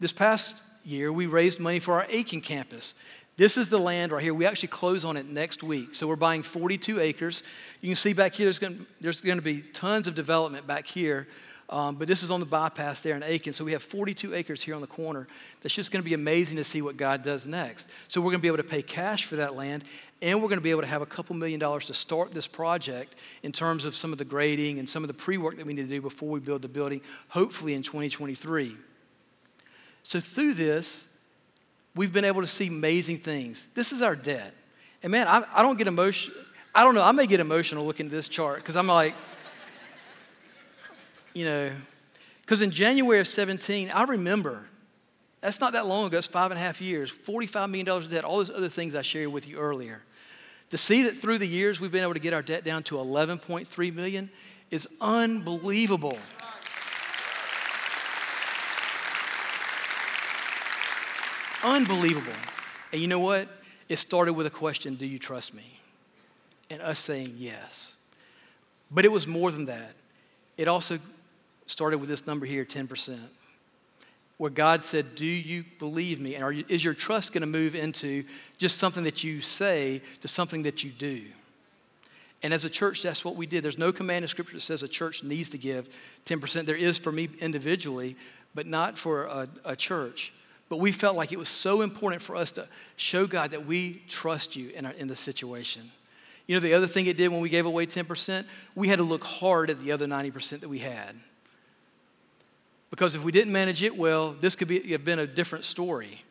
This 0.00 0.12
past 0.12 0.62
year, 0.84 1.12
we 1.12 1.26
raised 1.26 1.60
money 1.60 1.78
for 1.78 1.94
our 1.94 2.06
Aiken 2.10 2.42
campus. 2.42 2.94
This 3.36 3.56
is 3.56 3.68
the 3.68 3.78
land 3.78 4.12
right 4.12 4.22
here. 4.22 4.32
We 4.32 4.46
actually 4.46 4.68
close 4.68 5.04
on 5.04 5.16
it 5.16 5.26
next 5.26 5.62
week. 5.62 5.94
So 5.94 6.06
we're 6.06 6.14
buying 6.16 6.42
42 6.42 7.00
acres. 7.00 7.42
You 7.80 7.88
can 7.88 7.96
see 7.96 8.12
back 8.12 8.34
here, 8.34 8.46
there's 8.46 8.60
going 8.60 8.78
to, 8.78 8.86
there's 9.00 9.20
going 9.20 9.38
to 9.38 9.44
be 9.44 9.62
tons 9.72 10.06
of 10.06 10.14
development 10.14 10.66
back 10.66 10.86
here. 10.86 11.26
Um, 11.70 11.96
but 11.96 12.06
this 12.06 12.22
is 12.22 12.30
on 12.30 12.40
the 12.40 12.46
bypass 12.46 13.00
there 13.00 13.16
in 13.16 13.22
Aiken. 13.22 13.52
So 13.52 13.64
we 13.64 13.72
have 13.72 13.82
42 13.82 14.34
acres 14.34 14.62
here 14.62 14.74
on 14.74 14.80
the 14.80 14.86
corner. 14.86 15.26
That's 15.62 15.74
just 15.74 15.90
going 15.90 16.02
to 16.02 16.08
be 16.08 16.14
amazing 16.14 16.58
to 16.58 16.64
see 16.64 16.82
what 16.82 16.96
God 16.96 17.24
does 17.24 17.46
next. 17.46 17.90
So 18.06 18.20
we're 18.20 18.30
going 18.30 18.38
to 18.38 18.42
be 18.42 18.48
able 18.48 18.58
to 18.58 18.62
pay 18.64 18.82
cash 18.82 19.24
for 19.24 19.36
that 19.36 19.56
land, 19.56 19.84
and 20.20 20.40
we're 20.40 20.48
going 20.48 20.60
to 20.60 20.64
be 20.64 20.70
able 20.70 20.82
to 20.82 20.88
have 20.88 21.02
a 21.02 21.06
couple 21.06 21.34
million 21.34 21.58
dollars 21.58 21.86
to 21.86 21.94
start 21.94 22.32
this 22.32 22.46
project 22.46 23.16
in 23.42 23.50
terms 23.50 23.86
of 23.86 23.96
some 23.96 24.12
of 24.12 24.18
the 24.18 24.24
grading 24.24 24.78
and 24.78 24.88
some 24.88 25.02
of 25.02 25.08
the 25.08 25.14
pre 25.14 25.38
work 25.38 25.56
that 25.56 25.66
we 25.66 25.72
need 25.72 25.82
to 25.82 25.88
do 25.88 26.02
before 26.02 26.28
we 26.28 26.38
build 26.38 26.62
the 26.62 26.68
building, 26.68 27.00
hopefully 27.28 27.72
in 27.72 27.82
2023. 27.82 28.76
So 30.02 30.20
through 30.20 30.54
this, 30.54 31.13
we've 31.94 32.12
been 32.12 32.24
able 32.24 32.40
to 32.40 32.46
see 32.46 32.68
amazing 32.68 33.18
things. 33.18 33.66
This 33.74 33.92
is 33.92 34.02
our 34.02 34.16
debt. 34.16 34.54
And 35.02 35.10
man, 35.10 35.28
I, 35.28 35.44
I 35.54 35.62
don't 35.62 35.76
get 35.76 35.86
emotional. 35.86 36.36
I 36.74 36.82
don't 36.82 36.94
know, 36.94 37.02
I 37.02 37.12
may 37.12 37.26
get 37.26 37.40
emotional 37.40 37.86
looking 37.86 38.06
at 38.06 38.12
this 38.12 38.26
chart 38.26 38.56
because 38.56 38.76
I'm 38.76 38.88
like, 38.88 39.14
you 41.34 41.44
know, 41.44 41.70
because 42.40 42.62
in 42.62 42.70
January 42.70 43.20
of 43.20 43.28
17, 43.28 43.90
I 43.94 44.04
remember, 44.04 44.66
that's 45.40 45.60
not 45.60 45.74
that 45.74 45.86
long 45.86 46.06
ago, 46.06 46.18
it's 46.18 46.26
five 46.26 46.50
and 46.50 46.58
a 46.58 46.62
half 46.62 46.80
years, 46.80 47.12
$45 47.12 47.70
million 47.70 47.88
of 47.88 48.10
debt, 48.10 48.24
all 48.24 48.38
those 48.38 48.50
other 48.50 48.68
things 48.68 48.94
I 48.94 49.02
shared 49.02 49.28
with 49.28 49.46
you 49.46 49.58
earlier. 49.58 50.02
To 50.70 50.76
see 50.76 51.04
that 51.04 51.16
through 51.16 51.38
the 51.38 51.46
years 51.46 51.80
we've 51.80 51.92
been 51.92 52.02
able 52.02 52.14
to 52.14 52.20
get 52.20 52.32
our 52.32 52.42
debt 52.42 52.64
down 52.64 52.82
to 52.84 52.96
11.3 52.96 53.94
million 53.94 54.30
is 54.70 54.88
unbelievable. 55.00 56.18
Unbelievable. 61.64 62.32
And 62.92 63.00
you 63.00 63.08
know 63.08 63.20
what? 63.20 63.48
It 63.88 63.98
started 63.98 64.34
with 64.34 64.46
a 64.46 64.50
question 64.50 64.94
Do 64.94 65.06
you 65.06 65.18
trust 65.18 65.54
me? 65.54 65.80
And 66.70 66.80
us 66.82 66.98
saying 66.98 67.34
yes. 67.36 67.94
But 68.90 69.04
it 69.04 69.12
was 69.12 69.26
more 69.26 69.50
than 69.50 69.66
that. 69.66 69.94
It 70.56 70.68
also 70.68 70.98
started 71.66 71.98
with 71.98 72.08
this 72.08 72.26
number 72.26 72.46
here 72.46 72.64
10%, 72.64 73.18
where 74.38 74.50
God 74.50 74.84
said, 74.84 75.14
Do 75.14 75.26
you 75.26 75.64
believe 75.78 76.20
me? 76.20 76.34
And 76.36 76.56
you, 76.58 76.64
is 76.68 76.84
your 76.84 76.94
trust 76.94 77.32
going 77.32 77.40
to 77.40 77.46
move 77.46 77.74
into 77.74 78.24
just 78.58 78.78
something 78.78 79.04
that 79.04 79.24
you 79.24 79.40
say 79.40 80.02
to 80.20 80.28
something 80.28 80.62
that 80.64 80.84
you 80.84 80.90
do? 80.90 81.22
And 82.42 82.52
as 82.52 82.66
a 82.66 82.70
church, 82.70 83.02
that's 83.02 83.24
what 83.24 83.36
we 83.36 83.46
did. 83.46 83.64
There's 83.64 83.78
no 83.78 83.90
command 83.90 84.22
in 84.22 84.28
Scripture 84.28 84.54
that 84.54 84.60
says 84.60 84.82
a 84.82 84.88
church 84.88 85.24
needs 85.24 85.48
to 85.50 85.58
give 85.58 85.88
10%. 86.26 86.66
There 86.66 86.76
is 86.76 86.98
for 86.98 87.10
me 87.10 87.30
individually, 87.40 88.16
but 88.54 88.66
not 88.66 88.98
for 88.98 89.24
a, 89.24 89.48
a 89.64 89.74
church. 89.74 90.34
But 90.68 90.78
we 90.78 90.92
felt 90.92 91.16
like 91.16 91.32
it 91.32 91.38
was 91.38 91.48
so 91.48 91.82
important 91.82 92.22
for 92.22 92.36
us 92.36 92.52
to 92.52 92.66
show 92.96 93.26
God 93.26 93.50
that 93.50 93.66
we 93.66 94.02
trust 94.08 94.56
you 94.56 94.70
in, 94.70 94.86
our, 94.86 94.92
in 94.92 95.08
the 95.08 95.16
situation. 95.16 95.82
You 96.46 96.56
know, 96.56 96.60
the 96.60 96.74
other 96.74 96.86
thing 96.86 97.06
it 97.06 97.16
did 97.16 97.28
when 97.28 97.40
we 97.40 97.48
gave 97.48 97.66
away 97.66 97.86
10%, 97.86 98.46
we 98.74 98.88
had 98.88 98.98
to 98.98 99.04
look 99.04 99.24
hard 99.24 99.70
at 99.70 99.80
the 99.80 99.92
other 99.92 100.06
90% 100.06 100.60
that 100.60 100.68
we 100.68 100.78
had. 100.78 101.14
Because 102.90 103.14
if 103.14 103.24
we 103.24 103.32
didn't 103.32 103.52
manage 103.52 103.82
it 103.82 103.96
well, 103.96 104.32
this 104.32 104.54
could 104.54 104.68
be, 104.68 104.92
have 104.92 105.04
been 105.04 105.18
a 105.18 105.26
different 105.26 105.64
story. 105.64 106.22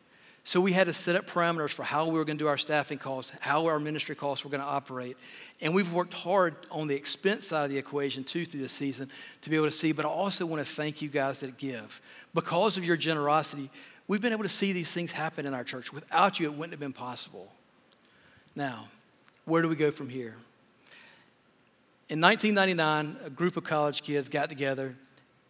So 0.46 0.60
we 0.60 0.72
had 0.72 0.88
to 0.88 0.92
set 0.92 1.16
up 1.16 1.26
parameters 1.26 1.70
for 1.70 1.84
how 1.84 2.04
we 2.04 2.18
were 2.18 2.24
going 2.24 2.36
to 2.36 2.44
do 2.44 2.48
our 2.48 2.58
staffing 2.58 2.98
costs, 2.98 3.32
how 3.40 3.66
our 3.66 3.80
ministry 3.80 4.14
costs 4.14 4.44
were 4.44 4.50
going 4.50 4.60
to 4.60 4.66
operate. 4.66 5.16
And 5.62 5.74
we've 5.74 5.90
worked 5.92 6.12
hard 6.12 6.54
on 6.70 6.86
the 6.86 6.94
expense 6.94 7.46
side 7.46 7.64
of 7.64 7.70
the 7.70 7.78
equation 7.78 8.24
too 8.24 8.44
through 8.44 8.60
this 8.60 8.72
season 8.72 9.08
to 9.40 9.50
be 9.50 9.56
able 9.56 9.66
to 9.66 9.72
see. 9.72 9.92
But 9.92 10.04
I 10.04 10.08
also 10.08 10.44
want 10.44 10.64
to 10.64 10.70
thank 10.70 11.00
you 11.00 11.08
guys 11.08 11.40
that 11.40 11.56
give. 11.56 12.00
Because 12.34 12.76
of 12.76 12.84
your 12.84 12.96
generosity, 12.96 13.70
We've 14.06 14.20
been 14.20 14.32
able 14.32 14.42
to 14.42 14.48
see 14.48 14.72
these 14.72 14.92
things 14.92 15.12
happen 15.12 15.46
in 15.46 15.54
our 15.54 15.64
church. 15.64 15.92
Without 15.92 16.38
you, 16.38 16.46
it 16.46 16.52
wouldn't 16.52 16.72
have 16.72 16.80
been 16.80 16.92
possible. 16.92 17.50
Now, 18.54 18.88
where 19.46 19.62
do 19.62 19.68
we 19.68 19.76
go 19.76 19.90
from 19.90 20.08
here? 20.08 20.36
In 22.08 22.20
1999, 22.20 23.16
a 23.24 23.30
group 23.30 23.56
of 23.56 23.64
college 23.64 24.02
kids 24.02 24.28
got 24.28 24.48
together 24.48 24.94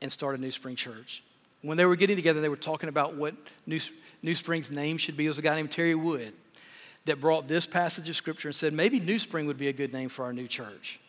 and 0.01 0.11
started 0.11 0.40
New 0.40 0.53
Spring 0.53 0.77
Church. 0.77 1.23
When 1.62 1.77
they 1.77 1.85
were 1.85 1.97
getting 1.97 2.17
together, 2.17 2.40
they 2.40 2.49
were 2.49 2.57
talking 2.57 2.88
about 2.88 3.14
what 3.14 3.35
New, 3.67 3.81
New 4.23 4.35
Spring's 4.35 4.71
name 4.71 4.99
should 4.99 5.17
be. 5.17 5.25
It 5.25 5.29
was 5.29 5.38
a 5.38 5.43
guy 5.43 5.57
named 5.57 5.73
Terry 5.73 5.95
Wood 5.95 6.33
that 7.07 7.21
brought 7.21 7.49
this 7.49 7.67
passage 7.67 8.09
of 8.09 8.17
scripture 8.17 8.49
and 8.49 8.55
said, 8.55 8.73
maybe 8.73 9.01
New 9.01 9.19
Spring 9.19 9.47
would 9.47 9.59
be 9.59 9.69
a 9.69 9.73
good 9.73 9.93
name 9.93 10.09
for 10.09 10.25
our 10.25 10.33
new 10.33 10.47
church. 10.47 11.01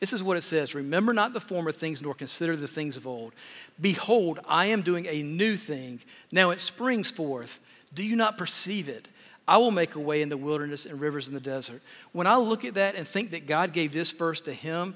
This 0.00 0.14
is 0.14 0.22
what 0.22 0.38
it 0.38 0.42
says 0.42 0.74
Remember 0.74 1.12
not 1.12 1.32
the 1.32 1.40
former 1.40 1.72
things, 1.72 2.02
nor 2.02 2.14
consider 2.14 2.56
the 2.56 2.66
things 2.66 2.96
of 2.96 3.06
old. 3.06 3.32
Behold, 3.80 4.40
I 4.48 4.66
am 4.66 4.82
doing 4.82 5.06
a 5.06 5.22
new 5.22 5.56
thing. 5.56 6.00
Now 6.32 6.50
it 6.50 6.60
springs 6.60 7.10
forth. 7.10 7.60
Do 7.92 8.02
you 8.02 8.16
not 8.16 8.38
perceive 8.38 8.88
it? 8.88 9.08
I 9.46 9.58
will 9.58 9.72
make 9.72 9.96
a 9.96 10.00
way 10.00 10.22
in 10.22 10.28
the 10.28 10.36
wilderness 10.36 10.86
and 10.86 11.00
rivers 11.00 11.26
in 11.26 11.34
the 11.34 11.40
desert. 11.40 11.82
When 12.12 12.26
I 12.26 12.36
look 12.36 12.64
at 12.64 12.74
that 12.74 12.94
and 12.94 13.06
think 13.06 13.30
that 13.32 13.46
God 13.46 13.72
gave 13.72 13.92
this 13.92 14.12
verse 14.12 14.40
to 14.42 14.52
him, 14.52 14.94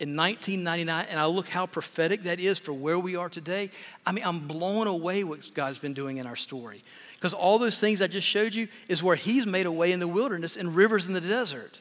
in 0.00 0.14
1999, 0.14 1.06
and 1.10 1.18
I 1.18 1.26
look 1.26 1.48
how 1.48 1.66
prophetic 1.66 2.22
that 2.22 2.38
is 2.38 2.60
for 2.60 2.72
where 2.72 2.98
we 2.98 3.16
are 3.16 3.28
today. 3.28 3.70
I 4.06 4.12
mean, 4.12 4.24
I'm 4.24 4.46
blown 4.46 4.86
away 4.86 5.24
what 5.24 5.50
God's 5.54 5.80
been 5.80 5.94
doing 5.94 6.18
in 6.18 6.26
our 6.26 6.36
story. 6.36 6.84
Because 7.14 7.34
all 7.34 7.58
those 7.58 7.80
things 7.80 8.00
I 8.00 8.06
just 8.06 8.26
showed 8.26 8.54
you 8.54 8.68
is 8.86 9.02
where 9.02 9.16
He's 9.16 9.44
made 9.44 9.66
a 9.66 9.72
way 9.72 9.90
in 9.90 9.98
the 9.98 10.06
wilderness 10.06 10.56
and 10.56 10.76
rivers 10.76 11.08
in 11.08 11.14
the 11.14 11.20
desert. 11.20 11.80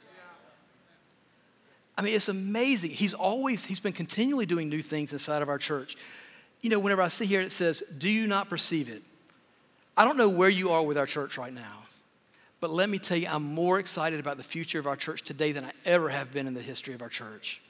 I 1.97 2.03
mean, 2.03 2.15
it's 2.15 2.29
amazing. 2.29 2.91
He's 2.91 3.13
always, 3.13 3.65
He's 3.65 3.79
been 3.79 3.93
continually 3.93 4.45
doing 4.45 4.69
new 4.69 4.81
things 4.81 5.12
inside 5.13 5.41
of 5.41 5.49
our 5.49 5.57
church. 5.57 5.97
You 6.62 6.69
know, 6.69 6.79
whenever 6.79 7.01
I 7.01 7.07
see 7.07 7.25
here, 7.25 7.41
it 7.41 7.51
says, 7.51 7.81
Do 7.97 8.10
you 8.10 8.27
not 8.27 8.49
perceive 8.49 8.89
it? 8.89 9.01
I 9.95 10.05
don't 10.05 10.17
know 10.17 10.29
where 10.29 10.49
you 10.49 10.69
are 10.71 10.83
with 10.83 10.97
our 10.97 11.07
church 11.07 11.38
right 11.39 11.53
now, 11.53 11.83
but 12.60 12.69
let 12.69 12.88
me 12.88 12.99
tell 12.99 13.17
you, 13.17 13.27
I'm 13.27 13.43
more 13.43 13.79
excited 13.79 14.19
about 14.19 14.38
the 14.38 14.43
future 14.43 14.77
of 14.77 14.86
our 14.86 14.95
church 14.95 15.23
today 15.23 15.51
than 15.51 15.65
I 15.65 15.71
ever 15.86 16.10
have 16.10 16.31
been 16.31 16.45
in 16.45 16.53
the 16.53 16.62
history 16.62 16.93
of 16.93 17.01
our 17.01 17.10
church. 17.10 17.62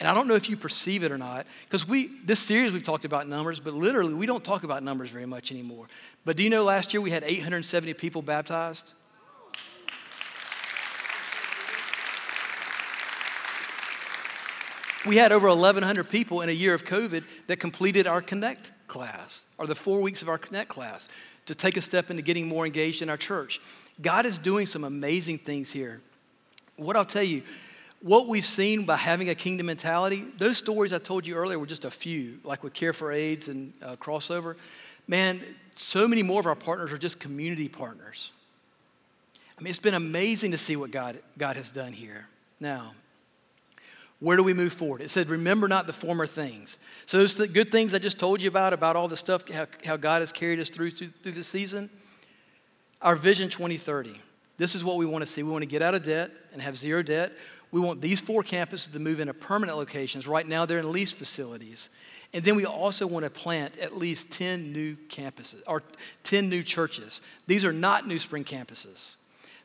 And 0.00 0.08
I 0.08 0.14
don't 0.14 0.26
know 0.26 0.34
if 0.34 0.48
you 0.50 0.56
perceive 0.56 1.04
it 1.04 1.12
or 1.12 1.18
not, 1.18 1.46
because 1.64 1.86
we 1.86 2.10
this 2.24 2.40
series 2.40 2.72
we've 2.72 2.82
talked 2.82 3.04
about 3.04 3.28
numbers, 3.28 3.60
but 3.60 3.74
literally 3.74 4.14
we 4.14 4.26
don't 4.26 4.42
talk 4.42 4.64
about 4.64 4.82
numbers 4.82 5.10
very 5.10 5.26
much 5.26 5.52
anymore. 5.52 5.86
But 6.24 6.36
do 6.36 6.42
you 6.42 6.50
know 6.50 6.64
last 6.64 6.94
year 6.94 7.00
we 7.00 7.10
had 7.10 7.22
870 7.22 7.94
people 7.94 8.22
baptized? 8.22 8.92
We 15.06 15.16
had 15.16 15.32
over 15.32 15.48
1,100 15.48 16.08
people 16.08 16.40
in 16.40 16.48
a 16.48 16.52
year 16.52 16.72
of 16.72 16.84
COVID 16.84 17.24
that 17.46 17.56
completed 17.58 18.06
our 18.06 18.22
Connect 18.22 18.72
class, 18.88 19.44
or 19.58 19.66
the 19.66 19.74
four 19.74 20.00
weeks 20.00 20.22
of 20.22 20.30
our 20.30 20.38
Connect 20.38 20.68
class, 20.70 21.08
to 21.46 21.54
take 21.54 21.76
a 21.76 21.82
step 21.82 22.10
into 22.10 22.22
getting 22.22 22.48
more 22.48 22.64
engaged 22.64 23.02
in 23.02 23.10
our 23.10 23.16
church. 23.18 23.60
God 24.00 24.24
is 24.24 24.38
doing 24.38 24.64
some 24.64 24.82
amazing 24.82 25.38
things 25.38 25.70
here. 25.70 26.00
What 26.76 26.96
I'll 26.96 27.04
tell 27.04 27.22
you, 27.22 27.42
what 28.00 28.28
we've 28.28 28.44
seen 28.44 28.84
by 28.84 28.96
having 28.96 29.28
a 29.28 29.34
kingdom 29.34 29.66
mentality, 29.66 30.24
those 30.38 30.56
stories 30.56 30.92
I 30.92 30.98
told 30.98 31.26
you 31.26 31.34
earlier 31.34 31.58
were 31.58 31.66
just 31.66 31.84
a 31.84 31.90
few, 31.90 32.38
like 32.42 32.62
with 32.62 32.72
Care 32.72 32.92
for 32.92 33.12
AIDS 33.12 33.48
and 33.48 33.72
uh, 33.82 33.96
Crossover. 33.96 34.56
Man, 35.06 35.40
so 35.74 36.08
many 36.08 36.22
more 36.22 36.40
of 36.40 36.46
our 36.46 36.54
partners 36.54 36.92
are 36.92 36.98
just 36.98 37.20
community 37.20 37.68
partners. 37.68 38.30
I 39.58 39.62
mean, 39.62 39.70
it's 39.70 39.78
been 39.78 39.94
amazing 39.94 40.52
to 40.52 40.58
see 40.58 40.76
what 40.76 40.90
God, 40.90 41.18
God 41.38 41.56
has 41.56 41.70
done 41.70 41.92
here. 41.92 42.26
Now, 42.58 42.92
where 44.24 44.38
do 44.38 44.42
we 44.42 44.54
move 44.54 44.72
forward? 44.72 45.02
It 45.02 45.10
said, 45.10 45.28
remember 45.28 45.68
not 45.68 45.86
the 45.86 45.92
former 45.92 46.26
things. 46.26 46.78
So 47.04 47.18
those 47.18 47.36
good 47.48 47.70
things 47.70 47.92
I 47.92 47.98
just 47.98 48.18
told 48.18 48.40
you 48.40 48.48
about, 48.48 48.72
about 48.72 48.96
all 48.96 49.06
the 49.06 49.18
stuff, 49.18 49.46
how, 49.50 49.66
how 49.84 49.98
God 49.98 50.22
has 50.22 50.32
carried 50.32 50.58
us 50.60 50.70
through, 50.70 50.92
through, 50.92 51.08
through 51.08 51.32
the 51.32 51.44
season. 51.44 51.90
Our 53.02 53.16
vision 53.16 53.50
2030. 53.50 54.18
This 54.56 54.74
is 54.74 54.82
what 54.82 54.96
we 54.96 55.04
want 55.04 55.20
to 55.20 55.26
see. 55.26 55.42
We 55.42 55.50
want 55.50 55.60
to 55.60 55.68
get 55.68 55.82
out 55.82 55.94
of 55.94 56.04
debt 56.04 56.30
and 56.54 56.62
have 56.62 56.74
zero 56.74 57.02
debt. 57.02 57.32
We 57.70 57.82
want 57.82 58.00
these 58.00 58.18
four 58.18 58.42
campuses 58.42 58.90
to 58.94 58.98
move 58.98 59.20
into 59.20 59.34
permanent 59.34 59.76
locations. 59.76 60.26
Right 60.26 60.48
now, 60.48 60.64
they're 60.64 60.78
in 60.78 60.90
lease 60.90 61.12
facilities. 61.12 61.90
And 62.32 62.42
then 62.42 62.56
we 62.56 62.64
also 62.64 63.06
want 63.06 63.24
to 63.24 63.30
plant 63.30 63.76
at 63.78 63.94
least 63.94 64.32
10 64.32 64.72
new 64.72 64.96
campuses 65.08 65.60
or 65.66 65.82
10 66.22 66.48
new 66.48 66.62
churches. 66.62 67.20
These 67.46 67.64
are 67.66 67.74
not 67.74 68.06
New 68.06 68.18
Spring 68.18 68.44
campuses. 68.44 69.16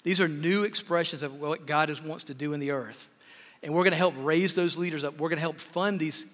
These 0.03 0.19
are 0.19 0.27
new 0.27 0.65
expressions 0.65 1.23
of 1.23 1.39
what 1.39 1.65
God 1.65 1.97
wants 2.01 2.25
to 2.25 2.33
do 2.33 2.51
in 2.51 2.59
the 2.59 2.71
earth. 2.71 3.07
And 3.61 3.73
we're 3.73 3.83
going 3.83 3.91
to 3.91 3.97
help 3.97 4.15
raise 4.19 4.55
those 4.55 4.77
leaders 4.77 5.03
up. 5.03 5.17
We're 5.17 5.29
going 5.29 5.37
to 5.37 5.41
help 5.41 5.59
fund 5.59 5.99
these 5.99 6.25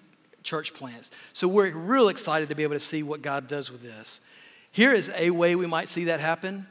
church 0.42 0.74
plants. 0.74 1.10
So 1.32 1.48
we're 1.48 1.76
real 1.76 2.08
excited 2.08 2.48
to 2.48 2.54
be 2.54 2.62
able 2.62 2.74
to 2.74 2.80
see 2.80 3.02
what 3.02 3.20
God 3.20 3.48
does 3.48 3.70
with 3.70 3.82
this. 3.82 4.20
Here 4.70 4.92
is 4.92 5.10
a 5.16 5.30
way 5.30 5.56
we 5.56 5.66
might 5.66 5.88
see 5.88 6.04
that 6.04 6.20
happen. 6.20 6.66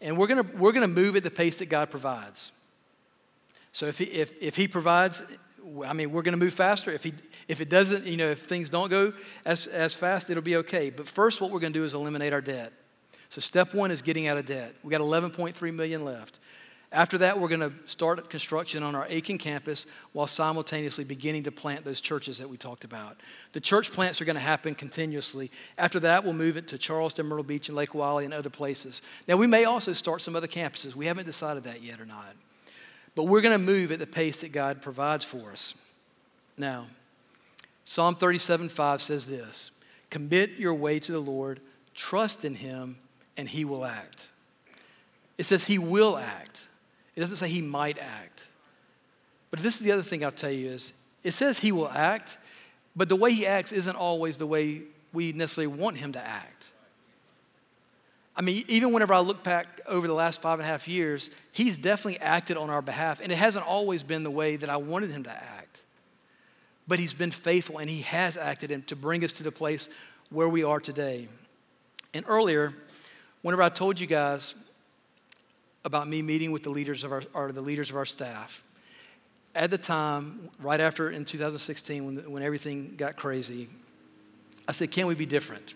And 0.00 0.18
we're 0.18 0.26
going 0.26 0.44
to, 0.44 0.56
we're 0.56 0.72
going 0.72 0.86
to 0.86 0.94
move 0.94 1.16
at 1.16 1.22
the 1.22 1.30
pace 1.30 1.56
that 1.58 1.68
God 1.68 1.90
provides. 1.90 2.52
So 3.72 3.86
if 3.86 3.98
he, 3.98 4.04
if, 4.04 4.40
if 4.42 4.56
he 4.56 4.68
provides, 4.68 5.22
I 5.86 5.92
mean, 5.92 6.12
we're 6.12 6.22
going 6.22 6.38
to 6.38 6.42
move 6.42 6.54
faster. 6.54 6.90
If, 6.90 7.04
he, 7.04 7.14
if 7.48 7.60
it 7.60 7.68
doesn't, 7.68 8.06
you 8.06 8.16
know, 8.16 8.28
if 8.28 8.40
things 8.40 8.68
don't 8.68 8.90
go 8.90 9.12
as, 9.44 9.66
as 9.66 9.94
fast, 9.94 10.28
it'll 10.30 10.42
be 10.42 10.56
okay. 10.56 10.90
But 10.90 11.08
first, 11.08 11.40
what 11.40 11.50
we're 11.50 11.60
going 11.60 11.72
to 11.72 11.78
do 11.78 11.84
is 11.84 11.94
eliminate 11.94 12.32
our 12.32 12.40
debt. 12.40 12.72
So 13.28 13.40
step 13.40 13.74
one 13.74 13.90
is 13.90 14.02
getting 14.02 14.28
out 14.28 14.36
of 14.36 14.46
debt. 14.46 14.74
We 14.82 14.90
got 14.90 15.00
11.3 15.00 15.74
million 15.74 16.04
left. 16.04 16.38
After 16.92 17.18
that, 17.18 17.38
we're 17.38 17.48
going 17.48 17.60
to 17.60 17.72
start 17.86 18.30
construction 18.30 18.82
on 18.82 18.94
our 18.94 19.06
Aiken 19.08 19.38
campus 19.38 19.86
while 20.12 20.26
simultaneously 20.26 21.04
beginning 21.04 21.42
to 21.44 21.52
plant 21.52 21.84
those 21.84 22.00
churches 22.00 22.38
that 22.38 22.48
we 22.48 22.56
talked 22.56 22.84
about. 22.84 23.16
The 23.52 23.60
church 23.60 23.92
plants 23.92 24.20
are 24.20 24.24
going 24.24 24.36
to 24.36 24.42
happen 24.42 24.74
continuously. 24.74 25.50
After 25.76 25.98
that, 26.00 26.22
we'll 26.22 26.32
move 26.32 26.56
it 26.56 26.68
to 26.68 26.78
Charleston, 26.78 27.26
Myrtle 27.26 27.44
Beach, 27.44 27.68
and 27.68 27.76
Lake 27.76 27.94
Wylie 27.94 28.24
and 28.24 28.32
other 28.32 28.50
places. 28.50 29.02
Now, 29.26 29.36
we 29.36 29.48
may 29.48 29.64
also 29.64 29.92
start 29.92 30.22
some 30.22 30.36
other 30.36 30.46
campuses. 30.46 30.94
We 30.94 31.06
haven't 31.06 31.26
decided 31.26 31.64
that 31.64 31.82
yet 31.82 32.00
or 32.00 32.06
not. 32.06 32.34
But 33.16 33.24
we're 33.24 33.40
going 33.40 33.58
to 33.58 33.64
move 33.64 33.90
at 33.90 33.98
the 33.98 34.06
pace 34.06 34.42
that 34.42 34.52
God 34.52 34.80
provides 34.80 35.24
for 35.24 35.50
us. 35.50 35.74
Now, 36.56 36.86
Psalm 37.84 38.14
37 38.14 38.68
5 38.68 39.00
says 39.02 39.26
this 39.26 39.72
Commit 40.10 40.52
your 40.52 40.74
way 40.74 40.98
to 41.00 41.12
the 41.12 41.20
Lord, 41.20 41.60
trust 41.94 42.44
in 42.44 42.54
him, 42.54 42.98
and 43.36 43.48
he 43.48 43.64
will 43.64 43.84
act. 43.84 44.28
It 45.38 45.44
says 45.44 45.64
he 45.64 45.78
will 45.78 46.16
act. 46.16 46.68
It 47.16 47.20
doesn't 47.20 47.36
say 47.36 47.48
he 47.48 47.62
might 47.62 47.98
act. 47.98 48.46
But 49.50 49.60
this 49.60 49.76
is 49.76 49.80
the 49.80 49.92
other 49.92 50.02
thing 50.02 50.24
I'll 50.24 50.30
tell 50.30 50.50
you 50.50 50.68
is 50.68 50.92
it 51.24 51.32
says 51.32 51.58
he 51.58 51.72
will 51.72 51.88
act, 51.88 52.38
but 52.94 53.08
the 53.08 53.16
way 53.16 53.32
he 53.32 53.46
acts 53.46 53.72
isn't 53.72 53.96
always 53.96 54.36
the 54.36 54.46
way 54.46 54.82
we 55.12 55.32
necessarily 55.32 55.74
want 55.74 55.96
him 55.96 56.12
to 56.12 56.20
act. 56.20 56.70
I 58.36 58.42
mean, 58.42 58.64
even 58.68 58.92
whenever 58.92 59.14
I 59.14 59.20
look 59.20 59.42
back 59.42 59.80
over 59.88 60.06
the 60.06 60.14
last 60.14 60.42
five 60.42 60.58
and 60.58 60.68
a 60.68 60.70
half 60.70 60.86
years, 60.86 61.30
he's 61.54 61.78
definitely 61.78 62.20
acted 62.20 62.58
on 62.58 62.68
our 62.68 62.82
behalf. 62.82 63.20
And 63.22 63.32
it 63.32 63.36
hasn't 63.36 63.66
always 63.66 64.02
been 64.02 64.24
the 64.24 64.30
way 64.30 64.56
that 64.56 64.68
I 64.68 64.76
wanted 64.76 65.10
him 65.10 65.22
to 65.22 65.30
act. 65.30 65.82
But 66.86 66.98
he's 66.98 67.14
been 67.14 67.30
faithful 67.30 67.78
and 67.78 67.88
he 67.88 68.02
has 68.02 68.36
acted 68.36 68.86
to 68.88 68.96
bring 68.96 69.24
us 69.24 69.32
to 69.34 69.42
the 69.42 69.50
place 69.50 69.88
where 70.28 70.50
we 70.50 70.64
are 70.64 70.80
today. 70.80 71.28
And 72.12 72.26
earlier, 72.28 72.74
whenever 73.40 73.62
I 73.62 73.70
told 73.70 73.98
you 73.98 74.06
guys 74.06 74.65
about 75.86 76.06
me 76.06 76.20
meeting 76.20 76.52
with 76.52 76.62
the 76.62 76.70
leaders 76.70 77.02
of 77.02 77.12
our, 77.12 77.22
or 77.32 77.50
the 77.52 77.62
leaders 77.62 77.88
of 77.88 77.96
our 77.96 78.04
staff, 78.04 78.62
at 79.54 79.70
the 79.70 79.78
time, 79.78 80.50
right 80.60 80.80
after 80.80 81.08
in 81.08 81.24
2016, 81.24 82.04
when, 82.04 82.30
when 82.30 82.42
everything 82.42 82.94
got 82.98 83.16
crazy, 83.16 83.68
I 84.68 84.72
said, 84.72 84.90
Can 84.90 85.06
we 85.06 85.14
be 85.14 85.24
different? 85.24 85.72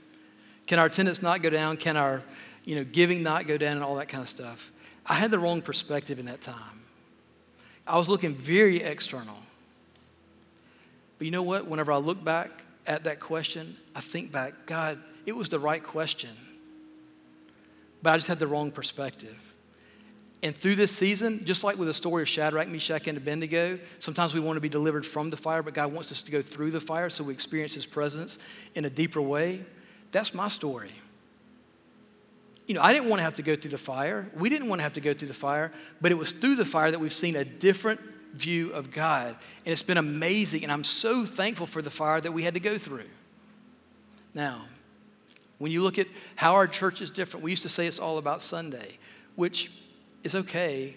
Can 0.67 0.79
our 0.79 0.87
attendance 0.87 1.23
not 1.23 1.41
go 1.41 1.49
down? 1.49 1.79
Can 1.79 1.97
our 1.97 2.23
you 2.65 2.77
know, 2.77 2.85
giving 2.85 3.23
not 3.23 3.47
go 3.47 3.57
down 3.57 3.73
and 3.73 3.83
all 3.83 3.97
that 3.97 4.09
kind 4.09 4.23
of 4.23 4.29
stuff. 4.29 4.73
I 5.07 5.15
had 5.15 5.31
the 5.31 5.39
wrong 5.39 5.63
perspective 5.63 6.19
in 6.19 6.27
that 6.27 6.41
time. 6.41 6.81
I 7.87 7.97
was 7.97 8.09
looking 8.09 8.35
very 8.35 8.83
external. 8.83 9.37
But 11.19 11.25
you 11.25 11.31
know 11.31 11.43
what? 11.43 11.67
Whenever 11.67 11.93
I 11.93 11.97
look 11.97 12.23
back 12.23 12.51
at 12.87 13.05
that 13.05 13.21
question, 13.21 13.75
I 13.95 14.01
think 14.01 14.31
back, 14.31 14.67
God, 14.67 14.99
it 15.27 15.35
was 15.35 15.49
the 15.49 15.59
right 15.59 15.83
question. 15.83 16.31
But 18.03 18.11
I 18.11 18.17
just 18.17 18.29
had 18.29 18.39
the 18.39 18.47
wrong 18.47 18.71
perspective. 18.71 19.50
And 20.43 20.57
through 20.57 20.77
this 20.77 20.91
season, 20.91 21.45
just 21.45 21.65
like 21.65 21.77
with 21.77 21.89
the 21.89 21.95
story 21.95 22.23
of 22.23 22.29
Shadrach, 22.29 22.69
Meshach, 22.69 23.07
and 23.07 23.19
Abednego, 23.19 23.79
sometimes 23.99 24.33
we 24.33 24.41
want 24.41 24.57
to 24.57 24.61
be 24.61 24.71
delivered 24.71 25.05
from 25.05 25.29
the 25.29 25.37
fire, 25.37 25.63
but 25.63 25.75
God 25.75 25.93
wants 25.93 26.11
us 26.11 26.23
to 26.23 26.31
go 26.33 26.41
through 26.41 26.71
the 26.71 26.81
fire 26.81 27.11
so 27.11 27.25
we 27.25 27.35
experience 27.35 27.75
His 27.75 27.85
presence 27.85 28.39
in 28.75 28.87
a 28.87 28.91
deeper 28.91 29.21
way. 29.21 29.65
That's 30.13 30.33
my 30.33 30.49
story 30.49 30.93
you 32.71 32.75
know, 32.75 32.83
I 32.83 32.93
didn't 32.93 33.09
want 33.09 33.19
to 33.19 33.25
have 33.25 33.35
to 33.35 33.43
go 33.43 33.57
through 33.57 33.73
the 33.73 33.79
fire. 33.79 34.31
We 34.33 34.49
didn't 34.49 34.69
want 34.69 34.79
to 34.79 34.85
have 34.85 34.93
to 34.93 35.01
go 35.01 35.13
through 35.13 35.27
the 35.27 35.35
fire, 35.35 35.73
but 36.01 36.13
it 36.13 36.15
was 36.15 36.31
through 36.31 36.55
the 36.55 36.65
fire 36.65 36.89
that 36.89 37.01
we've 37.01 37.13
seen 37.13 37.35
a 37.35 37.45
different 37.45 37.99
view 38.35 38.71
of 38.71 38.93
God. 38.93 39.35
And 39.65 39.73
it's 39.73 39.83
been 39.83 39.99
amazing, 39.99 40.63
and 40.63 40.71
I'm 40.71 40.85
so 40.85 41.25
thankful 41.25 41.67
for 41.67 41.83
the 41.83 41.91
fire 41.91 42.21
that 42.21 42.31
we 42.31 42.45
had 42.45 42.55
to 42.55 42.61
go 42.61 42.79
through. 42.79 43.09
Now, 44.35 44.67
when 45.59 45.73
you 45.73 45.83
look 45.83 45.99
at 45.99 46.07
how 46.37 46.55
our 46.55 46.69
church 46.69 47.01
is 47.01 47.11
different, 47.11 47.43
we 47.43 47.51
used 47.51 47.65
to 47.65 47.69
say 47.69 47.89
it's 47.89 47.99
all 47.99 48.19
about 48.19 48.41
Sunday, 48.41 48.99
which 49.35 49.73
is 50.23 50.35
okay, 50.35 50.97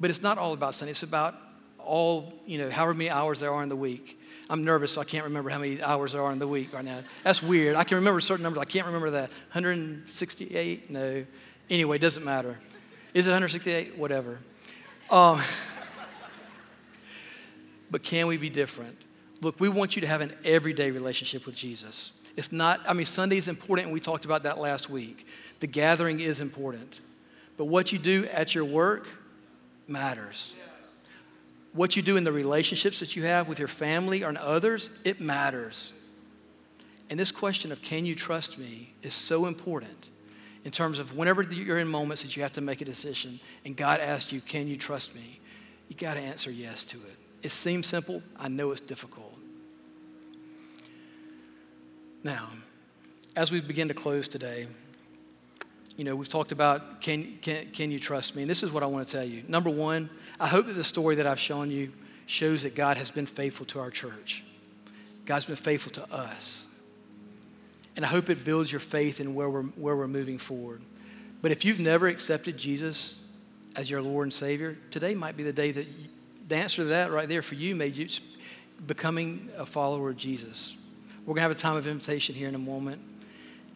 but 0.00 0.10
it's 0.10 0.22
not 0.22 0.38
all 0.38 0.52
about 0.52 0.74
Sunday. 0.74 0.92
It's 0.92 1.02
about 1.02 1.34
all, 1.78 2.32
you 2.46 2.58
know, 2.58 2.70
however 2.70 2.94
many 2.94 3.10
hours 3.10 3.40
there 3.40 3.52
are 3.52 3.62
in 3.62 3.68
the 3.68 3.76
week. 3.76 4.18
I'm 4.50 4.64
nervous, 4.64 4.92
so 4.92 5.00
I 5.00 5.04
can't 5.04 5.24
remember 5.24 5.50
how 5.50 5.58
many 5.58 5.82
hours 5.82 6.12
there 6.12 6.22
are 6.22 6.32
in 6.32 6.38
the 6.38 6.48
week 6.48 6.72
right 6.72 6.84
now. 6.84 7.00
That's 7.22 7.42
weird. 7.42 7.76
I 7.76 7.84
can 7.84 7.96
remember 7.96 8.20
certain 8.20 8.42
numbers. 8.42 8.60
I 8.60 8.64
can't 8.64 8.86
remember 8.86 9.10
that. 9.10 9.30
168? 9.52 10.90
No. 10.90 11.24
Anyway, 11.70 11.96
it 11.96 12.00
doesn't 12.00 12.24
matter. 12.24 12.58
Is 13.14 13.26
it 13.26 13.30
168? 13.30 13.98
Whatever. 13.98 14.38
Um, 15.10 15.40
but 17.90 18.02
can 18.02 18.26
we 18.26 18.36
be 18.36 18.50
different? 18.50 18.98
Look, 19.40 19.60
we 19.60 19.68
want 19.68 19.96
you 19.96 20.00
to 20.00 20.08
have 20.08 20.20
an 20.20 20.32
everyday 20.44 20.90
relationship 20.90 21.46
with 21.46 21.54
Jesus. 21.54 22.12
It's 22.36 22.50
not, 22.50 22.80
I 22.88 22.92
mean, 22.92 23.06
Sunday 23.06 23.36
is 23.36 23.48
important, 23.48 23.86
and 23.86 23.94
we 23.94 24.00
talked 24.00 24.24
about 24.24 24.42
that 24.42 24.58
last 24.58 24.90
week. 24.90 25.26
The 25.60 25.66
gathering 25.66 26.20
is 26.20 26.40
important. 26.40 27.00
But 27.56 27.66
what 27.66 27.92
you 27.92 27.98
do 27.98 28.26
at 28.32 28.54
your 28.54 28.64
work 28.64 29.06
matters 29.86 30.54
what 31.74 31.96
you 31.96 32.02
do 32.02 32.16
in 32.16 32.24
the 32.24 32.32
relationships 32.32 33.00
that 33.00 33.16
you 33.16 33.24
have 33.24 33.48
with 33.48 33.58
your 33.58 33.68
family 33.68 34.22
or 34.24 34.30
in 34.30 34.36
others, 34.36 35.00
it 35.04 35.20
matters. 35.20 35.92
And 37.10 37.18
this 37.18 37.32
question 37.32 37.72
of 37.72 37.82
can 37.82 38.06
you 38.06 38.14
trust 38.14 38.58
me 38.58 38.94
is 39.02 39.12
so 39.12 39.46
important 39.46 40.08
in 40.64 40.70
terms 40.70 40.98
of 40.98 41.16
whenever 41.16 41.42
you're 41.42 41.78
in 41.78 41.88
moments 41.88 42.22
that 42.22 42.36
you 42.36 42.42
have 42.42 42.52
to 42.52 42.60
make 42.60 42.80
a 42.80 42.84
decision 42.84 43.40
and 43.64 43.76
God 43.76 44.00
asks 44.00 44.32
you, 44.32 44.40
can 44.40 44.68
you 44.68 44.76
trust 44.76 45.14
me? 45.14 45.40
You 45.88 45.96
got 45.96 46.14
to 46.14 46.20
answer 46.20 46.50
yes 46.50 46.84
to 46.84 46.96
it. 46.96 47.16
It 47.42 47.50
seems 47.50 47.86
simple, 47.86 48.22
I 48.38 48.48
know 48.48 48.70
it's 48.70 48.80
difficult. 48.80 49.36
Now, 52.22 52.48
as 53.36 53.50
we 53.52 53.60
begin 53.60 53.88
to 53.88 53.94
close 53.94 54.28
today, 54.28 54.66
you 55.96 56.04
know, 56.04 56.16
we've 56.16 56.28
talked 56.28 56.52
about 56.52 57.00
can, 57.00 57.38
can, 57.40 57.66
can 57.66 57.90
you 57.90 57.98
trust 57.98 58.34
me? 58.34 58.42
And 58.42 58.50
this 58.50 58.62
is 58.62 58.72
what 58.72 58.82
I 58.82 58.86
want 58.86 59.06
to 59.06 59.16
tell 59.16 59.24
you. 59.24 59.42
Number 59.46 59.70
one, 59.70 60.10
I 60.40 60.48
hope 60.48 60.66
that 60.66 60.72
the 60.72 60.84
story 60.84 61.14
that 61.16 61.26
I've 61.26 61.38
shown 61.38 61.70
you 61.70 61.92
shows 62.26 62.62
that 62.62 62.74
God 62.74 62.96
has 62.96 63.10
been 63.10 63.26
faithful 63.26 63.66
to 63.66 63.80
our 63.80 63.90
church. 63.90 64.42
God's 65.24 65.44
been 65.44 65.56
faithful 65.56 65.92
to 65.92 66.14
us. 66.14 66.68
And 67.96 68.04
I 68.04 68.08
hope 68.08 68.28
it 68.28 68.44
builds 68.44 68.72
your 68.72 68.80
faith 68.80 69.20
in 69.20 69.34
where 69.34 69.48
we're, 69.48 69.62
where 69.62 69.94
we're 69.94 70.08
moving 70.08 70.38
forward. 70.38 70.82
But 71.42 71.52
if 71.52 71.64
you've 71.64 71.80
never 71.80 72.08
accepted 72.08 72.56
Jesus 72.56 73.24
as 73.76 73.88
your 73.88 74.02
Lord 74.02 74.24
and 74.24 74.32
Savior, 74.32 74.76
today 74.90 75.14
might 75.14 75.36
be 75.36 75.42
the 75.42 75.52
day 75.52 75.70
that 75.70 75.86
you, 75.86 76.08
the 76.48 76.56
answer 76.56 76.82
to 76.82 76.84
that 76.86 77.10
right 77.10 77.28
there 77.28 77.42
for 77.42 77.54
you 77.54 77.74
may 77.74 77.88
be 77.88 78.08
becoming 78.86 79.48
a 79.56 79.64
follower 79.64 80.10
of 80.10 80.16
Jesus. 80.16 80.76
We're 81.20 81.34
going 81.34 81.36
to 81.36 81.42
have 81.42 81.50
a 81.50 81.54
time 81.54 81.76
of 81.76 81.86
invitation 81.86 82.34
here 82.34 82.48
in 82.48 82.54
a 82.54 82.58
moment. 82.58 83.00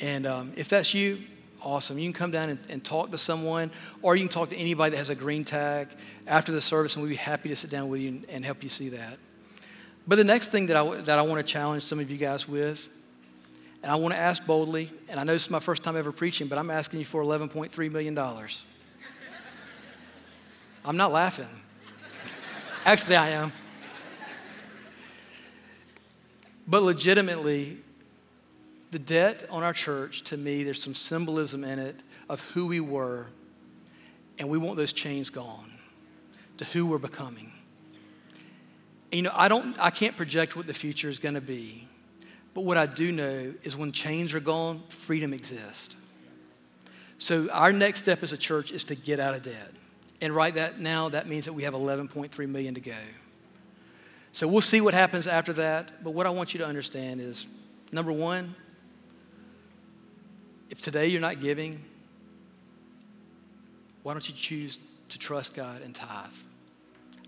And 0.01 0.27
um, 0.27 0.53
if 0.57 0.69
that's 0.69 0.93
you, 0.93 1.19
awesome. 1.63 1.99
You 1.99 2.05
can 2.05 2.13
come 2.13 2.31
down 2.31 2.51
and, 2.51 2.59
and, 2.71 2.85
talk 2.85 3.11
to 3.11 3.19
someone, 3.19 3.71
or 4.03 4.17
you 4.17 4.23
can 4.23 4.33
talk 4.33 4.51
to 4.51 4.57
anybody 4.57 4.93
that 4.93 4.99
has 4.99 5.11
a 5.11 5.15
green 5.15 5.45
tag 5.45 5.89
after 6.27 6.53
the 6.53 6.61
service, 6.61 6.95
and 6.95 7.03
we'd 7.03 7.11
be 7.11 7.17
happy 7.17 7.49
to 7.49 7.57
sit 7.57 7.71
down 7.71 7.89
with 7.89 8.01
you 8.01 8.09
and, 8.09 8.27
and 8.31 8.45
help 8.45 8.63
you 8.63 8.69
see 8.69 8.91
that. 8.91 9.19
But 10.07 10.17
the 10.17 10.25
next 10.25 10.49
thing 10.49 10.67
that 10.67 10.77
I, 10.77 11.01
that 11.03 11.19
I 11.19 11.23
want 11.23 11.45
to 11.45 11.53
challenge 11.53 11.83
some 11.83 11.99
of 11.99 12.11
you 12.11 12.17
guys 12.17 12.49
with, 12.49 12.89
and 13.83 13.93
I 13.93 13.97
want 13.97 14.15
to 14.15 14.21
ask 14.21 14.45
boldly, 14.47 14.91
and 15.09 15.21
I 15.21 15.25
know 15.25 15.33
this 15.33 15.45
is 15.45 15.51
my 15.51 15.61
first 15.61 15.85
time 15.85 15.97
ever 15.97 16.13
preaching, 16.13 16.47
but 16.47 16.59
I'm 16.59 16.71
asking 16.71 17.01
you 17.01 17.05
for 17.05 17.23
$11.3 17.23 17.93
million. 17.93 18.19
I'm 20.85 20.97
not 20.97 21.13
laughing. 21.13 21.49
Actually, 22.85 23.17
I 23.17 23.29
am. 23.31 23.53
But 26.67 26.83
legitimately, 26.83 27.79
the 28.91 28.99
debt 28.99 29.45
on 29.51 29.63
our 29.63 29.73
church, 29.73 30.23
to 30.25 30.37
me, 30.37 30.65
there's 30.65 30.83
some 30.83 30.95
symbolism 30.95 31.65
in 31.65 31.79
it 31.79 31.97
of 32.29 32.43
who 32.51 32.67
we 32.67 32.81
were, 32.81 33.27
and 34.39 34.49
we 34.49 34.59
want 34.59 34.77
those 34.77 34.93
chains 34.93 35.31
gone 35.31 35.71
to 36.59 36.65
who 36.65 36.87
we're 36.87 36.99
becoming 36.99 37.53
you 39.13 39.23
know, 39.23 39.33
I 39.35 39.49
don't, 39.49 39.79
I 39.79 39.91
can't 39.91 40.17
project 40.17 40.57
what 40.57 40.67
the 40.67 40.75
future 40.75 41.09
is 41.09 41.19
going 41.19 41.35
to 41.35 41.41
be. 41.41 41.87
But 42.55 42.65
what 42.65 42.77
I 42.77 42.87
do 42.87 43.13
know 43.13 43.55
is 43.63 43.77
when 43.77 43.93
chains 43.93 44.35
are 44.35 44.41
gone, 44.41 44.83
freedom 44.89 45.33
exists. 45.33 45.97
So 47.19 47.49
our 47.51 47.73
next 47.73 48.01
step 48.01 48.23
as 48.23 48.33
a 48.33 48.37
church 48.37 48.73
is 48.73 48.85
to 48.85 48.95
get 48.95 49.21
out 49.21 49.35
of 49.35 49.43
debt. 49.43 49.73
And 50.21 50.35
right 50.35 50.55
that 50.55 50.79
now, 50.79 51.09
that 51.11 51.29
means 51.29 51.45
that 51.45 51.53
we 51.53 51.63
have 51.63 51.75
11.3 51.75 52.49
million 52.49 52.75
to 52.75 52.81
go. 52.81 52.93
So 54.33 54.47
we'll 54.47 54.61
see 54.61 54.81
what 54.81 54.95
happens 54.95 55.27
after 55.27 55.53
that. 55.55 56.05
But 56.05 56.11
what 56.11 56.27
I 56.27 56.31
want 56.31 56.53
you 56.53 56.59
to 56.59 56.67
understand 56.67 57.21
is 57.21 57.47
number 57.93 58.13
one, 58.13 58.55
if 60.71 60.83
today 60.83 61.09
you're 61.09 61.21
not 61.21 61.41
giving, 61.41 61.83
why 64.03 64.13
don't 64.13 64.29
you 64.29 64.35
choose 64.35 64.79
to 65.11 65.19
trust 65.19 65.55
God 65.55 65.81
and 65.83 65.95
tithe? 65.95 66.33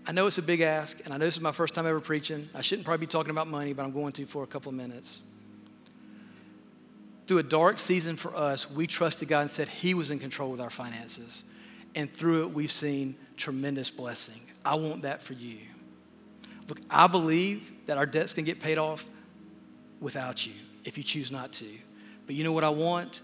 I 0.07 0.11
know 0.11 0.25
it's 0.25 0.37
a 0.39 0.43
big 0.43 0.61
ask, 0.61 1.03
and 1.05 1.13
I 1.13 1.17
know 1.17 1.25
this 1.25 1.37
is 1.37 1.41
my 1.41 1.51
first 1.51 1.75
time 1.75 1.85
ever 1.85 1.99
preaching. 1.99 2.49
I 2.55 2.61
shouldn't 2.61 2.85
probably 2.85 3.05
be 3.05 3.09
talking 3.09 3.29
about 3.29 3.47
money, 3.47 3.73
but 3.73 3.83
I'm 3.83 3.91
going 3.91 4.13
to 4.13 4.25
for 4.25 4.43
a 4.43 4.47
couple 4.47 4.69
of 4.71 4.75
minutes. 4.75 5.21
Through 7.27 7.37
a 7.37 7.43
dark 7.43 7.77
season 7.77 8.15
for 8.15 8.35
us, 8.35 8.69
we 8.69 8.87
trusted 8.87 9.27
God 9.27 9.41
and 9.41 9.51
said 9.51 9.67
He 9.67 9.93
was 9.93 10.09
in 10.09 10.19
control 10.19 10.49
with 10.49 10.59
our 10.59 10.71
finances. 10.71 11.43
And 11.93 12.11
through 12.11 12.43
it, 12.43 12.53
we've 12.53 12.71
seen 12.71 13.15
tremendous 13.37 13.91
blessing. 13.91 14.41
I 14.65 14.75
want 14.75 15.03
that 15.03 15.21
for 15.21 15.33
you. 15.33 15.59
Look, 16.67 16.79
I 16.89 17.07
believe 17.07 17.71
that 17.85 17.97
our 17.97 18.05
debts 18.05 18.33
can 18.33 18.43
get 18.43 18.59
paid 18.59 18.77
off 18.77 19.05
without 19.99 20.47
you 20.47 20.53
if 20.83 20.97
you 20.97 21.03
choose 21.03 21.31
not 21.31 21.53
to. 21.53 21.65
But 22.25 22.35
you 22.35 22.43
know 22.43 22.53
what 22.53 22.63
I 22.63 22.69
want? 22.69 23.21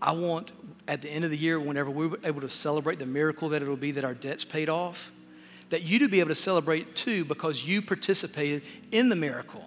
I 0.00 0.12
want 0.12 0.52
at 0.86 1.02
the 1.02 1.10
end 1.10 1.24
of 1.24 1.30
the 1.30 1.36
year, 1.36 1.60
whenever 1.60 1.90
we're 1.90 2.16
able 2.24 2.40
to 2.40 2.48
celebrate 2.48 2.98
the 2.98 3.06
miracle 3.06 3.50
that 3.50 3.60
it'll 3.60 3.76
be 3.76 3.92
that 3.92 4.04
our 4.04 4.14
debt's 4.14 4.44
paid 4.44 4.70
off, 4.70 5.12
that 5.68 5.82
you 5.82 5.98
to 5.98 6.08
be 6.08 6.20
able 6.20 6.30
to 6.30 6.34
celebrate 6.34 6.96
too 6.96 7.24
because 7.26 7.66
you 7.68 7.82
participated 7.82 8.62
in 8.90 9.10
the 9.10 9.16
miracle. 9.16 9.64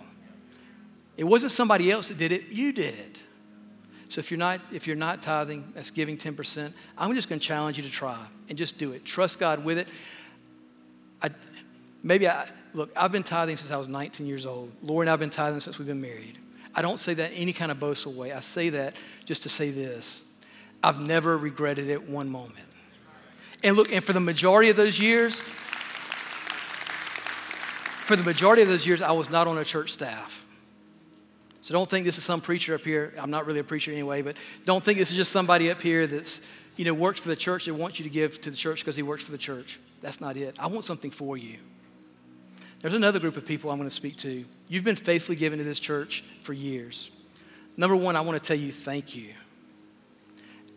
It 1.18 1.26
wasn't 1.26 1.52
somebody 1.52 1.92
else 1.92 2.08
that 2.08 2.18
did 2.18 2.32
it, 2.32 2.50
you 2.50 2.74
did 2.74 2.96
it. 2.96 3.22
So 4.10 4.20
if 4.20 4.32
you're 4.32 4.40
not 4.40 4.60
if 4.74 4.88
you're 4.88 4.96
not 4.96 5.22
tithing, 5.22 5.72
that's 5.76 5.92
giving 5.92 6.18
10%, 6.18 6.74
I'm 6.98 7.14
just 7.14 7.30
going 7.30 7.40
to 7.40 7.46
challenge 7.46 7.78
you 7.78 7.84
to 7.84 7.90
try 7.90 8.18
and 8.50 8.58
just 8.58 8.80
do 8.80 8.92
it. 8.92 9.06
Trust 9.06 9.40
God 9.40 9.64
with 9.64 9.78
it. 9.78 9.88
I, 11.22 11.30
maybe 12.04 12.28
I 12.28 12.48
look, 12.74 12.92
I've 12.98 13.12
been 13.12 13.24
tithing 13.24 13.56
since 13.56 13.72
I 13.72 13.78
was 13.78 13.88
19 13.88 14.26
years 14.26 14.46
old. 14.46 14.72
Lori 14.82 15.06
and 15.06 15.10
I've 15.10 15.20
been 15.20 15.30
tithing 15.30 15.60
since 15.60 15.78
we've 15.78 15.88
been 15.88 16.02
married. 16.02 16.40
I 16.74 16.82
don't 16.82 17.00
say 17.00 17.14
that 17.16 17.32
any 17.34 17.54
kind 17.54 17.72
of 17.72 17.80
boastful 17.80 18.14
way. 18.14 18.32
I 18.32 18.40
say 18.40 18.70
that 18.70 18.96
just 19.26 19.44
to 19.44 19.50
say 19.50 19.70
this. 19.72 20.34
I've 20.84 21.00
never 21.00 21.38
regretted 21.38 21.90
it 21.90 22.10
one 22.10 22.30
moment. 22.30 22.66
And 23.64 23.76
look, 23.76 23.92
and 23.92 24.04
for 24.04 24.14
the 24.14 24.20
majority 24.20 24.70
of 24.70 24.76
those 24.76 25.00
years, 25.00 25.42
for 28.12 28.16
the 28.16 28.24
majority 28.24 28.62
of 28.62 28.70
those 28.70 28.88
years, 28.88 29.02
I 29.02 29.12
was 29.12 29.30
not 29.30 29.48
on 29.48 29.58
a 29.58 29.64
church 29.64 29.92
staff. 29.92 30.40
So 31.62 31.74
don't 31.74 31.90
think 31.90 32.06
this 32.06 32.18
is 32.18 32.24
some 32.24 32.42
preacher 32.42 32.74
up 32.74 32.82
here. 32.82 33.14
I'm 33.20 33.30
not 33.30 33.46
really 33.46 33.60
a 33.60 33.64
preacher 33.64 33.92
anyway, 33.92 34.24
but 34.24 34.36
don't 34.66 34.84
think 34.84 34.98
this 34.98 35.12
is 35.12 35.18
just 35.18 35.32
somebody 35.32 35.70
up 35.70 35.80
here 35.80 36.08
that's, 36.08 36.42
you 36.76 36.86
know, 36.86 36.94
works 36.94 37.20
for 37.20 37.30
the 37.30 37.36
church 37.36 37.68
and 37.68 37.78
wants 37.78 38.00
you 38.00 38.04
to 38.04 38.10
give 38.10 38.42
to 38.42 38.50
the 38.50 38.58
church 38.58 38.80
because 38.80 38.96
he 38.96 39.04
works 39.04 39.24
for 39.24 39.32
the 39.32 39.38
church. 39.38 39.80
That's 40.02 40.20
not 40.20 40.38
it. 40.38 40.58
I 40.60 40.66
want 40.68 40.84
something 40.84 41.12
for 41.12 41.38
you. 41.38 41.60
There's 42.80 42.96
another 42.96 43.20
group 43.20 43.38
of 43.38 43.46
people 43.46 43.70
I'm 43.70 43.78
going 43.78 43.90
to 43.90 43.96
speak 43.96 44.18
to. 44.18 44.44
You've 44.72 44.86
been 44.86 44.96
faithfully 44.96 45.36
given 45.36 45.60
to 45.60 45.66
this 45.66 45.80
church 45.80 46.22
for 46.44 46.54
years. 46.54 47.12
Number 47.76 47.94
one, 47.94 48.16
I 48.16 48.22
want 48.22 48.42
to 48.42 48.48
tell 48.48 48.56
you 48.56 48.72
thank 48.72 49.18
you. 49.18 49.34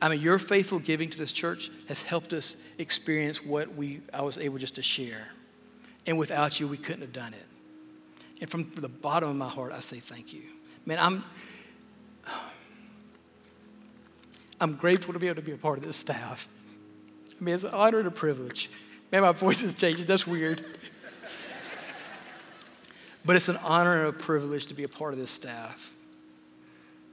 I 0.02 0.08
mean, 0.08 0.20
your 0.20 0.40
faithful 0.40 0.80
giving 0.80 1.10
to 1.10 1.16
this 1.16 1.30
church 1.30 1.70
has 1.86 2.02
helped 2.02 2.32
us 2.32 2.56
experience 2.78 3.44
what 3.44 3.76
we 3.76 4.00
I 4.12 4.22
was 4.22 4.36
able 4.36 4.58
just 4.58 4.74
to 4.74 4.82
share. 4.82 5.28
And 6.08 6.18
without 6.18 6.58
you, 6.58 6.66
we 6.66 6.76
couldn't 6.76 7.02
have 7.02 7.12
done 7.12 7.34
it. 7.34 7.46
And 8.40 8.50
from 8.50 8.68
the 8.74 8.88
bottom 8.88 9.28
of 9.28 9.36
my 9.36 9.48
heart, 9.48 9.70
I 9.72 9.78
say 9.78 9.98
thank 9.98 10.32
you. 10.32 10.42
Man, 10.84 10.98
I'm, 10.98 11.22
I'm 14.60 14.74
grateful 14.74 15.12
to 15.12 15.20
be 15.20 15.28
able 15.28 15.36
to 15.36 15.42
be 15.42 15.52
a 15.52 15.56
part 15.56 15.78
of 15.78 15.84
this 15.84 15.96
staff. 15.96 16.48
I 17.40 17.44
mean, 17.44 17.54
it's 17.54 17.62
an 17.62 17.70
honor 17.72 18.00
and 18.00 18.08
a 18.08 18.10
privilege. 18.10 18.70
Man, 19.12 19.22
my 19.22 19.30
voice 19.30 19.62
is 19.62 19.76
changing. 19.76 20.06
That's 20.06 20.26
weird. 20.26 20.66
But 23.24 23.36
it's 23.36 23.48
an 23.48 23.58
honor 23.64 24.06
and 24.06 24.08
a 24.08 24.12
privilege 24.12 24.66
to 24.66 24.74
be 24.74 24.84
a 24.84 24.88
part 24.88 25.12
of 25.12 25.18
this 25.18 25.30
staff. 25.30 25.92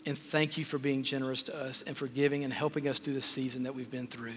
And 0.06 0.18
thank 0.18 0.58
you 0.58 0.66
for 0.66 0.78
being 0.78 1.04
generous 1.04 1.44
to 1.44 1.56
us 1.56 1.84
and 1.84 1.96
for 1.96 2.08
giving 2.08 2.44
and 2.44 2.52
helping 2.52 2.88
us 2.88 3.00
through 3.00 3.14
the 3.14 3.22
season 3.22 3.64
that 3.64 3.76
we've 3.76 3.92
been 3.92 4.08
through. 4.08 4.34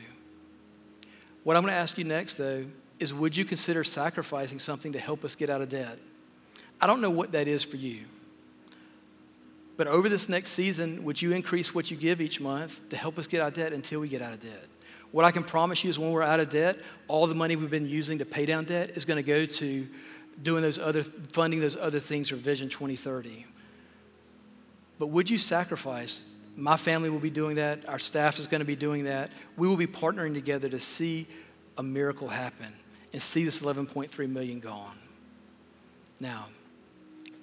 What 1.43 1.57
I'm 1.57 1.63
going 1.63 1.73
to 1.73 1.79
ask 1.79 1.97
you 1.99 2.05
next, 2.05 2.35
though, 2.35 2.65
is 3.01 3.13
would 3.13 3.37
you 3.37 3.45
consider 3.45 3.83
sacrificing 3.83 4.59
something 4.59 4.93
to 4.93 4.99
help 4.99 5.25
us 5.25 5.35
get 5.35 5.51
out 5.51 5.63
of 5.63 5.69
debt? 5.69 5.99
I 6.81 6.87
don't 6.87 7.01
know 7.01 7.11
what 7.11 7.33
that 7.33 7.49
is 7.49 7.65
for 7.65 7.77
you. 7.77 8.05
But 9.77 9.89
over 9.89 10.09
this 10.09 10.29
next 10.29 10.51
season, 10.51 11.03
would 11.05 11.21
you 11.21 11.33
increase 11.33 11.75
what 11.75 11.91
you 11.91 11.97
give 11.97 12.21
each 12.21 12.41
month 12.41 12.89
to 12.91 12.97
help 12.97 13.19
us 13.19 13.27
get 13.27 13.41
out 13.41 13.49
of 13.49 13.55
debt 13.55 13.73
until 13.73 14.01
we 14.01 14.09
get 14.09 14.23
out 14.23 14.33
of 14.33 14.41
debt? 14.41 14.67
What 15.11 15.25
I 15.25 15.31
can 15.31 15.45
promise 15.45 15.83
you 15.83 15.91
is 15.91 15.99
when 15.99 16.11
we're 16.13 16.23
out 16.23 16.41
of 16.41 16.51
debt, 16.51 16.77
all 17.09 17.27
the 17.27 17.35
money 17.35 17.57
we've 17.57 17.71
been 17.71 17.89
using 17.89 18.19
to 18.19 18.25
pay 18.25 18.47
down 18.47 18.65
debt 18.65 18.91
is 18.91 19.05
going 19.05 19.17
to 19.17 19.27
go 19.27 19.47
to 19.47 19.87
doing 20.43 20.63
those 20.63 20.79
other 20.79 21.03
funding 21.03 21.61
those 21.61 21.77
other 21.77 22.01
things 22.01 22.29
for 22.29 22.37
Vision 22.37 22.69
2030. 22.69 23.47
But 24.99 25.09
would 25.09 25.31
you 25.31 25.39
sacrifice? 25.39 26.25
My 26.57 26.77
family 26.77 27.11
will 27.11 27.19
be 27.19 27.31
doing 27.31 27.57
that. 27.57 27.89
Our 27.89 27.99
staff 27.99 28.39
is 28.39 28.47
going 28.47 28.61
to 28.61 28.67
be 28.67 28.77
doing 28.77 29.05
that. 29.05 29.31
We 29.57 29.67
will 29.67 29.77
be 29.77 29.89
partnering 29.89 30.35
together 30.35 30.69
to 30.69 30.79
see 30.79 31.27
a 31.77 31.83
miracle 31.83 32.29
happen 32.29 32.69
and 33.13 33.21
see 33.21 33.45
this 33.45 33.61
11.3 33.61 34.31
million 34.31 34.61
gone. 34.61 34.97
Now, 36.21 36.47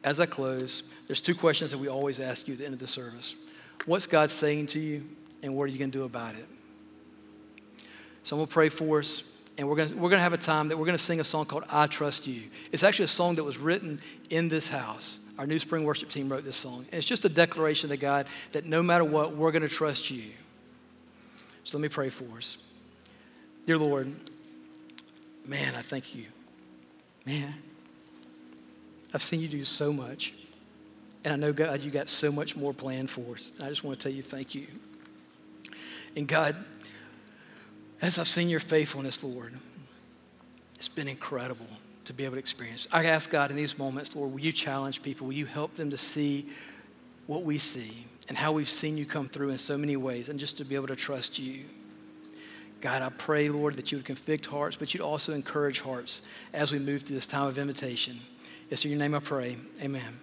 as 0.04 0.20
I 0.20 0.26
close, 0.26 0.94
there's 1.08 1.22
two 1.22 1.36
questions 1.36 1.72
that 1.72 1.78
we 1.78 1.88
always 1.88 2.20
ask 2.20 2.48
you 2.48 2.54
at 2.54 2.60
the 2.60 2.66
end 2.66 2.74
of 2.74 2.80
the 2.80 2.88
service. 2.88 3.36
What's 3.86 4.08
God 4.08 4.30
saying 4.30 4.68
to 4.68 4.80
you, 4.80 5.08
and 5.44 5.56
what 5.56 5.64
are 5.64 5.68
you 5.68 5.80
going 5.80 5.92
to 5.92 5.98
do 5.98 6.06
about 6.06 6.36
it? 6.36 6.46
So 8.24 8.36
I'm 8.36 8.40
going 8.40 8.48
to 8.48 8.54
pray 8.54 8.70
for 8.70 9.00
us, 9.00 9.31
and 9.58 9.68
we're 9.68 9.76
going 9.76 10.00
we're 10.00 10.10
to 10.10 10.20
have 10.20 10.34
a 10.34 10.38
time 10.38 10.70
that 10.70 10.78
we're 10.78 10.86
going 10.86 10.98
to 10.98 11.04
sing 11.04 11.20
a 11.20 11.24
song 11.24 11.46
called 11.46 11.64
I 11.70 11.88
Trust 11.88 12.28
You. 12.28 12.44
It's 12.72 12.84
actually 12.84 13.06
a 13.06 13.10
song 13.10 13.36
that 13.36 13.44
was 13.44 13.58
written 13.58 14.00
in 14.30 14.50
this 14.50 14.70
house. 14.70 15.20
Our 15.38 15.46
New 15.46 15.60
Spring 15.60 15.84
Worship 15.84 16.10
team 16.10 16.30
wrote 16.30 16.44
this 16.44 16.56
song. 16.56 16.86
And 16.92 16.94
it's 16.94 17.08
just 17.08 17.26
a 17.26 17.30
declaration 17.30 17.90
to 17.90 17.98
God 17.98 18.28
that 18.52 18.66
no 18.66 18.82
matter 18.84 19.04
what, 19.04 19.36
we're 19.36 19.52
going 19.52 19.62
to 19.64 19.70
trust 19.70 20.12
you. 20.12 20.32
So 21.64 21.78
let 21.78 21.82
me 21.82 21.90
pray 21.90 22.10
for 22.10 22.38
us. 22.38 22.58
Dear 23.66 23.78
Lord, 23.78 24.14
Man, 25.46 25.76
I 25.76 25.82
thank 25.82 26.16
you. 26.16 26.26
Man, 27.26 27.54
I've 29.14 29.22
seen 29.22 29.40
you 29.40 29.48
do 29.48 29.64
so 29.66 29.92
much. 29.92 30.34
And 31.24 31.34
I 31.34 31.38
know, 31.38 31.54
God, 31.54 31.82
you 31.82 31.92
got 31.92 32.10
so 32.10 32.32
much 32.32 32.56
more 32.56 32.74
planned 32.74 33.10
for 33.10 33.36
us. 33.36 33.52
I 33.62 33.70
just 33.70 33.84
want 33.84 34.00
to 34.00 34.04
tell 34.04 34.16
you 34.16 34.22
thank 34.22 34.56
you. 34.56 34.68
And 36.16 36.28
God, 36.28 36.56
as 38.02 38.18
I've 38.18 38.28
seen 38.28 38.50
your 38.50 38.60
faithfulness, 38.60 39.24
Lord, 39.24 39.54
it's 40.76 40.90
been 40.90 41.08
incredible 41.08 41.68
to 42.06 42.14
be 42.14 42.26
able 42.26 42.36
to 42.36 42.40
experience. 42.40 42.88
I 42.92 43.06
ask 43.06 43.30
God 43.30 43.52
in 43.52 43.58
these 43.58 43.78
moments, 43.78 44.16
Lord, 44.16 44.32
will 44.32 44.40
you 44.40 44.52
challenge 44.52 45.04
people? 45.04 45.28
Will 45.28 45.34
you 45.34 45.46
help 45.46 45.76
them 45.76 45.92
to 45.92 45.98
see 45.98 46.48
what 47.28 47.44
we 47.44 47.58
see 47.58 48.06
and 48.28 48.38
how 48.38 48.52
we've 48.52 48.68
seen 48.68 48.98
you 48.98 49.06
come 49.06 49.28
through 49.28 49.50
in 49.50 49.58
so 49.58 49.78
many 49.78 49.96
ways 49.96 50.30
and 50.30 50.40
just 50.40 50.58
to 50.58 50.66
be 50.66 50.76
able 50.76 50.88
to 50.88 50.96
trust 50.96 51.38
you? 51.38 51.66
God, 52.82 53.04
I 53.04 53.10
pray, 53.10 53.50
Lord, 53.50 53.76
that 53.76 53.92
you 53.92 54.00
would 54.00 54.06
convict 54.06 54.48
hearts, 54.48 54.76
but 54.76 54.94
you'd 54.94 55.02
also 55.02 55.34
encourage 55.34 55.82
hearts 55.82 56.24
as 56.52 56.72
we 56.72 56.80
move 56.80 57.04
through 57.04 57.16
this 57.16 57.28
time 57.28 57.48
of 57.48 57.60
invitation. 57.60 58.18
It's 58.72 58.84
in 58.84 58.92
your 58.92 59.00
name 59.00 59.14
I 59.14 59.20
pray. 59.20 59.58
Amen. 59.82 60.20